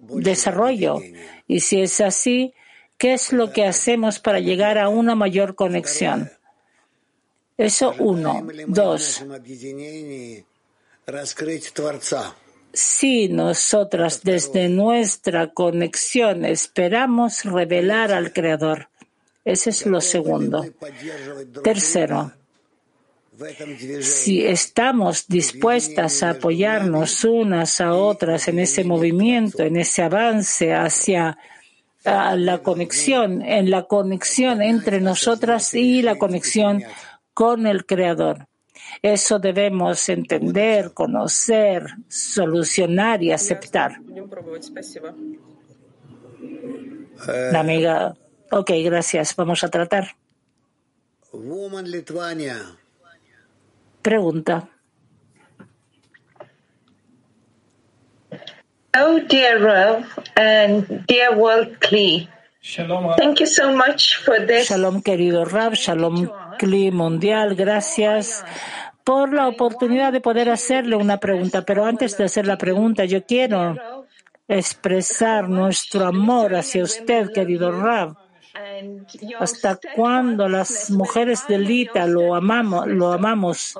desarrollo 0.00 1.00
y 1.46 1.60
si 1.60 1.80
es 1.80 2.00
así, 2.00 2.54
¿qué 2.96 3.14
es 3.14 3.32
lo 3.32 3.52
que 3.52 3.66
hacemos 3.66 4.20
para 4.20 4.38
llegar 4.38 4.78
a 4.78 4.88
una 4.88 5.14
mayor 5.14 5.54
conexión? 5.54 6.30
Eso 7.56 7.94
uno. 7.98 8.46
Dos 8.68 9.24
si 12.78 13.28
nosotras 13.28 14.22
desde 14.22 14.68
nuestra 14.68 15.48
conexión 15.52 16.44
esperamos 16.44 17.44
revelar 17.44 18.12
al 18.12 18.32
Creador. 18.32 18.88
Ese 19.44 19.70
es 19.70 19.86
lo 19.86 20.00
segundo. 20.00 20.64
Tercero, 21.64 22.32
si 24.00 24.44
estamos 24.44 25.26
dispuestas 25.28 26.22
a 26.22 26.30
apoyarnos 26.30 27.24
unas 27.24 27.80
a 27.80 27.94
otras 27.94 28.48
en 28.48 28.58
ese 28.58 28.84
movimiento, 28.84 29.62
en 29.62 29.76
ese 29.76 30.02
avance 30.02 30.74
hacia 30.74 31.38
la 32.04 32.58
conexión, 32.62 33.42
en 33.42 33.70
la 33.70 33.84
conexión 33.84 34.62
entre 34.62 35.00
nosotras 35.00 35.74
y 35.74 36.02
la 36.02 36.16
conexión 36.16 36.82
con 37.32 37.66
el 37.66 37.86
Creador. 37.86 38.47
Eso 39.02 39.38
debemos 39.38 40.08
entender, 40.08 40.92
conocer, 40.92 41.86
solucionar 42.08 43.22
y 43.22 43.32
aceptar. 43.32 44.00
La 47.52 47.60
amiga, 47.60 48.14
ok, 48.50 48.70
gracias, 48.84 49.34
vamos 49.36 49.62
a 49.64 49.68
tratar. 49.68 50.16
Pregunta. 54.02 54.68
Oh, 59.00 59.20
dear 59.28 59.60
Rav 59.60 60.04
and 60.34 61.06
dear 61.06 61.36
World 61.36 61.78
Kli. 61.78 62.28
Thank 63.16 63.40
you 63.40 63.46
so 63.46 63.72
much 63.72 64.16
for 64.24 64.44
this. 64.44 64.68
Shalom, 64.68 65.02
querido 65.02 65.44
Rav, 65.44 65.74
Shalom, 65.74 66.28
Kli 66.58 66.90
Mundial, 66.90 67.54
gracias 67.54 68.44
por 69.08 69.32
la 69.32 69.48
oportunidad 69.48 70.12
de 70.12 70.20
poder 70.20 70.50
hacerle 70.50 70.94
una 70.94 71.16
pregunta. 71.16 71.62
Pero 71.62 71.86
antes 71.86 72.18
de 72.18 72.24
hacer 72.24 72.46
la 72.46 72.58
pregunta, 72.58 73.06
yo 73.06 73.24
quiero 73.24 74.04
expresar 74.46 75.48
nuestro 75.48 76.04
amor 76.04 76.54
hacia 76.54 76.84
usted, 76.84 77.32
querido 77.32 77.72
Rav. 77.72 78.14
¿Hasta 79.38 79.78
cuándo 79.96 80.46
las 80.46 80.90
mujeres 80.90 81.46
de 81.48 81.56
Lita 81.58 82.06
lo 82.06 82.34
amamos, 82.34 82.86
lo 82.86 83.10
amamos? 83.10 83.78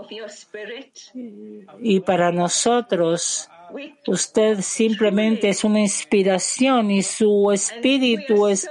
Y 1.79 2.01
para 2.01 2.33
nosotros, 2.33 3.51
usted 4.07 4.61
simplemente 4.61 5.49
es 5.49 5.65
una 5.65 5.81
inspiración 5.81 6.91
y 6.91 7.03
su 7.03 7.51
espíritu 7.53 8.49
es, 8.49 8.69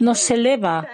nos 0.00 0.30
eleva. 0.30 0.88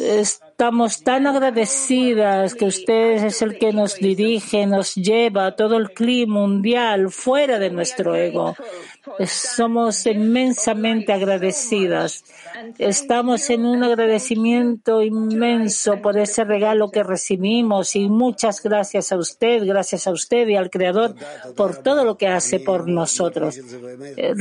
Estamos 0.00 1.02
tan 1.02 1.26
agradecidas 1.26 2.54
que 2.54 2.64
usted 2.66 3.24
es 3.24 3.42
el 3.42 3.58
que 3.58 3.72
nos 3.72 3.96
dirige, 3.96 4.66
nos 4.66 4.94
lleva 4.94 5.46
a 5.46 5.56
todo 5.56 5.76
el 5.76 5.90
clima 5.90 6.40
mundial 6.40 7.10
fuera 7.10 7.58
de 7.58 7.70
nuestro 7.70 8.14
ego. 8.14 8.56
Somos 9.26 10.04
inmensamente 10.06 11.12
agradecidas. 11.12 12.24
Estamos 12.78 13.48
en 13.50 13.64
un 13.64 13.84
agradecimiento 13.84 15.02
inmenso 15.02 16.00
por 16.02 16.18
ese 16.18 16.44
regalo 16.44 16.90
que 16.90 17.02
recibimos 17.02 17.94
y 17.96 18.08
muchas 18.08 18.62
gracias 18.62 19.12
a 19.12 19.16
usted, 19.16 19.64
gracias 19.64 20.06
a 20.06 20.10
usted 20.10 20.48
y 20.48 20.56
al 20.56 20.70
Creador 20.70 21.14
por 21.56 21.76
todo 21.76 22.04
lo 22.04 22.16
que 22.16 22.28
hace 22.28 22.60
por 22.60 22.88
nosotros. 22.88 23.58
Eh, 24.16 24.34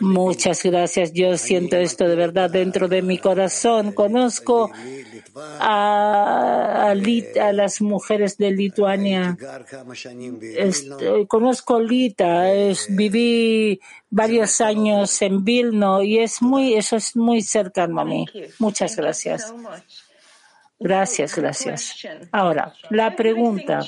muchas 0.00 0.62
gracias. 0.62 1.12
Yo 1.12 1.36
siento 1.38 1.76
esto 1.76 2.06
de 2.06 2.16
verdad 2.16 2.50
dentro 2.50 2.88
de 2.88 3.02
mi 3.02 3.18
corazón. 3.18 3.92
Conozco 3.92 4.70
a, 5.36 6.90
a, 6.90 7.52
las 7.52 7.80
mujeres 7.80 8.36
de 8.38 8.50
Lituania. 8.50 9.36
conozco 11.28 11.80
Lita, 11.80 12.52
es, 12.52 12.86
viví 12.94 13.80
varios 14.10 14.60
años 14.60 15.20
en 15.22 15.44
Vilno 15.44 16.02
y 16.02 16.18
es 16.18 16.42
muy, 16.42 16.74
eso 16.74 16.96
es 16.96 17.16
muy 17.16 17.42
cercano 17.42 18.00
a 18.00 18.04
mí. 18.04 18.26
Muchas 18.58 18.96
gracias. 18.96 19.52
Gracias, 20.78 21.34
gracias. 21.36 22.06
Ahora, 22.32 22.74
la 22.90 23.16
pregunta, 23.16 23.82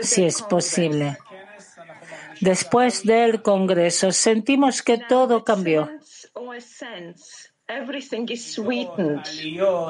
si 0.00 0.24
es 0.24 0.42
posible. 0.42 1.18
Después 2.40 3.04
del 3.04 3.42
Congreso, 3.42 4.10
sentimos 4.12 4.82
que 4.82 4.98
todo 4.98 5.44
cambió. 5.44 5.90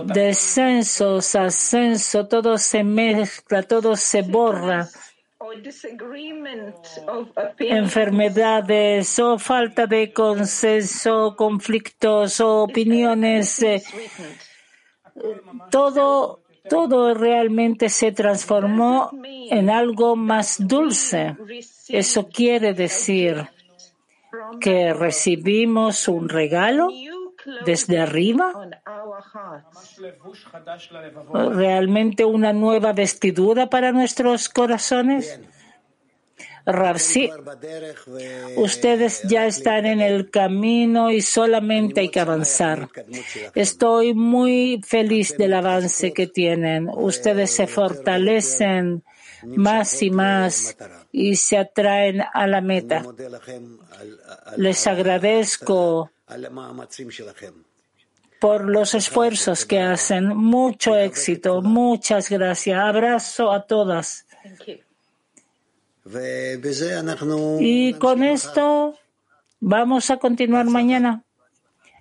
Descensos, 0.06 1.34
ascenso, 1.34 2.28
todo 2.28 2.56
se 2.56 2.84
mezcla, 2.84 3.62
todo 3.64 3.96
se 3.96 4.22
borra. 4.22 4.88
Enfermedades 7.58 9.18
o 9.18 9.38
falta 9.38 9.86
de 9.88 10.12
consenso, 10.12 11.34
conflictos 11.36 12.40
o 12.40 12.62
opiniones. 12.62 13.60
Eh, 13.62 13.82
todo, 15.70 16.42
todo 16.68 17.14
realmente 17.14 17.88
se 17.88 18.12
transformó 18.12 19.10
en 19.50 19.68
algo 19.68 20.14
más 20.14 20.64
dulce. 20.64 21.36
Eso 21.88 22.28
quiere 22.28 22.72
decir 22.72 23.48
que 24.60 24.92
recibimos 24.94 26.06
un 26.08 26.28
regalo 26.28 26.88
desde 27.64 27.98
arriba, 27.98 28.52
realmente 31.32 32.24
una 32.24 32.52
nueva 32.52 32.92
vestidura 32.92 33.68
para 33.68 33.92
nuestros 33.92 34.48
corazones. 34.48 35.40
Ravsi, 36.66 37.30
ustedes 38.56 39.22
ya 39.24 39.46
están 39.46 39.84
en 39.84 40.00
el 40.00 40.30
camino 40.30 41.10
y 41.10 41.20
solamente 41.20 42.00
hay 42.00 42.08
que 42.08 42.20
avanzar. 42.20 42.88
Estoy 43.54 44.14
muy 44.14 44.80
feliz 44.82 45.36
del 45.36 45.52
avance 45.52 46.14
que 46.14 46.26
tienen. 46.26 46.88
Ustedes 46.88 47.50
se 47.50 47.66
fortalecen 47.66 49.02
más 49.44 50.02
y 50.02 50.10
más 50.10 50.76
y 51.12 51.36
se 51.36 51.58
atraen 51.58 52.22
a 52.32 52.46
la 52.46 52.62
meta. 52.62 53.04
Les 54.56 54.86
agradezco 54.86 56.10
por 58.44 58.68
los 58.68 58.94
esfuerzos 58.94 59.64
que 59.64 59.80
hacen. 59.80 60.36
Mucho 60.36 60.96
éxito. 60.96 61.62
Muchas 61.62 62.28
gracias. 62.28 62.78
Abrazo 62.78 63.50
a 63.50 63.66
todas. 63.66 64.26
Y 67.60 67.94
con 67.94 68.22
esto 68.22 68.98
vamos 69.60 70.10
a 70.10 70.18
continuar 70.18 70.66
mañana. 70.66 71.24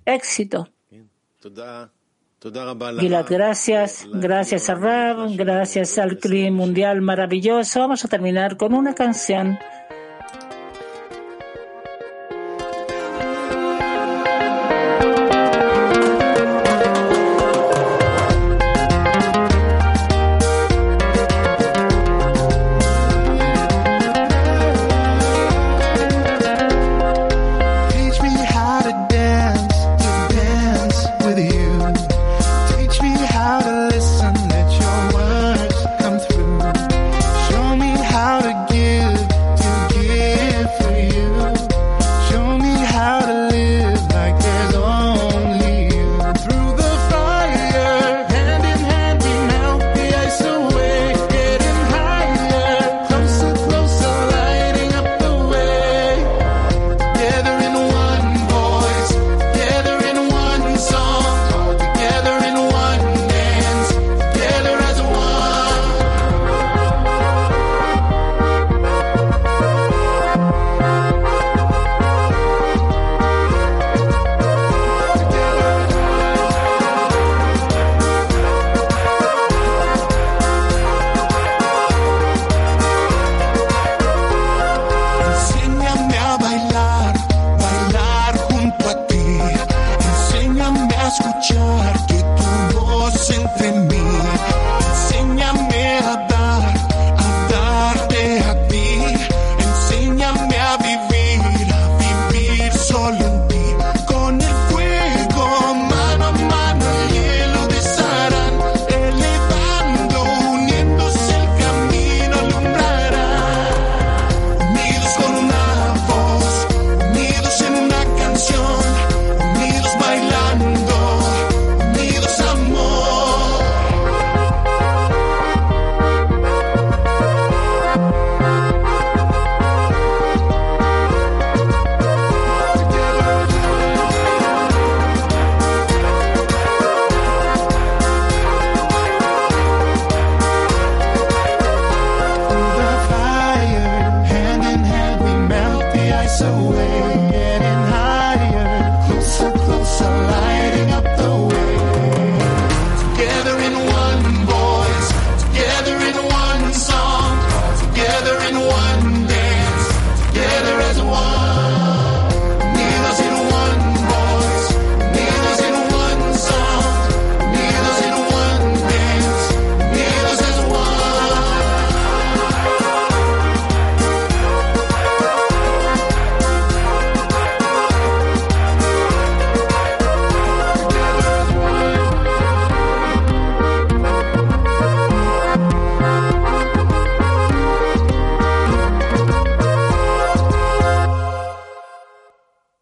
Éxito. 0.06 0.68
Y 3.00 3.08
las 3.08 3.30
gracias, 3.30 4.06
gracias 4.12 4.70
a 4.70 4.76
Rab, 4.76 5.38
gracias 5.38 5.98
al 5.98 6.18
clima 6.18 6.58
mundial 6.58 7.00
maravilloso. 7.00 7.80
Vamos 7.80 8.04
a 8.04 8.10
terminar 8.10 8.58
con 8.58 8.74
una 8.74 8.94
canción 8.94 9.58